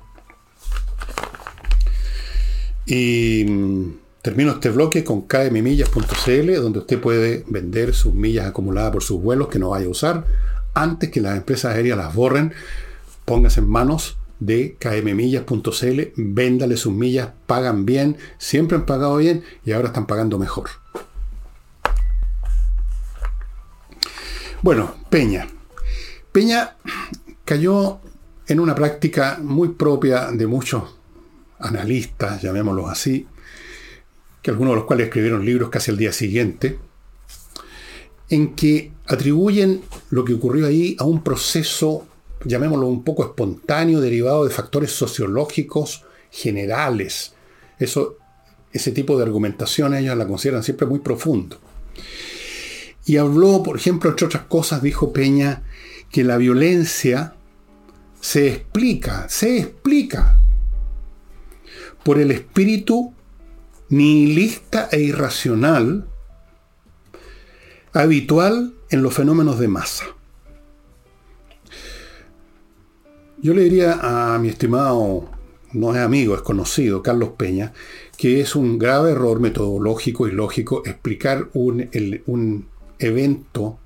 Y 2.88 3.46
mm, 3.46 3.98
termino 4.22 4.52
este 4.52 4.70
bloque 4.70 5.04
con 5.04 5.24
kmmillas.cl, 5.24 6.56
donde 6.56 6.80
usted 6.80 7.00
puede 7.00 7.44
vender 7.48 7.94
sus 7.94 8.14
millas 8.14 8.48
acumuladas 8.48 8.92
por 8.94 9.04
sus 9.04 9.22
vuelos 9.22 9.50
que 9.50 9.60
no 9.60 9.70
vaya 9.70 9.86
a 9.86 9.90
usar 9.90 10.26
antes 10.74 11.10
que 11.10 11.22
las 11.22 11.38
empresas 11.38 11.76
aéreas 11.76 11.98
las 11.98 12.16
borren. 12.16 12.54
Póngase 13.26 13.60
en 13.60 13.68
manos 13.68 14.18
de 14.40 14.78
kmmillas.cl, 14.80 16.02
véndale 16.16 16.78
sus 16.78 16.94
millas, 16.94 17.30
pagan 17.46 17.86
bien, 17.86 18.18
siempre 18.38 18.78
han 18.78 18.86
pagado 18.86 19.18
bien 19.18 19.44
y 19.66 19.74
ahora 19.74 19.88
están 19.88 20.08
pagando 20.08 20.40
mejor. 20.40 20.70
Bueno, 24.62 24.96
Peña. 25.10 25.48
Peña 26.32 26.76
cayó 27.44 28.00
en 28.48 28.60
una 28.60 28.76
práctica 28.76 29.40
muy 29.42 29.70
propia 29.70 30.32
de 30.32 30.48
muchos 30.48 30.97
analistas, 31.60 32.42
llamémoslos 32.42 32.90
así, 32.90 33.28
que 34.42 34.52
algunos 34.52 34.74
de 34.74 34.76
los 34.78 34.86
cuales 34.86 35.08
escribieron 35.08 35.46
libros 35.46 35.70
casi 35.70 35.92
al 35.92 35.98
día 35.98 36.12
siguiente, 36.12 36.80
en 38.30 38.56
que 38.56 38.92
atribuyen 39.06 39.82
lo 40.10 40.26
que 40.26 40.34
ocurrió 40.34 40.68
ahí 40.68 40.96
a 41.00 41.06
un 41.06 41.24
proceso, 41.24 42.08
llamémoslo 42.44 42.88
un 42.88 43.04
poco 43.04 43.24
espontáneo, 43.24 44.02
derivado 44.02 44.46
de 44.46 44.52
factores 44.52 44.92
sociológicos 44.92 46.04
generales. 46.30 47.34
Eso, 47.80 48.18
ese 48.72 48.92
tipo 48.92 49.18
de 49.18 49.24
argumentación 49.24 49.96
ellos 49.96 50.18
la 50.18 50.28
consideran 50.28 50.64
siempre 50.64 50.88
muy 50.88 51.00
profundo. 51.00 51.58
Y 53.06 53.18
habló, 53.18 53.64
por 53.64 53.78
ejemplo, 53.78 54.10
entre 54.10 54.26
otras 54.26 54.44
cosas, 54.44 54.82
dijo 54.82 55.14
Peña, 55.14 55.64
que 56.12 56.26
la 56.26 56.38
violencia 56.38 57.34
se 58.20 58.48
explica, 58.48 59.30
se 59.30 59.60
explica 59.60 60.42
por 62.04 62.20
el 62.20 62.32
espíritu 62.32 63.14
nihilista 63.90 64.90
e 64.92 65.02
irracional 65.02 66.08
habitual 67.94 68.74
en 68.90 69.02
los 69.02 69.14
fenómenos 69.14 69.60
de 69.60 69.68
masa. 69.68 70.06
Yo 73.42 73.54
le 73.54 73.64
diría 73.64 74.00
a 74.02 74.40
mi 74.40 74.50
estimado, 74.50 75.30
no 75.74 75.96
es 75.96 76.02
amigo, 76.02 76.36
es 76.36 76.42
conocido, 76.42 77.04
Carlos 77.04 77.32
Peña, 77.38 77.74
que 78.18 78.42
es 78.42 78.56
un 78.56 78.80
grave 78.80 79.12
error 79.12 79.40
metodológico 79.40 80.28
y 80.28 80.32
lógico 80.32 80.84
explicar 80.86 81.50
un, 81.54 81.90
un 82.26 82.68
evento 83.00 83.80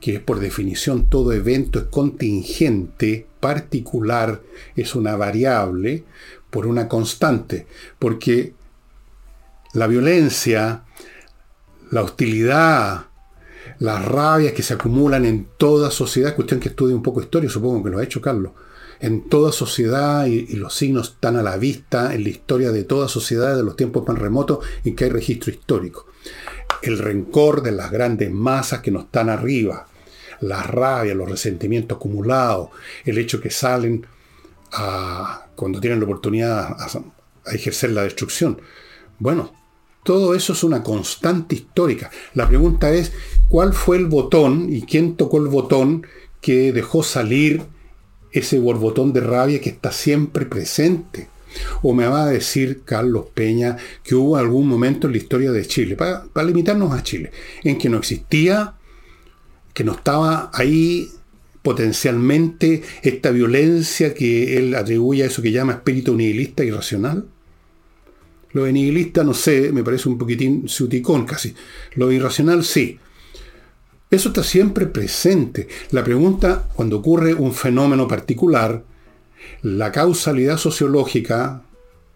que 0.00 0.14
es 0.14 0.20
por 0.20 0.38
definición 0.38 1.08
todo 1.08 1.32
evento 1.32 1.80
es 1.80 1.86
contingente, 1.86 3.26
particular, 3.40 4.42
es 4.76 4.94
una 4.94 5.16
variable, 5.16 6.04
por 6.50 6.66
una 6.66 6.88
constante, 6.88 7.66
porque 7.98 8.54
la 9.74 9.86
violencia, 9.86 10.84
la 11.90 12.02
hostilidad, 12.02 13.06
las 13.78 14.04
rabias 14.04 14.52
que 14.52 14.62
se 14.62 14.74
acumulan 14.74 15.24
en 15.24 15.46
toda 15.56 15.90
sociedad, 15.90 16.34
cuestión 16.34 16.60
que 16.60 16.70
estudia 16.70 16.96
un 16.96 17.02
poco 17.02 17.20
historia, 17.20 17.50
supongo 17.50 17.84
que 17.84 17.90
lo 17.90 17.98
ha 17.98 18.04
hecho 18.04 18.20
Carlos, 18.20 18.52
en 19.00 19.28
toda 19.28 19.52
sociedad 19.52 20.26
y, 20.26 20.56
los 20.56 20.74
signos 20.74 21.10
están 21.10 21.36
a 21.36 21.42
la 21.42 21.56
vista 21.56 22.14
en 22.14 22.24
la 22.24 22.30
historia 22.30 22.72
de 22.72 22.84
toda 22.84 23.08
sociedad 23.08 23.56
de 23.56 23.62
los 23.62 23.76
tiempos 23.76 24.06
más 24.08 24.18
remotos 24.18 24.58
en 24.84 24.96
que 24.96 25.04
hay 25.04 25.10
registro 25.10 25.52
histórico. 25.52 26.06
El 26.82 26.98
rencor 26.98 27.62
de 27.62 27.72
las 27.72 27.90
grandes 27.90 28.32
masas 28.32 28.80
que 28.80 28.90
no 28.90 29.00
están 29.00 29.28
arriba, 29.28 29.86
la 30.40 30.62
rabia, 30.62 31.14
los 31.14 31.30
resentimientos 31.30 31.96
acumulados, 31.96 32.70
el 33.04 33.18
hecho 33.18 33.40
que 33.40 33.50
salen 33.50 34.06
a, 34.72 35.47
cuando 35.58 35.80
tienen 35.80 35.98
la 35.98 36.04
oportunidad 36.04 36.76
a, 36.80 37.52
ejercer 37.52 37.90
la 37.90 38.04
destrucción. 38.04 38.60
Bueno, 39.18 39.52
todo 40.04 40.34
eso 40.34 40.52
es 40.52 40.62
una 40.62 40.84
constante 40.84 41.56
histórica. 41.56 42.10
La 42.34 42.46
pregunta 42.46 42.92
es, 42.92 43.12
¿cuál 43.48 43.72
fue 43.72 43.96
el 43.96 44.06
botón 44.06 44.72
y 44.72 44.82
quién 44.82 45.16
tocó 45.16 45.38
el 45.38 45.48
botón 45.48 46.06
que 46.40 46.72
dejó 46.72 47.02
salir 47.02 47.62
ese 48.30 48.60
borbotón 48.60 49.12
de 49.12 49.20
rabia 49.20 49.60
que 49.60 49.70
está 49.70 49.90
siempre 49.90 50.46
presente? 50.46 51.28
¿O 51.82 51.92
me 51.92 52.06
va 52.06 52.24
a 52.24 52.30
decir 52.30 52.82
Carlos 52.84 53.26
Peña 53.34 53.76
que 54.04 54.14
hubo 54.14 54.36
algún 54.36 54.68
momento 54.68 55.08
en 55.08 55.14
la 55.14 55.18
historia 55.18 55.50
de 55.50 55.66
Chile, 55.66 55.96
para, 55.96 56.24
limitarnos 56.44 56.92
a 56.92 57.02
Chile, 57.02 57.32
en 57.64 57.78
que 57.78 57.88
no 57.88 57.98
existía, 57.98 58.74
que 59.74 59.82
no 59.82 59.92
estaba 59.92 60.50
ahí 60.54 61.08
potencialmente 61.62 62.82
esta 63.02 63.30
violencia 63.30 64.14
que 64.14 64.56
él 64.56 64.74
atribuye 64.74 65.22
a 65.22 65.26
eso 65.26 65.42
que 65.42 65.52
llama 65.52 65.74
espíritu 65.74 66.14
nihilista 66.14 66.64
irracional? 66.64 67.26
Lo 68.52 68.64
de 68.64 68.72
nihilista, 68.72 69.24
no 69.24 69.34
sé, 69.34 69.72
me 69.72 69.84
parece 69.84 70.08
un 70.08 70.18
poquitín 70.18 70.68
suticón 70.68 71.26
casi. 71.26 71.54
Lo 71.94 72.10
irracional, 72.10 72.64
sí. 72.64 72.98
Eso 74.10 74.28
está 74.28 74.42
siempre 74.42 74.86
presente. 74.86 75.68
La 75.90 76.02
pregunta, 76.02 76.68
cuando 76.74 76.98
ocurre 76.98 77.34
un 77.34 77.52
fenómeno 77.52 78.08
particular, 78.08 78.82
la 79.62 79.92
causalidad 79.92 80.56
sociológica 80.56 81.62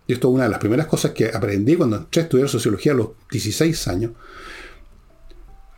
y 0.07 0.15
esto 0.15 0.29
es 0.29 0.35
una 0.35 0.45
de 0.45 0.51
las 0.51 0.59
primeras 0.59 0.87
cosas 0.87 1.13
que 1.13 1.27
aprendí 1.33 1.77
cuando 1.77 1.97
entré 1.97 2.23
a 2.23 2.25
estudiar 2.25 2.49
sociología 2.49 2.93
a 2.93 2.97
los 2.97 3.09
16 3.31 3.89
años, 3.89 4.13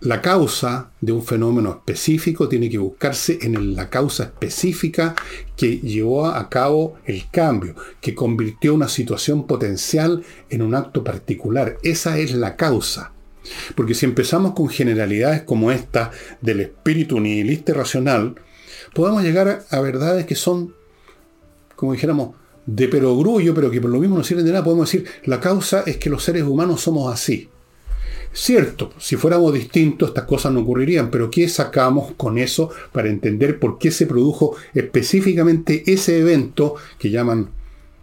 la 0.05 0.21
causa 0.21 0.91
de 1.01 1.13
un 1.13 1.25
fenómeno 1.25 1.71
específico 1.71 2.47
tiene 2.47 2.69
que 2.69 2.77
buscarse 2.77 3.39
en 3.41 3.75
la 3.75 3.89
causa 3.89 4.25
específica 4.25 5.15
que 5.57 5.79
llevó 5.79 6.27
a 6.27 6.51
cabo 6.51 6.97
el 7.07 7.25
cambio, 7.31 7.75
que 8.03 8.15
convirtió 8.15 8.75
una 8.75 8.89
situación 8.89 9.47
potencial 9.47 10.23
en 10.51 10.61
un 10.61 10.75
acto 10.75 11.03
particular. 11.03 11.79
Esa 11.83 12.19
es 12.19 12.35
la 12.35 12.55
causa. 12.57 13.13
Porque 13.75 13.95
si 13.95 14.05
empezamos 14.05 14.53
con 14.53 14.69
generalidades 14.69 15.43
como 15.43 15.71
esta 15.73 16.11
del 16.43 16.61
espíritu 16.61 17.19
nihilista 17.19 17.73
y 17.73 17.75
racional, 17.75 18.35
podemos 18.93 19.23
llegar 19.23 19.65
a 19.71 19.81
verdades 19.81 20.27
que 20.27 20.35
son, 20.35 20.75
como 21.77 21.95
dijéramos, 21.95 22.37
de 22.67 22.89
perogrullo, 22.89 23.55
pero 23.55 23.71
que 23.71 23.81
por 23.81 23.91
lo 23.91 24.01
mismo 24.01 24.19
no 24.19 24.25
sirven 24.25 24.45
de 24.45 24.53
nada. 24.53 24.65
Podemos 24.65 24.91
decir, 24.91 25.09
la 25.25 25.41
causa 25.41 25.83
es 25.87 25.97
que 25.97 26.11
los 26.11 26.23
seres 26.23 26.43
humanos 26.43 26.83
somos 26.83 27.11
así. 27.11 27.49
Cierto, 28.37 28.93
si 28.99 29.15
fuéramos 29.15 29.55
distintos 29.55 30.09
estas 30.09 30.25
cosas 30.25 30.53
no 30.53 30.61
ocurrirían, 30.61 31.09
pero 31.09 31.31
¿qué 31.31 31.49
sacamos 31.49 32.15
con 32.17 32.37
eso 32.37 32.69
para 32.91 33.09
entender 33.09 33.61
por 33.61 33.79
qué 33.79 33.93
se 33.93 34.07
produjo 34.07 34.57
específicamente 34.75 35.85
ese 35.87 36.19
evento 36.19 36.75
que 36.99 37.11
llaman 37.11 37.51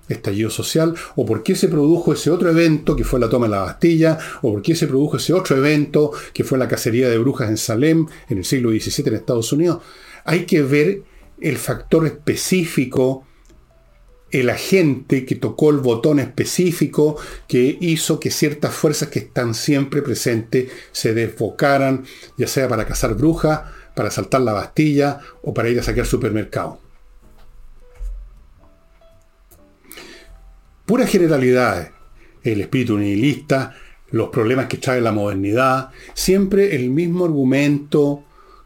estallido 0.08 0.50
social, 0.50 0.96
o 1.18 1.26
por 1.26 1.44
qué 1.44 1.56
se 1.56 1.68
produjo 1.68 2.14
ese 2.14 2.32
otro 2.32 2.50
evento 2.50 2.96
que 2.96 3.04
fue 3.04 3.20
la 3.20 3.28
toma 3.28 3.48
de 3.48 3.52
la 3.52 3.62
Bastilla, 3.62 4.18
o 4.42 4.54
por 4.54 4.62
qué 4.62 4.74
se 4.74 4.88
produjo 4.88 5.18
ese 5.18 5.34
otro 5.34 5.58
evento 5.58 6.12
que 6.34 6.46
fue 6.46 6.58
la 6.58 6.70
cacería 6.70 7.10
de 7.10 7.18
brujas 7.18 7.50
en 7.50 7.58
Salem 7.58 8.08
en 8.30 8.38
el 8.38 8.46
siglo 8.46 8.70
XVII 8.72 9.08
en 9.08 9.16
Estados 9.16 9.52
Unidos? 9.52 9.82
Hay 10.24 10.46
que 10.46 10.62
ver 10.62 11.04
el 11.42 11.58
factor 11.58 12.06
específico 12.06 13.26
el 14.32 14.50
agente 14.50 15.26
que 15.26 15.36
tocó 15.36 15.70
el 15.70 15.78
botón 15.78 16.20
específico 16.20 17.18
que 17.48 17.78
hizo 17.82 18.20
que 18.20 18.32
ciertas 18.32 18.74
fuerzas 18.74 19.10
que 19.10 19.20
están 19.20 19.54
siempre 19.54 20.02
presentes 20.02 20.72
se 20.92 21.14
desfocaran, 21.14 22.06
ya 22.38 22.48
sea 22.48 22.68
para 22.68 22.86
cazar 22.86 23.16
brujas, 23.16 23.62
para 23.96 24.10
saltar 24.10 24.42
la 24.42 24.54
Bastilla 24.54 25.20
o 25.44 25.54
para 25.54 25.70
ir 25.70 25.80
a 25.80 25.84
saquear 25.84 26.06
supermercado. 26.06 26.80
Puras 30.86 31.10
generalidades. 31.10 31.92
El 32.44 32.60
espíritu 32.60 32.98
nihilista, 32.98 33.76
los 34.10 34.30
problemas 34.30 34.66
que 34.66 34.78
trae 34.78 35.00
la 35.00 35.12
modernidad, 35.12 35.90
siempre 36.14 36.76
el 36.76 36.90
mismo 36.90 37.26
argumento, 37.26 38.24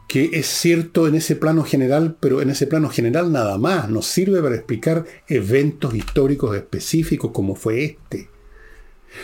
que 0.07 0.31
es 0.33 0.45
cierto 0.47 1.07
en 1.07 1.15
ese 1.15 1.35
plano 1.35 1.63
general, 1.63 2.15
pero 2.19 2.41
en 2.41 2.49
ese 2.49 2.67
plano 2.67 2.89
general 2.89 3.31
nada 3.31 3.57
más, 3.57 3.89
nos 3.89 4.05
sirve 4.05 4.41
para 4.41 4.55
explicar 4.55 5.05
eventos 5.27 5.95
históricos 5.95 6.55
específicos 6.55 7.31
como 7.31 7.55
fue 7.55 7.83
este. 7.83 8.29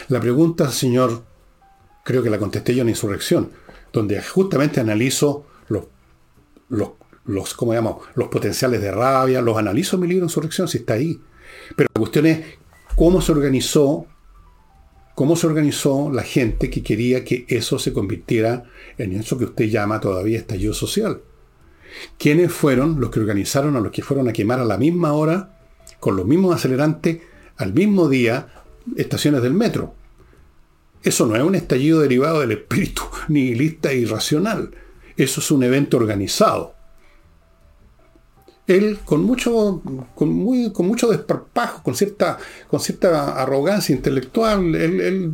La 0.08 0.20
pregunta, 0.20 0.72
señor, 0.72 1.24
creo 2.04 2.24
que 2.24 2.30
la 2.30 2.40
contesté 2.40 2.74
yo 2.74 2.82
en 2.82 2.90
Insurrección, 2.90 3.52
donde 3.94 4.22
justamente 4.24 4.80
analizo 4.80 5.46
los, 5.68 5.86
los, 6.70 6.92
los, 7.26 7.54
¿cómo 7.54 7.74
llamamos? 7.74 8.08
los 8.16 8.30
potenciales 8.30 8.82
de 8.82 8.92
rabia, 8.92 9.42
los 9.42 9.58
analizo 9.58 9.98
en 9.98 10.02
mi 10.02 10.08
libro 10.08 10.26
Insurrección, 10.26 10.68
si 10.68 10.80
está 10.80 10.94
ahí. 10.94 11.20
Pero 11.76 11.90
la 11.94 12.00
cuestión 12.00 12.26
es 12.26 12.40
cómo 12.96 13.22
se 13.22 13.32
organizó 13.32 14.08
cómo 15.16 15.36
se 15.36 15.48
organizó 15.48 16.12
la 16.12 16.24
gente 16.24 16.70
que 16.70 16.84
quería 16.84 17.24
que 17.24 17.46
eso 17.48 17.80
se 17.80 17.94
convirtiera 17.94 18.64
en 18.98 19.14
eso 19.14 19.38
que 19.38 19.46
usted 19.46 19.66
llama 19.66 20.00
todavía 20.00 20.38
estallido 20.38 20.74
social. 20.74 21.22
¿Quiénes 22.18 22.52
fueron 22.52 23.00
los 23.00 23.10
que 23.10 23.20
organizaron 23.20 23.76
a 23.76 23.82
los 23.82 23.92
que 23.92 24.02
fueron 24.02 24.28
a 24.30 24.34
quemar 24.34 24.60
a 24.60 24.66
la 24.66 24.78
misma 24.78 25.14
hora, 25.14 25.60
con 26.00 26.16
los 26.16 26.26
mismos 26.26 26.56
acelerantes, 26.56 27.20
al 27.58 27.74
mismo 27.74 28.08
día, 28.08 28.48
estaciones 28.96 29.42
del 29.42 29.54
metro? 29.54 29.94
Eso 31.04 31.26
no 31.26 31.36
es 31.36 31.44
un 31.44 31.56
estallido 31.56 32.00
derivado 32.00 32.40
del 32.40 32.52
espíritu 32.52 33.04
nihilista 33.28 33.92
e 33.92 33.98
irracional. 33.98 34.72
Eso 35.18 35.42
es 35.42 35.52
un 35.52 35.64
evento 35.64 35.98
organizado 35.98 36.81
él 38.68 39.00
con 39.04 39.24
mucho, 39.24 39.82
con 40.16 40.30
muy, 40.30 40.72
con 40.72 40.88
mucho 40.88 41.08
desparpajo, 41.08 41.84
con 41.84 41.96
cierta, 41.96 42.38
con 42.68 42.80
cierta 42.80 43.42
arrogancia 43.42 43.96
intelectual, 43.96 44.76
él, 44.76 45.34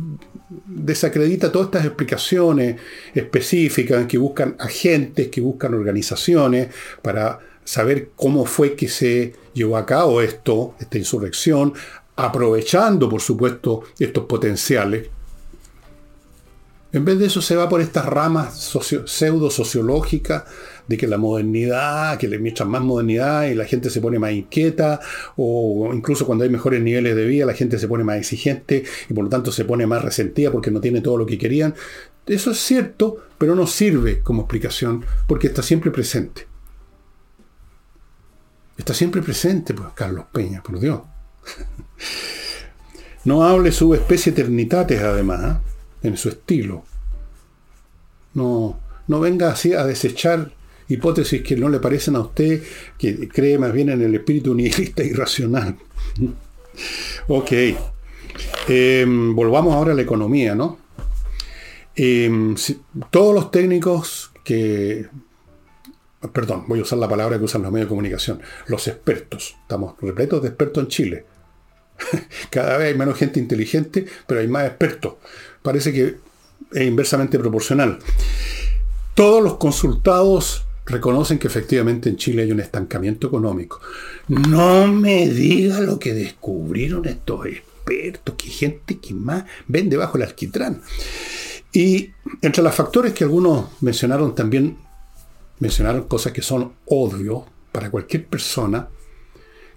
desacredita 0.66 1.52
todas 1.52 1.66
estas 1.66 1.84
explicaciones 1.84 2.80
específicas 3.14 4.06
que 4.06 4.16
buscan 4.16 4.56
agentes, 4.58 5.28
que 5.28 5.40
buscan 5.40 5.74
organizaciones 5.74 6.68
para 7.02 7.38
saber 7.64 8.10
cómo 8.16 8.46
fue 8.46 8.74
que 8.74 8.88
se 8.88 9.34
llevó 9.52 9.76
a 9.76 9.84
cabo 9.84 10.22
esto, 10.22 10.74
esta 10.80 10.96
insurrección, 10.96 11.74
aprovechando, 12.16 13.08
por 13.08 13.20
supuesto, 13.20 13.82
estos 13.98 14.24
potenciales. 14.24 15.08
En 16.92 17.04
vez 17.04 17.18
de 17.18 17.26
eso 17.26 17.42
se 17.42 17.54
va 17.54 17.68
por 17.68 17.82
estas 17.82 18.06
ramas 18.06 18.72
pseudo 19.04 19.50
sociológicas 19.50 20.44
de 20.88 20.96
que 20.96 21.06
la 21.06 21.18
modernidad, 21.18 22.18
que 22.18 22.26
le 22.26 22.38
mientras 22.38 22.68
más 22.68 22.82
modernidad 22.82 23.44
y 23.46 23.54
la 23.54 23.66
gente 23.66 23.90
se 23.90 24.00
pone 24.00 24.18
más 24.18 24.32
inquieta, 24.32 25.00
o 25.36 25.90
incluso 25.94 26.26
cuando 26.26 26.44
hay 26.44 26.50
mejores 26.50 26.82
niveles 26.82 27.14
de 27.14 27.26
vida, 27.26 27.46
la 27.46 27.54
gente 27.54 27.78
se 27.78 27.86
pone 27.86 28.04
más 28.04 28.16
exigente 28.16 28.84
y 29.08 29.14
por 29.14 29.24
lo 29.24 29.30
tanto 29.30 29.52
se 29.52 29.64
pone 29.64 29.86
más 29.86 30.02
resentida 30.02 30.50
porque 30.50 30.70
no 30.70 30.80
tiene 30.80 31.00
todo 31.00 31.18
lo 31.18 31.26
que 31.26 31.38
querían. 31.38 31.74
Eso 32.26 32.50
es 32.50 32.58
cierto, 32.58 33.18
pero 33.38 33.54
no 33.54 33.66
sirve 33.66 34.20
como 34.20 34.42
explicación 34.42 35.04
porque 35.26 35.46
está 35.46 35.62
siempre 35.62 35.90
presente. 35.90 36.46
Está 38.76 38.94
siempre 38.94 39.22
presente, 39.22 39.74
pues, 39.74 39.88
Carlos 39.94 40.26
Peña, 40.32 40.62
por 40.62 40.78
Dios. 40.78 41.00
no 43.24 43.42
hable 43.42 43.72
subespecie 43.72 44.32
eternitates, 44.32 45.00
además, 45.02 45.56
¿eh? 45.56 46.08
en 46.08 46.16
su 46.16 46.28
estilo. 46.28 46.84
No, 48.34 48.78
no 49.08 49.20
venga 49.20 49.50
así 49.50 49.72
a 49.74 49.84
desechar 49.84 50.52
hipótesis 50.88 51.42
que 51.42 51.56
no 51.56 51.68
le 51.68 51.80
parecen 51.80 52.16
a 52.16 52.20
usted, 52.20 52.62
que 52.96 53.28
cree 53.28 53.58
más 53.58 53.72
bien 53.72 53.90
en 53.90 54.02
el 54.02 54.14
espíritu 54.14 54.54
nihilista 54.54 55.04
irracional. 55.04 55.76
ok. 57.28 57.52
Em, 58.68 59.34
volvamos 59.34 59.74
ahora 59.74 59.92
a 59.92 59.94
la 59.94 60.02
economía, 60.02 60.54
¿no? 60.54 60.78
Em, 61.94 62.54
todos 63.10 63.34
los 63.34 63.50
técnicos 63.50 64.32
que... 64.44 65.06
Perdón, 66.32 66.64
voy 66.66 66.80
a 66.80 66.82
usar 66.82 66.98
la 66.98 67.08
palabra 67.08 67.38
que 67.38 67.44
usan 67.44 67.62
los 67.62 67.70
medios 67.70 67.86
de 67.86 67.90
comunicación. 67.90 68.40
Los 68.66 68.88
expertos. 68.88 69.56
Estamos 69.62 69.94
repletos 70.00 70.42
de 70.42 70.48
expertos 70.48 70.82
en 70.82 70.88
Chile. 70.88 71.24
Cada 72.50 72.76
vez 72.76 72.88
hay 72.88 72.98
menos 72.98 73.16
gente 73.16 73.38
inteligente, 73.38 74.04
pero 74.26 74.40
hay 74.40 74.48
más 74.48 74.66
expertos. 74.66 75.14
Parece 75.62 75.92
que 75.92 76.16
es 76.72 76.86
inversamente 76.86 77.38
proporcional. 77.38 77.98
Todos 79.14 79.42
los 79.42 79.56
consultados 79.56 80.67
reconocen 80.88 81.38
que 81.38 81.46
efectivamente 81.46 82.08
en 82.08 82.16
Chile 82.16 82.42
hay 82.42 82.52
un 82.52 82.60
estancamiento 82.60 83.28
económico. 83.28 83.80
No 84.26 84.86
me 84.88 85.28
diga 85.28 85.80
lo 85.80 85.98
que 85.98 86.14
descubrieron 86.14 87.06
estos 87.06 87.46
expertos, 87.46 88.34
que 88.36 88.48
gente 88.48 88.98
que 88.98 89.14
más 89.14 89.44
ven 89.66 89.88
debajo 89.88 90.18
del 90.18 90.28
alquitrán. 90.28 90.80
Y 91.72 92.10
entre 92.40 92.62
los 92.62 92.74
factores 92.74 93.12
que 93.12 93.24
algunos 93.24 93.66
mencionaron 93.82 94.34
también, 94.34 94.78
mencionaron 95.60 96.04
cosas 96.04 96.32
que 96.32 96.42
son 96.42 96.72
obvios 96.86 97.42
para 97.70 97.90
cualquier 97.90 98.26
persona, 98.26 98.88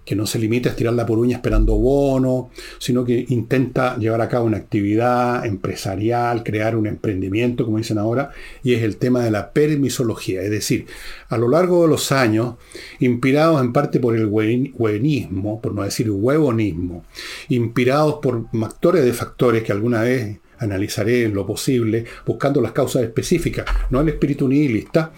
que 0.05 0.15
no 0.15 0.25
se 0.25 0.39
limita 0.39 0.69
a 0.69 0.71
estirar 0.71 0.93
la 0.93 1.05
poruña 1.05 1.37
esperando 1.37 1.75
bono, 1.75 2.49
sino 2.79 3.05
que 3.05 3.25
intenta 3.29 3.97
llevar 3.97 4.21
a 4.21 4.29
cabo 4.29 4.45
una 4.45 4.57
actividad 4.57 5.45
empresarial, 5.45 6.43
crear 6.43 6.75
un 6.75 6.87
emprendimiento, 6.87 7.65
como 7.65 7.77
dicen 7.77 7.97
ahora, 7.97 8.31
y 8.63 8.73
es 8.73 8.83
el 8.83 8.97
tema 8.97 9.23
de 9.23 9.31
la 9.31 9.51
permisología. 9.51 10.41
Es 10.41 10.49
decir, 10.49 10.87
a 11.29 11.37
lo 11.37 11.47
largo 11.47 11.83
de 11.83 11.89
los 11.89 12.11
años, 12.11 12.55
inspirados 12.99 13.61
en 13.61 13.73
parte 13.73 13.99
por 13.99 14.15
el 14.15 14.25
huevismo, 14.25 15.61
por 15.61 15.73
no 15.73 15.83
decir 15.83 16.09
huevonismo, 16.09 17.05
inspirados 17.49 18.15
por 18.21 18.45
actores 18.63 19.05
de 19.05 19.13
factores 19.13 19.63
que 19.63 19.71
alguna 19.71 20.01
vez 20.01 20.39
analizaré 20.57 21.23
en 21.23 21.33
lo 21.33 21.45
posible, 21.45 22.05
buscando 22.25 22.61
las 22.61 22.71
causas 22.71 23.03
específicas, 23.03 23.65
no 23.89 24.01
el 24.01 24.09
espíritu 24.09 24.47
nihilista, 24.47 25.11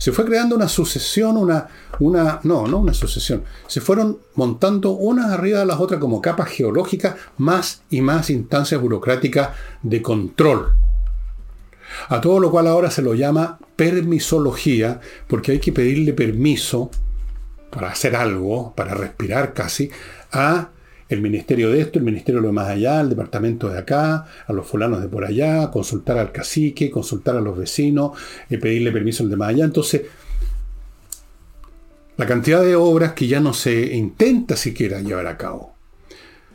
se 0.00 0.12
fue 0.12 0.24
creando 0.24 0.56
una 0.56 0.66
sucesión, 0.66 1.36
una, 1.36 1.68
una, 1.98 2.40
no, 2.44 2.66
no 2.66 2.78
una 2.78 2.94
sucesión, 2.94 3.44
se 3.66 3.82
fueron 3.82 4.18
montando 4.34 4.92
unas 4.92 5.30
arriba 5.30 5.58
de 5.58 5.66
las 5.66 5.78
otras 5.78 6.00
como 6.00 6.22
capas 6.22 6.48
geológicas, 6.48 7.16
más 7.36 7.82
y 7.90 8.00
más 8.00 8.30
instancias 8.30 8.80
burocráticas 8.80 9.50
de 9.82 10.00
control. 10.00 10.72
A 12.08 12.18
todo 12.22 12.40
lo 12.40 12.50
cual 12.50 12.66
ahora 12.66 12.90
se 12.90 13.02
lo 13.02 13.12
llama 13.12 13.58
permisología, 13.76 15.00
porque 15.28 15.52
hay 15.52 15.58
que 15.58 15.72
pedirle 15.72 16.14
permiso 16.14 16.90
para 17.70 17.90
hacer 17.90 18.16
algo, 18.16 18.74
para 18.74 18.94
respirar 18.94 19.52
casi, 19.52 19.90
a 20.32 20.70
el 21.10 21.20
ministerio 21.20 21.70
de 21.70 21.80
esto, 21.80 21.98
el 21.98 22.04
ministerio 22.04 22.40
de 22.40 22.46
lo 22.46 22.52
más 22.52 22.68
allá, 22.68 23.00
el 23.00 23.08
departamento 23.08 23.68
de 23.68 23.78
acá, 23.78 24.26
a 24.46 24.52
los 24.52 24.64
fulanos 24.64 25.02
de 25.02 25.08
por 25.08 25.24
allá, 25.24 25.68
consultar 25.70 26.16
al 26.18 26.30
cacique, 26.30 26.88
consultar 26.88 27.36
a 27.36 27.40
los 27.40 27.58
vecinos, 27.58 28.12
eh, 28.48 28.58
pedirle 28.58 28.92
permiso 28.92 29.24
al 29.24 29.30
de 29.30 29.36
más 29.36 29.48
allá. 29.48 29.64
Entonces, 29.64 30.02
la 32.16 32.26
cantidad 32.26 32.62
de 32.62 32.76
obras 32.76 33.14
que 33.14 33.26
ya 33.26 33.40
no 33.40 33.52
se 33.52 33.96
intenta 33.96 34.56
siquiera 34.56 35.00
llevar 35.00 35.26
a 35.26 35.36
cabo. 35.36 35.74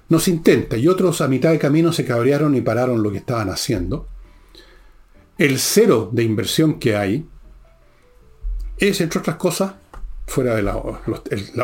no 0.07 0.19
se 0.19 0.31
intenta. 0.31 0.77
Y 0.77 0.87
otros 0.87 1.19
a 1.21 1.27
mitad 1.27 1.49
de 1.49 1.59
camino 1.59 1.91
se 1.91 2.05
cabrearon 2.05 2.55
y 2.55 2.61
pararon 2.61 3.01
lo 3.01 3.11
que 3.11 3.17
estaban 3.17 3.49
haciendo. 3.49 4.07
El 5.37 5.59
cero 5.59 6.09
de 6.13 6.23
inversión 6.23 6.79
que 6.79 6.95
hay 6.95 7.25
es, 8.77 9.01
entre 9.01 9.19
otras 9.19 9.37
cosas, 9.37 9.73
fuera 10.27 10.55
de 10.55 10.63
la, 10.63 10.75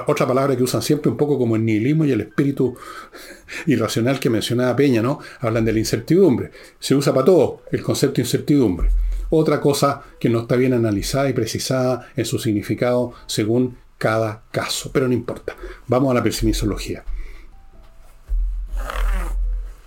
otra 0.08 0.28
palabra 0.28 0.56
que 0.56 0.64
usan 0.64 0.82
siempre 0.82 1.10
un 1.12 1.18
poco 1.18 1.38
como 1.38 1.56
el 1.56 1.66
nihilismo 1.66 2.06
y 2.06 2.12
el 2.12 2.22
espíritu 2.22 2.76
irracional 3.66 4.20
que 4.20 4.30
mencionaba 4.30 4.76
Peña, 4.76 5.02
¿no? 5.02 5.20
Hablan 5.40 5.66
de 5.66 5.74
la 5.74 5.80
incertidumbre. 5.80 6.52
Se 6.80 6.96
usa 6.96 7.14
para 7.14 7.26
todo 7.26 7.64
el 7.72 7.82
concepto 7.82 8.16
de 8.18 8.22
incertidumbre. 8.24 8.90
Otra 9.30 9.62
cosa 9.62 10.04
que 10.20 10.30
no 10.30 10.42
está 10.42 10.56
bien 10.56 10.74
analizada 10.74 11.30
y 11.30 11.34
precisada 11.34 12.10
en 12.16 12.26
su 12.26 12.38
significado 12.38 13.14
según 13.26 13.78
cada 13.98 14.44
caso. 14.52 14.92
Pero 14.92 15.08
no 15.08 15.14
importa. 15.14 15.56
Vamos 15.88 16.12
a 16.12 16.16
la 16.16 16.24
pesimismología. 16.24 17.04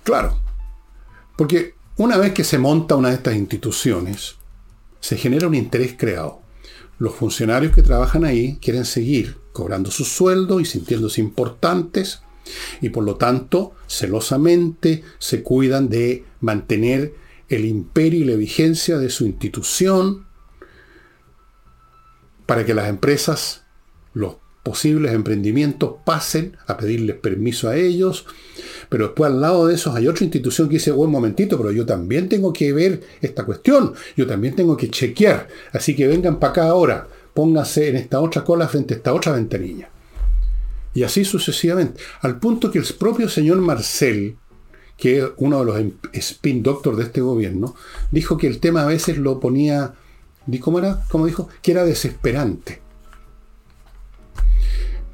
Claro. 0.03 0.39
Porque 1.37 1.75
una 1.97 2.16
vez 2.16 2.33
que 2.33 2.45
se 2.45 2.59
monta 2.59 2.97
una 2.97 3.11
de 3.11 3.16
estas 3.16 3.35
instituciones, 3.35 4.37
se 5.01 5.16
genera 5.16 5.47
un 5.47 5.55
interés 5.55 5.95
creado 5.99 6.43
los 7.05 7.14
funcionarios 7.14 7.74
que 7.74 7.82
trabajan 7.82 8.24
ahí 8.24 8.59
quieren 8.62 8.86
seguir 8.86 9.36
cobrando 9.52 9.90
su 9.90 10.07
sueldo 10.07 10.59
y 10.59 10.64
sintiéndose 10.64 11.20
importantes 11.20 12.22
y 12.80 12.88
por 12.88 13.05
lo 13.05 13.16
tanto 13.16 13.74
celosamente 13.86 15.05
se 15.18 15.42
cuidan 15.42 15.90
de 15.90 16.24
mantener 16.40 17.14
el 17.50 17.66
imperio 17.66 18.20
y 18.20 18.24
la 18.24 18.36
vigencia 18.36 18.96
de 18.96 19.11
su 19.11 19.26
institución 19.26 20.26
para 22.46 22.64
que 22.64 22.72
las 22.72 22.88
empresas, 22.88 23.64
los 24.14 24.36
posibles 24.64 25.12
emprendimientos 25.12 25.96
pasen 26.04 26.56
a 26.66 26.76
pedirles 26.76 27.16
permiso 27.16 27.68
a 27.68 27.76
ellos, 27.76 28.24
pero 28.88 29.06
después 29.06 29.30
al 29.30 29.40
lado 29.40 29.66
de 29.66 29.74
eso 29.74 29.92
hay 29.92 30.08
otra 30.08 30.24
institución 30.24 30.68
que 30.68 30.76
dice, 30.76 30.90
buen 30.90 31.10
momentito, 31.10 31.56
pero 31.58 31.70
yo 31.70 31.84
también 31.86 32.28
tengo 32.28 32.52
que 32.52 32.72
ver 32.72 33.02
esta 33.20 33.44
cuestión, 33.44 33.92
yo 34.16 34.26
también 34.26 34.56
tengo 34.56 34.76
que 34.76 34.88
chequear, 34.88 35.48
así 35.72 35.94
que 35.94 36.08
vengan 36.08 36.40
para 36.40 36.50
acá 36.52 36.68
ahora, 36.68 37.06
pónganse 37.34 37.90
en 37.90 37.96
esta 37.96 38.20
otra 38.20 38.42
cola 38.42 38.66
frente 38.66 38.94
a 38.94 38.96
esta 38.96 39.12
otra 39.12 39.32
ventanilla. 39.32 39.90
Y 40.94 41.02
así 41.02 41.24
sucesivamente, 41.24 42.00
al 42.22 42.38
punto 42.38 42.70
que 42.70 42.78
el 42.78 42.86
propio 42.98 43.28
señor 43.28 43.58
Marcel, 43.58 44.36
que 44.96 45.18
es 45.18 45.24
uno 45.36 45.58
de 45.58 45.64
los 45.66 45.78
em, 45.78 45.92
spin 46.12 46.62
doctors 46.62 46.96
de 46.96 47.04
este 47.04 47.20
gobierno, 47.20 47.74
dijo 48.10 48.38
que 48.38 48.46
el 48.46 48.60
tema 48.60 48.84
a 48.84 48.86
veces 48.86 49.18
lo 49.18 49.40
ponía, 49.40 49.92
¿cómo 50.60 50.78
era? 50.78 51.04
¿Cómo 51.10 51.26
dijo? 51.26 51.48
Que 51.60 51.72
era 51.72 51.84
desesperante. 51.84 52.84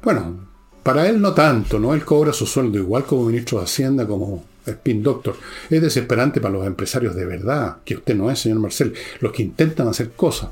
Bueno, 0.03 0.47
para 0.83 1.07
él 1.07 1.21
no 1.21 1.33
tanto, 1.33 1.79
¿no? 1.79 1.93
Él 1.93 2.03
cobra 2.03 2.33
su 2.33 2.45
sueldo 2.45 2.77
igual 2.77 3.05
como 3.05 3.25
ministro 3.25 3.59
de 3.59 3.65
Hacienda, 3.65 4.07
como 4.07 4.43
spin 4.65 5.03
doctor. 5.03 5.35
Es 5.69 5.81
desesperante 5.81 6.41
para 6.41 6.53
los 6.53 6.65
empresarios 6.65 7.15
de 7.15 7.25
verdad, 7.25 7.77
que 7.85 7.95
usted 7.95 8.15
no 8.15 8.31
es, 8.31 8.39
señor 8.39 8.59
Marcel, 8.59 8.93
los 9.19 9.31
que 9.31 9.43
intentan 9.43 9.87
hacer 9.87 10.11
cosas 10.11 10.49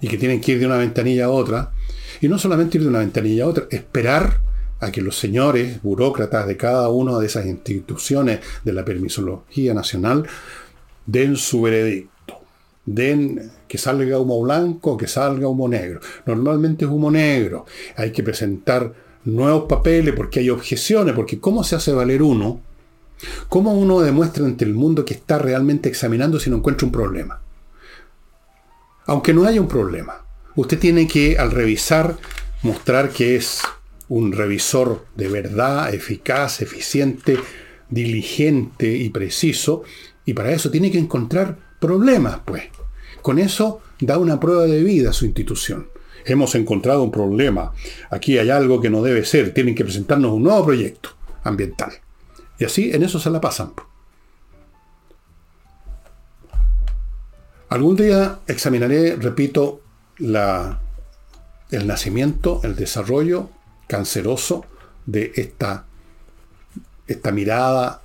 y 0.00 0.08
que 0.08 0.18
tienen 0.18 0.40
que 0.40 0.52
ir 0.52 0.60
de 0.60 0.66
una 0.66 0.76
ventanilla 0.76 1.26
a 1.26 1.30
otra. 1.30 1.72
Y 2.20 2.28
no 2.28 2.38
solamente 2.38 2.78
ir 2.78 2.84
de 2.84 2.90
una 2.90 3.00
ventanilla 3.00 3.44
a 3.44 3.48
otra, 3.48 3.66
esperar 3.70 4.40
a 4.80 4.92
que 4.92 5.00
los 5.00 5.18
señores 5.18 5.82
burócratas 5.82 6.46
de 6.46 6.56
cada 6.56 6.88
una 6.88 7.18
de 7.18 7.26
esas 7.26 7.46
instituciones 7.46 8.40
de 8.64 8.72
la 8.72 8.84
permisología 8.84 9.74
nacional 9.74 10.26
den 11.06 11.36
su 11.36 11.62
veredicto. 11.62 12.38
Den 12.84 13.50
que 13.74 13.78
salga 13.78 14.20
humo 14.20 14.40
blanco, 14.40 14.96
que 14.96 15.08
salga 15.08 15.48
humo 15.48 15.66
negro. 15.66 15.98
Normalmente 16.26 16.84
es 16.84 16.90
humo 16.92 17.10
negro. 17.10 17.66
Hay 17.96 18.12
que 18.12 18.22
presentar 18.22 18.94
nuevos 19.24 19.64
papeles 19.68 20.14
porque 20.16 20.38
hay 20.38 20.48
objeciones, 20.48 21.12
porque 21.12 21.40
¿cómo 21.40 21.64
se 21.64 21.74
hace 21.74 21.92
valer 21.92 22.22
uno? 22.22 22.60
¿Cómo 23.48 23.74
uno 23.74 24.00
demuestra 24.00 24.44
ante 24.44 24.64
el 24.64 24.74
mundo 24.74 25.04
que 25.04 25.14
está 25.14 25.38
realmente 25.38 25.88
examinando 25.88 26.38
si 26.38 26.50
no 26.50 26.58
encuentra 26.58 26.86
un 26.86 26.92
problema? 26.92 27.40
Aunque 29.06 29.34
no 29.34 29.44
haya 29.44 29.60
un 29.60 29.66
problema, 29.66 30.24
usted 30.54 30.78
tiene 30.78 31.08
que 31.08 31.36
al 31.36 31.50
revisar 31.50 32.16
mostrar 32.62 33.10
que 33.10 33.34
es 33.34 33.60
un 34.08 34.30
revisor 34.30 35.04
de 35.16 35.26
verdad, 35.26 35.92
eficaz, 35.92 36.62
eficiente, 36.62 37.40
diligente 37.90 38.88
y 38.96 39.10
preciso, 39.10 39.82
y 40.24 40.32
para 40.32 40.52
eso 40.52 40.70
tiene 40.70 40.92
que 40.92 40.98
encontrar 41.00 41.58
problemas, 41.80 42.38
pues. 42.44 42.62
Con 43.24 43.38
eso 43.38 43.80
da 44.00 44.18
una 44.18 44.38
prueba 44.38 44.64
de 44.64 44.84
vida 44.84 45.08
a 45.08 45.12
su 45.14 45.24
institución. 45.24 45.88
Hemos 46.26 46.54
encontrado 46.56 47.02
un 47.02 47.10
problema. 47.10 47.72
Aquí 48.10 48.36
hay 48.36 48.50
algo 48.50 48.82
que 48.82 48.90
no 48.90 49.02
debe 49.02 49.24
ser. 49.24 49.54
Tienen 49.54 49.74
que 49.74 49.82
presentarnos 49.82 50.30
un 50.30 50.42
nuevo 50.42 50.62
proyecto 50.62 51.08
ambiental. 51.42 51.90
Y 52.58 52.66
así 52.66 52.90
en 52.92 53.02
eso 53.02 53.18
se 53.18 53.30
la 53.30 53.40
pasan. 53.40 53.72
Algún 57.70 57.96
día 57.96 58.40
examinaré, 58.46 59.16
repito, 59.16 59.80
la, 60.18 60.82
el 61.70 61.86
nacimiento, 61.86 62.60
el 62.62 62.76
desarrollo 62.76 63.48
canceroso 63.88 64.66
de 65.06 65.32
esta, 65.34 65.86
esta 67.06 67.32
mirada 67.32 68.02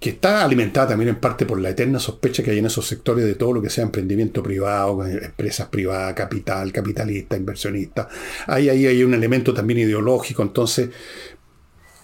que 0.00 0.10
está 0.10 0.42
alimentada 0.42 0.88
también 0.88 1.10
en 1.10 1.20
parte 1.20 1.44
por 1.44 1.60
la 1.60 1.68
eterna 1.68 1.98
sospecha 1.98 2.42
que 2.42 2.52
hay 2.52 2.58
en 2.58 2.66
esos 2.66 2.86
sectores 2.86 3.22
de 3.26 3.34
todo 3.34 3.52
lo 3.52 3.60
que 3.60 3.68
sea 3.68 3.84
emprendimiento 3.84 4.42
privado, 4.42 5.04
empresas 5.04 5.68
privadas, 5.68 6.14
capital, 6.14 6.72
capitalista, 6.72 7.36
inversionista. 7.36 8.08
Ahí, 8.46 8.70
ahí 8.70 8.86
hay 8.86 9.04
un 9.04 9.12
elemento 9.12 9.52
también 9.52 9.80
ideológico, 9.80 10.42
entonces, 10.42 10.88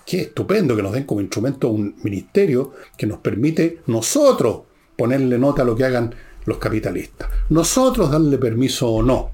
qué 0.05 0.21
estupendo 0.21 0.77
que 0.77 0.83
nos 0.83 0.93
den 0.93 1.05
como 1.05 1.23
instrumento 1.23 1.69
un 1.69 1.97
ministerio 2.03 2.75
que 2.99 3.07
nos 3.07 3.19
permite 3.21 3.81
nosotros 3.87 4.61
ponerle 4.95 5.39
nota 5.39 5.63
a 5.63 5.65
lo 5.65 5.75
que 5.75 5.85
hagan 5.85 6.15
los 6.45 6.59
capitalistas. 6.59 7.31
Nosotros 7.49 8.11
darle 8.11 8.37
permiso 8.37 8.91
o 8.91 9.03
no. 9.03 9.31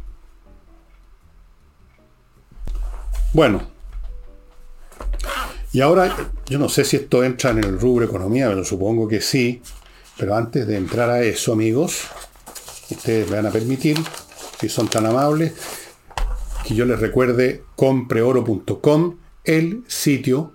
Bueno, 3.32 3.71
y 5.72 5.80
ahora, 5.80 6.14
yo 6.46 6.58
no 6.58 6.68
sé 6.68 6.84
si 6.84 6.96
esto 6.96 7.24
entra 7.24 7.50
en 7.50 7.58
el 7.58 7.80
rubro 7.80 8.04
economía, 8.04 8.48
pero 8.48 8.64
supongo 8.64 9.08
que 9.08 9.20
sí. 9.20 9.62
Pero 10.18 10.36
antes 10.36 10.66
de 10.66 10.76
entrar 10.76 11.08
a 11.08 11.22
eso, 11.22 11.52
amigos, 11.52 12.02
ustedes 12.90 13.28
me 13.30 13.36
van 13.36 13.46
a 13.46 13.50
permitir, 13.50 13.96
si 14.60 14.68
son 14.68 14.88
tan 14.88 15.06
amables, 15.06 15.54
que 16.66 16.74
yo 16.74 16.84
les 16.84 17.00
recuerde 17.00 17.64
compreoro.com, 17.74 19.16
el 19.44 19.82
sitio 19.86 20.52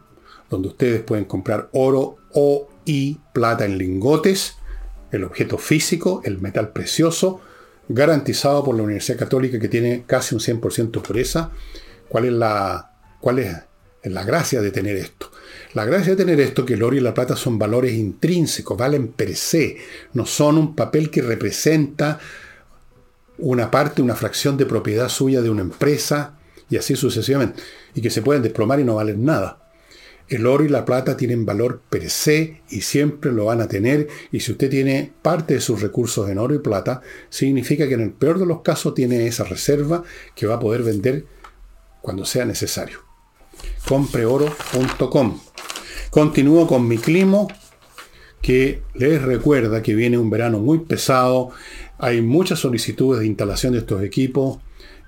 donde 0.50 0.70
ustedes 0.70 1.02
pueden 1.02 1.26
comprar 1.26 1.70
oro 1.74 2.18
o 2.34 2.70
y 2.86 3.20
plata 3.34 3.66
en 3.66 3.78
lingotes, 3.78 4.56
el 5.12 5.24
objeto 5.24 5.58
físico, 5.58 6.22
el 6.24 6.40
metal 6.40 6.70
precioso, 6.70 7.42
garantizado 7.90 8.64
por 8.64 8.76
la 8.76 8.84
Universidad 8.84 9.18
Católica 9.18 9.60
que 9.60 9.68
tiene 9.68 10.04
casi 10.06 10.36
un 10.36 10.42
100% 10.42 11.02
pureza. 11.02 11.52
¿Cuál 12.08 12.26
es 12.26 12.34
la, 12.34 12.92
cuál 13.20 13.40
es 13.40 13.56
la 14.04 14.24
gracia 14.24 14.62
de 14.62 14.72
tener 14.72 14.96
esto. 14.96 15.32
La 15.74 15.86
gracia 15.86 16.16
de 16.16 16.24
tener 16.24 16.40
esto 16.40 16.66
que 16.66 16.76
el 16.76 16.84
oro 16.84 16.96
y 16.96 17.00
la 17.00 17.14
plata 17.14 17.36
son 17.36 17.60
valores 17.60 17.94
intrínsecos, 17.94 18.78
valen 18.78 19.10
per 19.10 19.36
se, 19.36 19.78
no 20.14 20.26
son 20.26 20.58
un 20.58 20.76
papel 20.76 21.10
que 21.10 21.22
representa 21.22 22.20
una 23.38 23.70
parte, 23.70 24.02
una 24.02 24.16
fracción 24.16 24.58
de 24.58 24.66
propiedad 24.66 25.10
suya 25.10 25.42
de 25.42 25.50
una 25.50 25.62
empresa 25.62 26.40
y 26.70 26.78
así 26.78 26.96
sucesivamente, 26.96 27.62
y 27.94 28.02
que 28.02 28.10
se 28.10 28.22
pueden 28.22 28.44
desplomar 28.44 28.80
y 28.80 28.84
no 28.84 28.96
valen 28.96 29.24
nada. 29.24 29.64
El 30.28 30.46
oro 30.46 30.66
y 30.66 30.70
la 30.70 30.84
plata 30.84 31.16
tienen 31.16 31.46
valor 31.46 31.82
per 31.90 32.10
se 32.10 32.62
y 32.70 32.82
siempre 32.82 33.32
lo 33.32 33.46
van 33.46 33.62
a 33.62 33.68
tener, 33.68 34.08
y 34.32 34.42
si 34.42 34.52
usted 34.52 34.70
tiene 34.70 35.14
parte 35.22 35.54
de 35.54 35.62
sus 35.62 35.82
recursos 35.82 36.30
en 36.30 36.38
oro 36.38 36.54
y 36.54 36.60
plata, 36.60 37.02
significa 37.30 37.88
que 37.88 37.94
en 37.94 38.02
el 38.02 38.12
peor 38.12 38.40
de 38.40 38.46
los 38.46 38.62
casos 38.62 38.94
tiene 38.94 39.28
esa 39.28 39.46
reserva 39.46 40.04
que 40.36 40.48
va 40.48 40.56
a 40.56 40.60
poder 40.60 40.84
vender 40.84 41.26
cuando 42.02 42.26
sea 42.26 42.44
necesario 42.46 43.07
compreoro.com. 43.88 45.40
Continúo 46.10 46.68
con 46.68 46.88
mi 46.88 46.98
clima, 46.98 47.48
que 48.42 48.82
les 48.94 49.22
recuerda 49.22 49.82
que 49.82 49.96
viene 49.96 50.18
un 50.18 50.30
verano 50.30 50.60
muy 50.60 50.80
pesado, 50.80 51.50
hay 51.98 52.22
muchas 52.22 52.60
solicitudes 52.60 53.20
de 53.22 53.28
instalación 53.28 53.74
de 53.74 53.80
estos 53.80 54.04
equipos, 54.04 54.60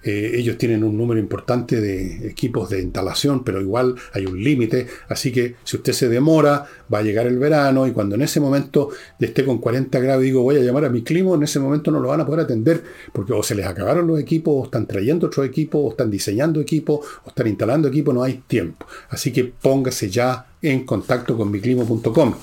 eh, 0.01 0.31
ellos 0.35 0.57
tienen 0.57 0.83
un 0.83 0.97
número 0.97 1.19
importante 1.19 1.81
de 1.81 2.29
equipos 2.29 2.69
de 2.69 2.81
instalación, 2.81 3.43
pero 3.43 3.59
igual 3.59 3.95
hay 4.13 4.25
un 4.25 4.41
límite. 4.41 4.87
Así 5.09 5.31
que 5.31 5.55
si 5.63 5.77
usted 5.77 5.93
se 5.93 6.07
demora, 6.07 6.65
va 6.93 6.99
a 6.99 7.01
llegar 7.01 7.27
el 7.27 7.37
verano 7.37 7.85
y 7.85 7.91
cuando 7.91 8.15
en 8.15 8.21
ese 8.21 8.39
momento 8.39 8.89
esté 9.19 9.43
con 9.43 9.57
40 9.57 9.99
grados 9.99 10.23
y 10.23 10.27
digo 10.27 10.41
voy 10.41 10.55
a 10.55 10.59
llamar 10.59 10.85
a 10.85 10.89
mi 10.89 11.03
clima, 11.03 11.33
en 11.35 11.43
ese 11.43 11.59
momento 11.59 11.91
no 11.91 11.99
lo 11.99 12.09
van 12.09 12.21
a 12.21 12.25
poder 12.25 12.41
atender 12.41 12.81
porque 13.11 13.33
o 13.33 13.43
se 13.43 13.55
les 13.55 13.65
acabaron 13.65 14.07
los 14.07 14.19
equipos, 14.19 14.53
o 14.55 14.65
están 14.65 14.87
trayendo 14.87 15.27
otros 15.27 15.45
equipos, 15.45 15.81
o 15.83 15.89
están 15.91 16.09
diseñando 16.09 16.61
equipos, 16.61 17.05
o 17.25 17.29
están 17.29 17.47
instalando 17.47 17.89
equipos, 17.89 18.13
no 18.13 18.23
hay 18.23 18.41
tiempo. 18.47 18.85
Así 19.09 19.33
que 19.33 19.43
póngase 19.43 20.09
ya 20.09 20.47
en 20.61 20.85
contacto 20.85 21.35
con 21.35 21.51
miclimo.com. 21.51 22.35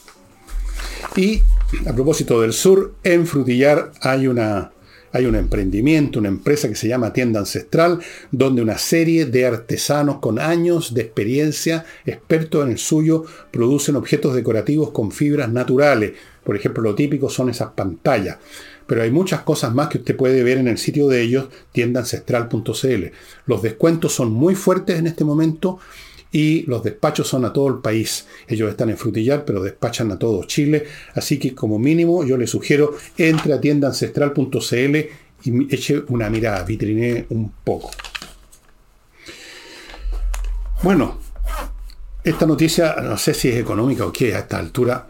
Y 1.17 1.41
a 1.87 1.95
propósito 1.95 2.43
del 2.43 2.53
sur, 2.53 2.97
en 3.03 3.27
Frutillar 3.27 3.93
hay 4.03 4.27
una 4.27 4.74
hay 5.15 5.27
un 5.27 5.37
emprendimiento, 5.37 6.19
una 6.19 6.29
empresa 6.29 6.69
que 6.69 6.75
se 6.75 6.89
llama 6.89 7.13
Tienda 7.13 7.39
Ancestral, 7.39 8.01
donde 8.33 8.63
una 8.63 8.79
serie 8.79 9.27
de 9.27 9.47
artesanos 9.47 10.19
con 10.19 10.41
años 10.41 10.93
de 10.93 11.03
experiencia, 11.03 11.87
expertos 12.05 12.65
en 12.65 12.73
el 12.73 12.79
suyo, 12.79 13.25
producen 13.53 13.95
objetos 13.95 14.35
decorativos 14.35 14.91
con 14.91 15.13
fibras 15.13 15.53
naturales. 15.53 16.15
Por 16.43 16.57
ejemplo, 16.57 16.83
lo 16.83 16.97
típico 16.97 17.31
son 17.31 17.49
esas 17.49 17.71
pantallas. 17.71 18.39
Pero 18.89 19.03
hay 19.03 19.13
muchas 19.13 19.43
cosas 19.43 19.73
más 19.73 19.87
que 19.87 19.99
usted 19.99 20.17
puede 20.17 20.43
ver 20.43 20.59
en 20.59 20.67
el 20.67 20.79
sitio 20.79 21.07
de 21.07 21.23
ellos, 21.23 21.47
tiendaancestral.cl. 21.71 23.05
Los 23.47 23.63
descuentos 23.63 24.13
son 24.13 24.33
muy 24.33 24.57
fuertes 24.57 24.99
en 24.99 25.07
este 25.07 25.25
momento 25.25 25.79
y 26.35 26.63
los 26.63 26.83
despachos 26.83 27.29
son 27.29 27.45
a 27.45 27.53
todo 27.53 27.69
el 27.69 27.77
país. 27.77 28.27
Ellos 28.49 28.69
están 28.69 28.91
en 28.91 28.99
Frutillar, 28.99 29.45
pero 29.45 29.63
despachan 29.63 30.11
a 30.11 30.19
todo 30.19 30.43
Chile. 30.43 30.85
Así 31.15 31.39
que 31.39 31.55
como 31.55 31.79
mínimo 31.79 32.25
yo 32.25 32.37
le 32.37 32.49
sugiero 32.49 32.97
entre 33.17 33.53
a 33.53 33.61
tiendaancestral.cl 33.61 34.97
y 35.45 35.75
eche 35.75 36.03
una 36.09 36.29
mirada, 36.29 36.65
vitrine 36.65 37.27
un 37.29 37.53
poco. 37.63 37.93
Bueno, 40.83 41.21
esta 42.25 42.47
noticia 42.47 42.97
no 43.01 43.17
sé 43.17 43.33
si 43.33 43.51
es 43.51 43.57
económica 43.57 44.05
o 44.05 44.13
qué 44.13 44.35
a 44.35 44.41
esta 44.41 44.59
altura. 44.59 45.07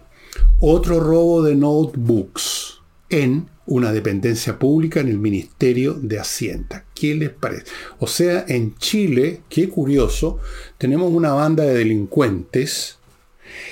Otro 0.60 1.00
robo 1.00 1.42
de 1.42 1.54
notebooks 1.54 2.82
en 3.22 3.48
una 3.66 3.92
dependencia 3.92 4.58
pública 4.58 5.00
en 5.00 5.08
el 5.08 5.18
Ministerio 5.18 5.94
de 5.94 6.18
Hacienda. 6.18 6.84
¿Qué 6.94 7.14
les 7.14 7.30
parece? 7.30 7.64
O 7.98 8.06
sea, 8.06 8.44
en 8.48 8.76
Chile, 8.76 9.40
qué 9.48 9.68
curioso, 9.68 10.38
tenemos 10.76 11.12
una 11.12 11.32
banda 11.32 11.64
de 11.64 11.74
delincuentes 11.74 12.98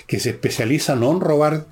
que 0.06 0.20
se 0.20 0.30
especializan 0.30 1.02
en 1.02 1.20
robar 1.20 1.66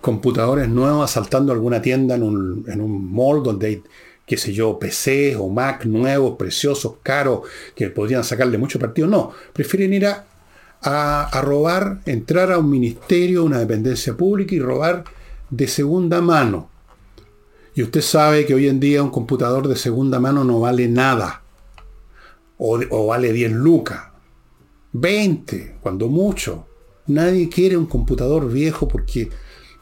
computadores 0.00 0.68
nuevos 0.68 1.10
asaltando 1.10 1.52
alguna 1.52 1.80
tienda 1.80 2.14
en 2.14 2.22
un, 2.22 2.64
en 2.68 2.80
un 2.80 3.10
mall 3.10 3.42
donde 3.42 3.66
hay, 3.66 3.82
qué 4.26 4.36
sé 4.36 4.52
yo, 4.52 4.78
PC 4.78 5.34
o 5.36 5.48
Mac 5.48 5.86
nuevos, 5.86 6.36
preciosos, 6.36 6.96
caros, 7.02 7.40
que 7.74 7.88
podrían 7.88 8.22
sacarle 8.22 8.58
mucho 8.58 8.78
partido. 8.78 9.08
No, 9.08 9.32
prefieren 9.52 9.94
ir 9.94 10.06
a, 10.06 10.26
a 10.82 11.40
robar, 11.40 12.00
entrar 12.06 12.52
a 12.52 12.58
un 12.58 12.70
ministerio, 12.70 13.44
una 13.44 13.58
dependencia 13.58 14.14
pública 14.14 14.54
y 14.54 14.60
robar 14.60 15.04
de 15.50 15.66
segunda 15.66 16.20
mano 16.20 16.73
y 17.74 17.82
usted 17.82 18.00
sabe 18.00 18.46
que 18.46 18.54
hoy 18.54 18.68
en 18.68 18.78
día 18.78 19.02
un 19.02 19.10
computador 19.10 19.66
de 19.66 19.76
segunda 19.76 20.20
mano 20.20 20.44
no 20.44 20.60
vale 20.60 20.88
nada. 20.88 21.42
O, 22.56 23.06
vale 23.06 23.32
10 23.32 23.52
lucas. 23.52 24.04
20, 24.92 25.78
cuando 25.80 26.08
mucho. 26.08 26.66
Nadie 27.08 27.48
quiere 27.48 27.76
un 27.76 27.86
computador 27.86 28.50
viejo 28.50 28.86
porque 28.86 29.28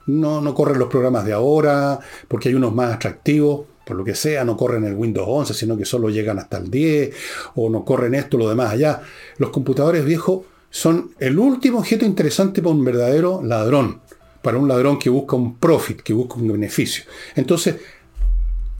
no, 0.07 0.41
no 0.41 0.55
corren 0.55 0.79
los 0.79 0.89
programas 0.89 1.27
de 1.27 1.35
ahora, 1.35 2.01
porque 2.29 2.49
hay 2.49 2.55
unos 2.55 2.75
más 2.75 2.95
atractivos, 2.95 3.67
por 3.87 3.97
lo 3.97 4.05
que 4.05 4.15
sea, 4.15 4.45
no 4.45 4.57
corren 4.57 4.85
el 4.85 4.95
Windows 4.95 5.29
11, 5.29 5.55
sino 5.55 5.77
que 5.77 5.85
solo 5.85 6.09
llegan 6.09 6.39
hasta 6.39 6.57
el 6.57 6.71
10, 6.71 7.15
o 7.57 7.69
no 7.69 7.85
corren 7.85 8.15
esto, 8.15 8.39
lo 8.39 8.49
demás 8.49 8.73
allá. 8.73 9.03
Los 9.37 9.51
computadores 9.51 10.05
viejos 10.05 10.47
son 10.71 11.13
el 11.19 11.39
último 11.39 11.81
objeto 11.81 12.07
interesante 12.07 12.63
para 12.63 12.75
un 12.75 12.85
verdadero 12.85 13.43
ladrón 13.43 14.01
para 14.43 14.59
un 14.59 14.69
ladrón 14.69 14.99
que 14.99 15.11
busca 15.11 15.37
un 15.37 15.57
profit, 15.57 16.01
que 16.01 16.13
busca 16.13 16.35
un 16.35 16.49
beneficio. 16.49 17.05
Entonces, 17.37 17.77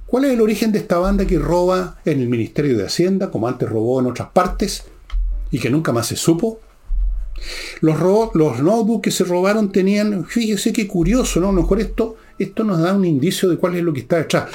¿cuál 0.07 0.25
es 0.25 0.33
el 0.33 0.41
origen 0.41 0.73
de 0.73 0.81
esta 0.81 0.99
banda 0.99 1.27
que 1.27 1.39
roba 1.39 1.99
en 2.05 2.21
el 2.21 2.29
Ministerio 2.29 2.77
de 2.77 2.87
Hacienda, 2.87 3.31
como 3.31 3.49
antes 3.49 3.69
robó 3.69 4.01
en 4.01 4.07
otras 4.07 4.31
partes, 4.31 4.85
y 5.51 5.59
que 5.59 5.71
nunca 5.71 5.93
más 5.93 6.09
se 6.09 6.17
supo? 6.17 6.61
Los, 7.81 7.99
los 8.35 8.61
notebooks 8.61 9.03
que 9.03 9.11
se 9.11 9.25
robaron 9.25 9.73
tenían, 9.73 10.25
fíjese 10.27 10.73
qué 10.73 10.87
curioso, 10.87 11.41
¿no? 11.41 11.49
A 11.49 11.53
lo 11.53 11.63
mejor 11.63 11.81
esto, 11.81 12.17
esto 12.39 12.65
nos 12.65 12.79
da 12.81 12.95
un 12.95 13.05
indicio 13.05 13.49
de 13.49 13.57
cuál 13.57 13.77
es 13.77 13.83
lo 13.83 13.93
que 13.93 14.01
está 14.01 14.19
detrás. 14.19 14.51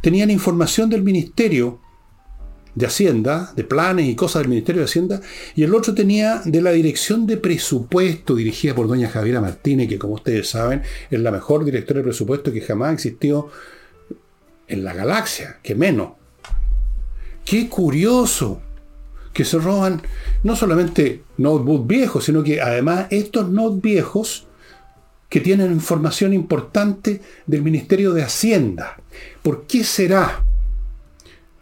Tenían 0.00 0.30
información 0.30 0.88
del 0.88 1.02
ministerio 1.02 1.80
de 2.74 2.86
Hacienda, 2.86 3.52
de 3.56 3.64
planes 3.64 4.06
y 4.06 4.14
cosas 4.14 4.42
del 4.42 4.50
Ministerio 4.50 4.80
de 4.80 4.86
Hacienda, 4.86 5.20
y 5.54 5.62
el 5.62 5.74
otro 5.74 5.94
tenía 5.94 6.42
de 6.44 6.62
la 6.62 6.70
Dirección 6.70 7.26
de 7.26 7.36
Presupuesto, 7.36 8.34
dirigida 8.34 8.74
por 8.74 8.88
doña 8.88 9.08
Javiera 9.08 9.40
Martínez, 9.40 9.88
que 9.88 9.98
como 9.98 10.14
ustedes 10.14 10.48
saben 10.48 10.82
es 11.10 11.20
la 11.20 11.30
mejor 11.30 11.64
directora 11.64 11.98
de 11.98 12.04
presupuesto 12.04 12.52
que 12.52 12.60
jamás 12.60 12.94
existió 12.94 13.48
en 14.68 14.84
la 14.84 14.94
galaxia, 14.94 15.58
que 15.62 15.74
menos. 15.74 16.12
Qué 17.44 17.68
curioso 17.68 18.60
que 19.32 19.44
se 19.44 19.58
roban 19.58 20.02
no 20.42 20.56
solamente 20.56 21.22
notebooks 21.38 21.86
viejos, 21.86 22.24
sino 22.24 22.42
que 22.42 22.60
además 22.60 23.06
estos 23.10 23.48
notebooks 23.48 23.82
viejos 23.82 24.46
que 25.28 25.40
tienen 25.40 25.72
información 25.72 26.32
importante 26.32 27.20
del 27.46 27.62
Ministerio 27.62 28.12
de 28.12 28.22
Hacienda. 28.22 28.96
¿Por 29.42 29.66
qué 29.66 29.84
será? 29.84 30.44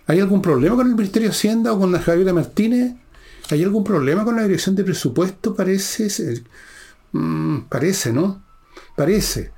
¿Hay 0.08 0.20
algún 0.20 0.40
problema 0.40 0.74
con 0.74 0.86
el 0.86 0.94
Ministerio 0.94 1.28
de 1.28 1.34
Hacienda 1.34 1.70
o 1.74 1.78
con 1.78 1.92
la 1.92 2.00
Javiera 2.00 2.32
Martínez? 2.32 2.94
¿Hay 3.50 3.62
algún 3.62 3.84
problema 3.84 4.24
con 4.24 4.36
la 4.36 4.42
dirección 4.42 4.74
de 4.74 4.82
presupuesto? 4.82 5.54
Parece. 5.54 6.44
Mm, 7.12 7.60
parece, 7.68 8.10
¿no? 8.10 8.42
Parece. 8.96 9.52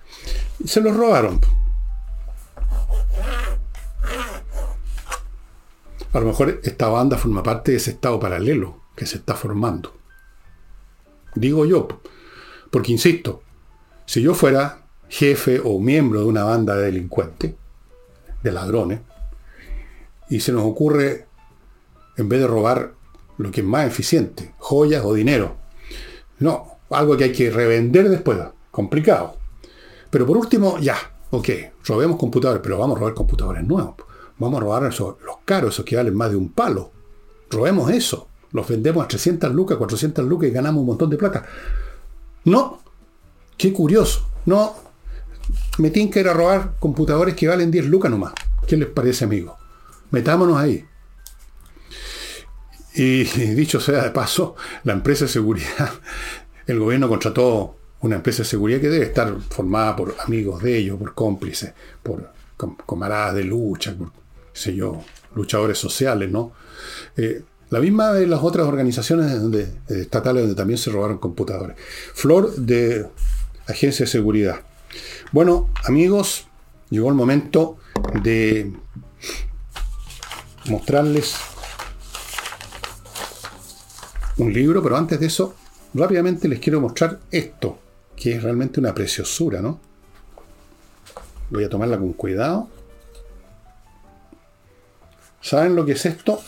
Se 0.65 0.81
lo 0.81 0.93
robaron. 0.93 1.41
A 6.13 6.19
lo 6.19 6.27
mejor 6.27 6.61
esta 6.65 6.89
banda 6.89 7.17
forma 7.17 7.45
parte 7.45 7.71
de 7.71 7.77
ese 7.77 7.93
estado 7.93 8.19
paralelo 8.19 8.81
que 8.97 9.07
se 9.07 9.19
está 9.19 9.35
formando. 9.35 9.97
Digo 11.37 11.65
yo, 11.65 11.87
porque 12.73 12.91
insisto, 12.91 13.45
si 14.05 14.21
yo 14.21 14.35
fuera 14.35 14.83
jefe 15.09 15.61
o 15.63 15.79
miembro 15.79 16.19
de 16.19 16.27
una 16.27 16.43
banda 16.43 16.75
de 16.75 16.87
delincuentes, 16.87 17.55
de 18.43 18.51
ladrones, 18.51 19.01
y 20.31 20.41
se 20.41 20.53
nos 20.53 20.65
ocurre, 20.65 21.27
en 22.17 22.29
vez 22.29 22.41
de 22.41 22.47
robar 22.47 22.95
lo 23.37 23.51
que 23.51 23.61
es 23.61 23.67
más 23.67 23.87
eficiente, 23.87 24.55
joyas 24.59 25.05
o 25.05 25.13
dinero, 25.13 25.57
no, 26.39 26.79
algo 26.91 27.17
que 27.17 27.25
hay 27.25 27.33
que 27.33 27.51
revender 27.51 28.09
después, 28.09 28.39
complicado. 28.71 29.37
Pero 30.09 30.27
por 30.27 30.37
último, 30.37 30.79
ya, 30.79 30.97
ok, 31.31 31.49
robemos 31.85 32.19
computadores, 32.19 32.63
pero 32.63 32.79
vamos 32.79 32.97
a 32.97 33.01
robar 33.01 33.15
computadores 33.15 33.65
nuevos. 33.65 33.95
Vamos 34.39 34.57
a 34.59 34.61
robar 34.63 34.83
los 34.83 35.39
caros, 35.45 35.75
esos 35.75 35.85
que 35.85 35.97
valen 35.97 36.15
más 36.15 36.31
de 36.31 36.37
un 36.37 36.51
palo. 36.51 36.91
Robemos 37.51 37.91
eso. 37.91 38.27
Los 38.53 38.67
vendemos 38.67 39.05
a 39.05 39.09
300 39.09 39.53
lucas, 39.53 39.77
400 39.77 40.25
lucas 40.25 40.49
y 40.49 40.53
ganamos 40.53 40.81
un 40.81 40.87
montón 40.87 41.11
de 41.11 41.19
plata. 41.19 41.45
No. 42.45 42.81
Qué 43.59 43.71
curioso. 43.71 44.27
No. 44.47 44.75
Me 45.79 45.91
que 45.91 46.21
ir 46.21 46.29
a 46.29 46.33
robar 46.33 46.77
computadores 46.81 47.35
que 47.35 47.49
valen 47.49 47.71
10 47.71 47.87
lucas 47.87 48.11
nomás. 48.11 48.33
¿Qué 48.67 48.79
les 48.79 48.89
parece, 48.89 49.25
amigo? 49.25 49.60
Metámonos 50.11 50.59
ahí. 50.59 50.85
Y 52.95 53.25
dicho 53.55 53.81
sea 53.81 54.05
de 54.05 54.11
paso, 54.11 54.57
la 54.85 54.93
empresa 54.93 55.25
de 55.25 55.31
seguridad, 55.31 55.91
el 56.67 56.79
gobierno 56.79 57.09
contrató 57.09 57.77
una 58.01 58.17
empresa 58.17 58.39
de 58.39 58.49
seguridad 58.49 58.81
que 58.81 58.89
debe 58.89 59.05
estar 59.05 59.37
formada 59.51 59.95
por 59.95 60.17
amigos 60.25 60.63
de 60.63 60.77
ellos, 60.77 60.99
por 60.99 61.15
cómplices, 61.15 61.73
por 62.03 62.33
camaradas 62.87 63.35
de 63.35 63.45
lucha, 63.45 63.95
por, 63.97 64.11
sé 64.53 64.75
yo, 64.75 65.03
luchadores 65.35 65.79
sociales, 65.79 66.31
¿no? 66.31 66.53
Eh, 67.17 67.43
la 67.71 67.79
misma 67.79 68.13
de 68.13 68.27
las 68.27 68.43
otras 68.43 68.67
organizaciones 68.67 69.33
estatales 69.89 70.43
donde 70.43 70.57
también 70.57 70.79
se 70.79 70.91
robaron 70.91 71.19
computadores. 71.19 71.77
Flor 72.15 72.53
de 72.57 73.07
Agencia 73.69 74.07
de 74.07 74.11
Seguridad. 74.11 74.63
Bueno, 75.31 75.71
amigos, 75.85 76.49
llegó 76.89 77.09
el 77.11 77.15
momento 77.15 77.79
de 78.25 78.73
mostrarles 80.67 81.37
un 84.39 84.53
libro, 84.53 84.83
pero 84.83 84.97
antes 84.97 85.21
de 85.21 85.27
eso, 85.27 85.55
rápidamente 85.95 86.49
les 86.49 86.61
quiero 86.61 86.81
mostrar 86.81 87.21
esto, 87.31 87.79
que 88.17 88.35
es 88.35 88.43
realmente 88.43 88.81
una 88.81 88.95
preciosura, 88.95 89.61
¿no? 89.61 89.81
Voy 91.51 91.65
a 91.65 91.69
tomarla 91.69 91.99
con 91.99 92.13
cuidado. 92.13 92.69
¿Saben 95.41 95.75
lo 95.75 95.85
que 95.85 95.93
es 95.93 96.07
esto? 96.07 96.41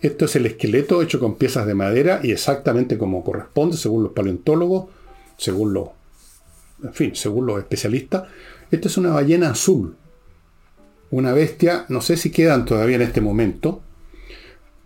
Esto 0.00 0.26
es 0.26 0.36
el 0.36 0.46
esqueleto 0.46 1.00
hecho 1.00 1.18
con 1.18 1.36
piezas 1.36 1.66
de 1.66 1.74
madera 1.74 2.20
y 2.22 2.32
exactamente 2.32 2.98
como 2.98 3.24
corresponde, 3.24 3.76
según 3.76 4.02
los 4.02 4.12
paleontólogos, 4.12 4.90
según 5.38 5.72
los, 5.72 5.88
en 6.82 6.92
fin, 6.92 7.16
según 7.16 7.46
los 7.46 7.58
especialistas, 7.58 8.24
esto 8.74 8.88
es 8.88 8.96
una 8.96 9.10
ballena 9.10 9.50
azul. 9.50 9.94
Una 11.12 11.32
bestia, 11.32 11.86
no 11.88 12.00
sé 12.00 12.16
si 12.16 12.30
quedan 12.30 12.64
todavía 12.64 12.96
en 12.96 13.02
este 13.02 13.20
momento, 13.20 13.82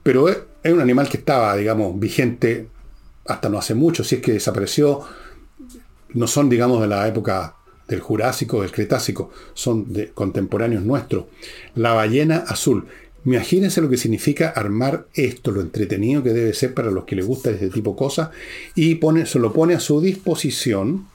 pero 0.02 0.28
es, 0.28 0.36
es 0.62 0.74
un 0.74 0.82
animal 0.82 1.08
que 1.08 1.16
estaba, 1.16 1.56
digamos, 1.56 1.98
vigente 1.98 2.68
hasta 3.24 3.48
no 3.48 3.56
hace 3.56 3.74
mucho, 3.74 4.04
si 4.04 4.16
es 4.16 4.20
que 4.20 4.32
desapareció, 4.32 5.00
no 6.12 6.26
son, 6.26 6.50
digamos, 6.50 6.82
de 6.82 6.86
la 6.86 7.08
época 7.08 7.56
del 7.86 8.00
Jurásico, 8.00 8.60
del 8.60 8.72
Cretácico, 8.72 9.30
son 9.54 9.90
de 9.90 10.10
contemporáneos 10.10 10.84
nuestros. 10.84 11.24
La 11.74 11.94
ballena 11.94 12.44
azul. 12.46 12.86
Imagínense 13.24 13.80
lo 13.80 13.88
que 13.88 13.96
significa 13.96 14.50
armar 14.50 15.06
esto, 15.14 15.50
lo 15.50 15.62
entretenido 15.62 16.22
que 16.22 16.34
debe 16.34 16.52
ser 16.52 16.74
para 16.74 16.90
los 16.90 17.04
que 17.04 17.16
les 17.16 17.26
gusta 17.26 17.50
este 17.50 17.70
tipo 17.70 17.92
de 17.92 17.96
cosas, 17.96 18.28
y 18.74 18.96
pone, 18.96 19.24
se 19.24 19.38
lo 19.38 19.50
pone 19.54 19.72
a 19.72 19.80
su 19.80 19.98
disposición 20.02 21.06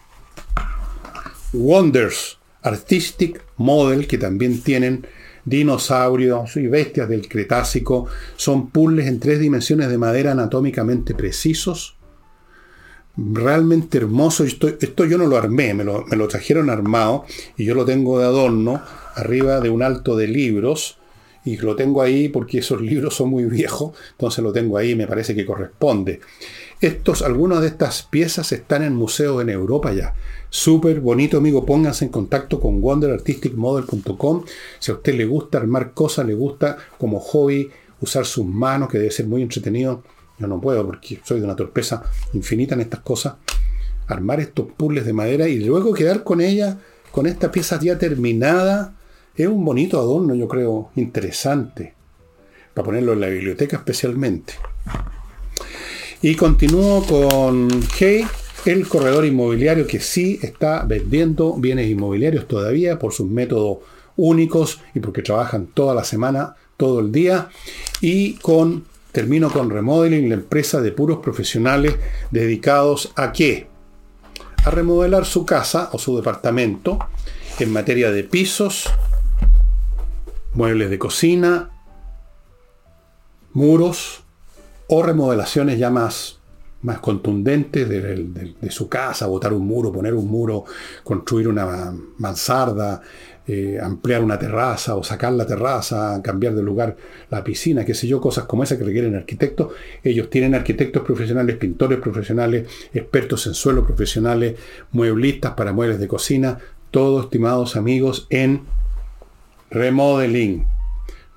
Wonders 1.54 2.40
Artistic 2.64 3.42
Model, 3.58 4.08
que 4.08 4.18
también 4.18 4.62
tienen 4.62 5.06
dinosaurios 5.46 6.56
y 6.56 6.68
bestias 6.68 7.10
del 7.10 7.28
Cretácico. 7.28 8.08
Son 8.36 8.70
puzzles 8.70 9.08
en 9.08 9.20
tres 9.20 9.40
dimensiones 9.40 9.90
de 9.90 9.98
madera 9.98 10.32
anatómicamente 10.32 11.14
precisos, 11.14 11.98
realmente 13.18 13.98
hermoso. 13.98 14.44
Esto, 14.44 14.68
esto 14.68 15.06
yo 15.06 15.18
no 15.18 15.28
lo 15.28 15.38
armé, 15.38 15.74
me 15.74 15.84
lo, 15.84 16.06
me 16.06 16.16
lo, 16.16 16.28
trajeron 16.28 16.70
armado 16.70 17.26
y 17.58 17.66
yo 17.66 17.76
lo 17.76 17.86
tengo 17.86 18.20
de 18.20 18.26
adorno 18.26 18.82
arriba 19.16 19.60
de 19.60 19.70
un 19.70 19.84
alto 19.84 20.16
de 20.16 20.28
libros. 20.28 20.98
Y 21.46 21.58
lo 21.58 21.76
tengo 21.76 22.02
ahí 22.02 22.30
porque 22.30 22.60
esos 22.60 22.82
libros 22.82 23.16
son 23.16 23.30
muy 23.30 23.44
viejos, 23.46 23.98
entonces 24.12 24.44
lo 24.44 24.54
tengo 24.54 24.78
ahí 24.78 24.96
me 24.96 25.08
parece 25.08 25.36
que 25.36 25.46
corresponde. 25.46 26.22
Estos, 26.84 27.22
algunas 27.22 27.62
de 27.62 27.68
estas 27.68 28.04
piezas 28.04 28.52
están 28.52 28.84
en 28.84 28.94
museos 28.94 29.42
en 29.42 29.50
Europa 29.50 29.94
ya. 29.94 30.16
Súper 30.50 31.00
bonito, 31.00 31.38
amigo. 31.38 31.66
Pónganse 31.66 32.04
en 32.04 32.12
contacto 32.12 32.60
con 32.60 32.84
wonderartisticmodel.com. 32.84 34.44
Si 34.80 34.92
a 34.92 34.96
usted 34.96 35.16
le 35.16 35.24
gusta 35.24 35.60
armar 35.60 35.94
cosas, 35.94 36.26
le 36.26 36.34
gusta 36.34 36.78
como 36.98 37.22
hobby 37.22 37.70
usar 38.02 38.26
sus 38.26 38.46
manos, 38.46 38.90
que 38.90 38.98
debe 38.98 39.12
ser 39.12 39.28
muy 39.28 39.42
entretenido 39.42 40.04
yo 40.38 40.48
no 40.48 40.60
puedo 40.60 40.86
porque 40.86 41.22
soy 41.24 41.40
de 41.40 41.46
una 41.46 41.56
torpeza 41.56 42.04
infinita 42.34 42.76
en 42.76 42.82
estas 42.82 43.00
cosas. 43.00 43.36
Armar 44.08 44.42
estos 44.42 44.68
puzzles 44.76 45.06
de 45.06 45.14
madera 45.14 45.48
y 45.48 45.60
luego 45.64 45.94
quedar 45.94 46.26
con 46.26 46.42
ella, 46.42 46.80
con 47.14 47.28
esta 47.28 47.50
pieza 47.50 47.80
ya 47.80 47.98
terminada, 47.98 48.94
es 49.38 49.48
un 49.48 49.64
bonito 49.64 50.00
adorno, 50.00 50.36
yo 50.36 50.50
creo, 50.50 50.92
interesante. 50.98 51.94
Para 52.74 52.84
ponerlo 52.84 53.14
en 53.14 53.22
la 53.22 53.28
biblioteca 53.28 53.78
especialmente. 53.78 54.56
Y 56.24 56.36
continúo 56.36 57.06
con 57.06 57.68
Hey, 58.00 58.26
el 58.64 58.88
corredor 58.88 59.26
inmobiliario 59.26 59.86
que 59.86 60.00
sí 60.00 60.40
está 60.42 60.86
vendiendo 60.86 61.54
bienes 61.56 61.90
inmobiliarios 61.90 62.48
todavía 62.48 62.98
por 62.98 63.12
sus 63.12 63.30
métodos 63.30 63.80
únicos 64.16 64.80
y 64.96 65.02
porque 65.02 65.22
trabajan 65.22 65.68
toda 65.68 65.94
la 65.94 66.06
semana, 66.06 66.56
todo 66.78 67.02
el 67.02 67.12
día. 67.12 67.50
Y 68.00 68.36
con 68.36 68.86
Termino 69.12 69.52
con 69.52 69.70
Remodeling, 69.70 70.30
la 70.30 70.36
empresa 70.36 70.80
de 70.80 70.94
puros 70.94 71.18
profesionales 71.18 71.98
dedicados 72.32 73.12
a 73.18 73.34
qué? 73.34 73.68
A 74.64 74.72
remodelar 74.72 75.26
su 75.26 75.46
casa 75.46 75.90
o 75.92 76.00
su 76.00 76.16
departamento 76.16 77.00
en 77.60 77.74
materia 77.74 78.12
de 78.12 78.24
pisos, 78.24 78.90
muebles 80.54 80.90
de 80.90 81.00
cocina, 81.00 81.72
muros 83.52 84.23
o 84.96 85.02
remodelaciones 85.02 85.80
ya 85.80 85.90
más, 85.90 86.38
más 86.84 87.00
contundentes 87.00 87.90
de, 87.90 88.70
su 88.70 88.88
casa, 88.88 89.26
botar 89.26 89.52
un 89.52 89.66
muro, 89.66 89.92
poner 89.92 90.14
un 90.14 90.28
muro, 90.28 90.66
construir 91.04 91.48
una 91.48 91.92
mansarda, 92.20 93.02
eh, 93.48 93.80
ampliar 93.82 94.22
una 94.22 94.38
terraza 94.38 94.96
o 94.96 95.04
sacar 95.04 95.34
la 95.34 95.48
terraza, 95.48 96.22
cambiar 96.22 96.54
de 96.54 96.62
lugar 96.62 96.96
la 97.32 97.44
piscina, 97.44 97.84
qué 97.84 97.96
sé 97.96 98.08
yo, 98.08 98.22
cosas 98.22 98.46
como 98.46 98.64
esas 98.64 98.78
que 98.78 98.84
requieren 98.84 99.16
arquitectos. 99.16 99.74
Ellos 100.04 100.30
tienen 100.30 100.54
arquitectos 100.54 101.02
profesionales, 101.02 101.56
pintores 101.56 101.98
profesionales, 102.00 102.70
expertos 102.94 103.48
en 103.48 103.56
suelo 103.56 103.88
profesionales, 103.88 104.60
mueblistas 104.92 105.54
para 105.54 105.74
muebles 105.74 106.00
de 106.00 106.08
cocina, 106.08 106.60
todos 106.92 107.26
estimados 107.26 107.76
amigos 107.76 108.28
en 108.30 108.62
remodeling. 109.72 110.68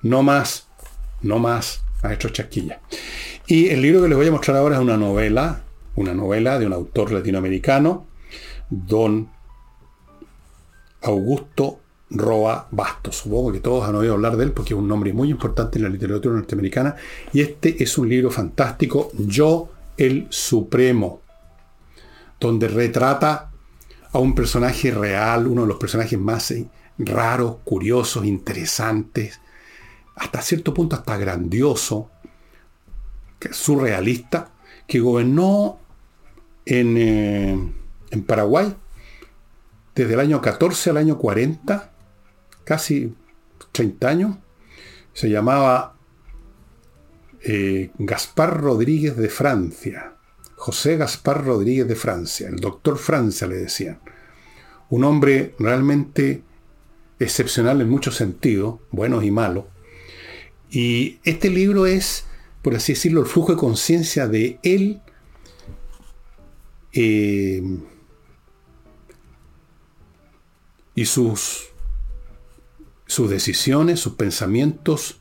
No 0.03 0.21
más, 0.21 0.67
no 1.23 1.39
más, 1.39 1.86
maestro 2.03 2.29
Chasquilla. 2.29 2.81
Y 3.47 3.69
el 3.69 3.81
libro 3.81 4.01
que 4.01 4.09
les 4.09 4.17
voy 4.17 4.27
a 4.27 4.31
mostrar 4.31 4.57
ahora 4.57 4.75
es 4.75 4.81
una 4.81 4.97
novela, 4.97 5.61
una 5.95 6.13
novela 6.13 6.59
de 6.59 6.65
un 6.65 6.73
autor 6.73 7.11
latinoamericano, 7.11 8.05
don 8.69 9.29
Augusto 11.01 11.79
Roa 12.09 12.67
Bastos. 12.71 13.17
Supongo 13.17 13.51
que 13.51 13.59
todos 13.59 13.87
han 13.87 13.95
oído 13.95 14.13
hablar 14.13 14.37
de 14.37 14.45
él 14.45 14.51
porque 14.51 14.73
es 14.73 14.79
un 14.79 14.87
nombre 14.87 15.13
muy 15.13 15.29
importante 15.29 15.77
en 15.77 15.83
la 15.83 15.89
literatura 15.89 16.35
norteamericana. 16.35 16.95
Y 17.33 17.41
este 17.41 17.81
es 17.83 17.97
un 17.97 18.09
libro 18.09 18.31
fantástico, 18.31 19.11
Yo 19.17 19.69
el 19.97 20.27
Supremo, 20.29 21.21
donde 22.39 22.67
retrata 22.67 23.51
a 24.11 24.19
un 24.19 24.35
personaje 24.35 24.91
real, 24.91 25.47
uno 25.47 25.63
de 25.63 25.67
los 25.67 25.77
personajes 25.77 26.19
más 26.19 26.51
eh, 26.51 26.67
raros, 26.97 27.57
curiosos, 27.63 28.25
interesantes, 28.25 29.39
hasta 30.17 30.41
cierto 30.41 30.73
punto 30.73 30.95
hasta 30.95 31.17
grandioso, 31.17 32.09
surrealista, 33.51 34.51
que 34.87 34.99
gobernó 34.99 35.79
en, 36.65 36.97
eh, 36.97 37.73
en 38.11 38.23
Paraguay 38.23 38.75
desde 39.95 40.13
el 40.13 40.19
año 40.19 40.41
14 40.41 40.91
al 40.91 40.97
año 40.97 41.17
40 41.17 41.91
casi 42.63 43.15
30 43.71 44.07
años, 44.09 44.37
se 45.13 45.29
llamaba 45.29 45.95
eh, 47.41 47.91
Gaspar 47.97 48.59
Rodríguez 48.61 49.15
de 49.15 49.29
Francia. 49.29 50.13
José 50.55 50.97
Gaspar 50.97 51.45
Rodríguez 51.45 51.87
de 51.87 51.95
Francia, 51.95 52.49
el 52.49 52.57
doctor 52.57 52.97
Francia 52.97 53.47
le 53.47 53.55
decían. 53.55 53.99
Un 54.89 55.05
hombre 55.05 55.55
realmente 55.59 56.43
excepcional 57.19 57.79
en 57.81 57.89
muchos 57.89 58.15
sentidos, 58.15 58.79
buenos 58.91 59.23
y 59.23 59.31
malos. 59.31 59.65
Y 60.69 61.19
este 61.23 61.49
libro 61.49 61.85
es, 61.85 62.25
por 62.61 62.75
así 62.75 62.93
decirlo, 62.93 63.21
el 63.21 63.27
flujo 63.27 63.53
de 63.53 63.57
conciencia 63.57 64.27
de 64.27 64.59
él 64.63 65.01
eh, 66.93 67.61
y 70.95 71.05
sus 71.05 71.67
sus 73.07 73.29
decisiones, 73.29 73.99
sus 73.99 74.13
pensamientos, 74.13 75.19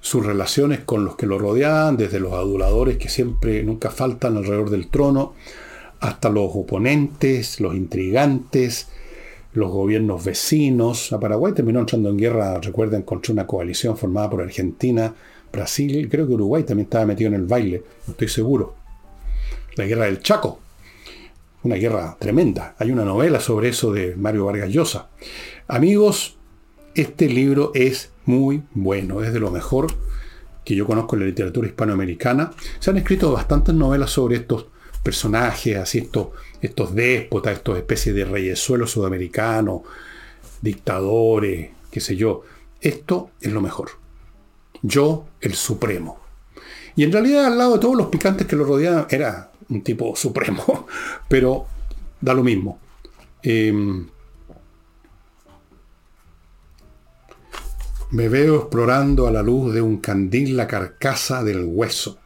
sus 0.00 0.24
relaciones 0.24 0.80
con 0.80 1.04
los 1.04 1.16
que 1.16 1.26
lo 1.26 1.38
rodeaban, 1.38 1.96
desde 1.96 2.20
los 2.20 2.34
aduladores 2.34 2.98
que 2.98 3.08
siempre 3.08 3.62
nunca 3.64 3.90
faltan 3.90 4.36
alrededor 4.36 4.70
del 4.70 4.88
trono, 4.88 5.34
hasta 5.98 6.28
los 6.28 6.50
oponentes, 6.54 7.60
los 7.60 7.74
intrigantes, 7.74 8.88
los 9.52 9.70
gobiernos 9.70 10.24
vecinos. 10.24 11.12
A 11.12 11.20
Paraguay 11.20 11.52
terminó 11.52 11.80
entrando 11.80 12.10
en 12.10 12.16
guerra, 12.16 12.60
recuerden, 12.60 13.02
contra 13.02 13.32
una 13.32 13.46
coalición 13.46 13.96
formada 13.96 14.30
por 14.30 14.42
Argentina, 14.42 15.14
Brasil, 15.52 16.08
creo 16.10 16.26
que 16.26 16.34
Uruguay 16.34 16.62
también 16.62 16.84
estaba 16.84 17.06
metido 17.06 17.28
en 17.28 17.34
el 17.34 17.46
baile, 17.46 17.82
no 18.06 18.12
estoy 18.12 18.28
seguro. 18.28 18.74
La 19.74 19.84
guerra 19.84 20.04
del 20.04 20.20
Chaco, 20.20 20.60
una 21.62 21.76
guerra 21.76 22.16
tremenda. 22.18 22.74
Hay 22.78 22.90
una 22.90 23.04
novela 23.04 23.40
sobre 23.40 23.70
eso 23.70 23.92
de 23.92 24.14
Mario 24.16 24.46
Vargas 24.46 24.70
Llosa. 24.70 25.08
Amigos, 25.68 26.36
este 26.94 27.28
libro 27.28 27.72
es 27.74 28.12
muy 28.26 28.62
bueno, 28.72 29.22
es 29.22 29.32
de 29.32 29.40
lo 29.40 29.50
mejor 29.50 29.88
que 30.64 30.74
yo 30.74 30.86
conozco 30.86 31.16
en 31.16 31.20
la 31.20 31.26
literatura 31.26 31.66
hispanoamericana. 31.66 32.52
Se 32.78 32.90
han 32.90 32.98
escrito 32.98 33.32
bastantes 33.32 33.74
novelas 33.74 34.10
sobre 34.10 34.36
estos 34.36 34.66
personajes, 35.02 35.76
así 35.76 35.98
estos, 35.98 36.28
estos 36.60 36.94
déspotas, 36.94 37.56
estos 37.56 37.78
especies 37.78 38.14
de 38.14 38.24
reyesuelos 38.24 38.90
sudamericanos, 38.90 39.82
dictadores, 40.60 41.70
qué 41.90 42.00
sé 42.00 42.16
yo. 42.16 42.42
Esto 42.80 43.30
es 43.40 43.52
lo 43.52 43.60
mejor. 43.60 43.90
Yo, 44.82 45.26
el 45.40 45.54
supremo. 45.54 46.20
Y 46.96 47.04
en 47.04 47.12
realidad 47.12 47.46
al 47.46 47.58
lado 47.58 47.74
de 47.74 47.80
todos 47.80 47.96
los 47.96 48.08
picantes 48.08 48.46
que 48.46 48.56
lo 48.56 48.64
rodeaban 48.64 49.06
era 49.10 49.52
un 49.68 49.82
tipo 49.82 50.14
supremo, 50.16 50.86
pero 51.28 51.66
da 52.20 52.34
lo 52.34 52.42
mismo. 52.42 52.78
Em, 53.42 54.06
Me 58.10 58.28
veo 58.28 58.56
explorando 58.56 59.28
a 59.28 59.30
la 59.30 59.40
luz 59.40 59.72
de 59.72 59.80
un 59.80 59.98
candil 59.98 60.56
la 60.56 60.66
carcasa 60.66 61.44
del 61.44 61.64
hueso. 61.64 62.18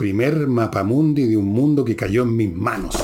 Primer 0.00 0.46
mapamundi 0.46 1.26
de 1.26 1.36
un 1.36 1.44
mundo 1.44 1.84
que 1.84 1.94
cayó 1.94 2.22
en 2.22 2.34
mis 2.34 2.50
manos. 2.50 2.96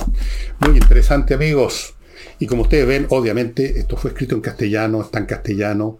Muy 0.61 0.79
interesante, 0.79 1.35
amigos. 1.35 1.95
Y 2.39 2.47
como 2.47 2.63
ustedes 2.63 2.87
ven, 2.87 3.07
obviamente, 3.11 3.79
esto 3.79 3.99
fue 3.99 4.13
escrito 4.13 4.35
en 4.35 4.41
castellano, 4.41 5.03
está 5.03 5.19
en 5.19 5.27
castellano. 5.27 5.99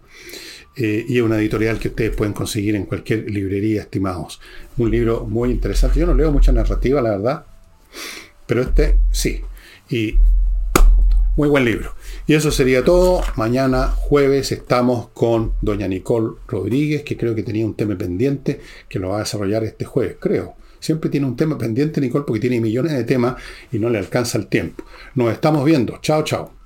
eh, 0.75 1.05
y 1.07 1.17
es 1.17 1.21
una 1.21 1.37
editorial 1.37 1.77
que 1.77 1.89
ustedes 1.89 2.15
pueden 2.15 2.33
conseguir 2.33 2.75
en 2.75 2.85
cualquier 2.85 3.29
librería, 3.29 3.81
estimados. 3.81 4.39
Un 4.77 4.89
libro 4.89 5.23
muy 5.25 5.51
interesante. 5.51 5.99
Yo 5.99 6.07
no 6.07 6.15
leo 6.15 6.31
mucha 6.31 6.51
narrativa, 6.51 6.99
la 6.99 7.11
verdad, 7.11 7.45
pero 8.47 8.63
este 8.63 8.97
sí. 9.11 9.41
Y 9.91 10.15
muy 11.35 11.47
buen 11.47 11.63
libro. 11.63 11.93
Y 12.25 12.33
eso 12.33 12.49
sería 12.49 12.83
todo. 12.83 13.21
Mañana 13.35 13.89
jueves 13.89 14.51
estamos 14.51 15.09
con 15.13 15.53
doña 15.61 15.87
Nicole 15.87 16.37
Rodríguez, 16.47 17.03
que 17.03 17.17
creo 17.17 17.35
que 17.35 17.43
tenía 17.43 17.67
un 17.67 17.75
tema 17.75 17.95
pendiente, 17.95 18.61
que 18.89 18.97
lo 18.97 19.09
va 19.09 19.17
a 19.17 19.19
desarrollar 19.19 19.63
este 19.63 19.85
jueves, 19.85 20.17
creo. 20.19 20.55
Siempre 20.79 21.09
tiene 21.09 21.27
un 21.27 21.35
tema 21.35 21.57
pendiente, 21.57 22.01
Nicole, 22.01 22.25
porque 22.25 22.39
tiene 22.39 22.59
millones 22.59 22.93
de 22.93 23.03
temas 23.03 23.35
y 23.71 23.79
no 23.79 23.89
le 23.89 23.99
alcanza 23.99 24.37
el 24.37 24.47
tiempo. 24.47 24.83
Nos 25.15 25.31
estamos 25.31 25.63
viendo. 25.65 25.99
Chao, 26.01 26.23
chao. 26.23 26.56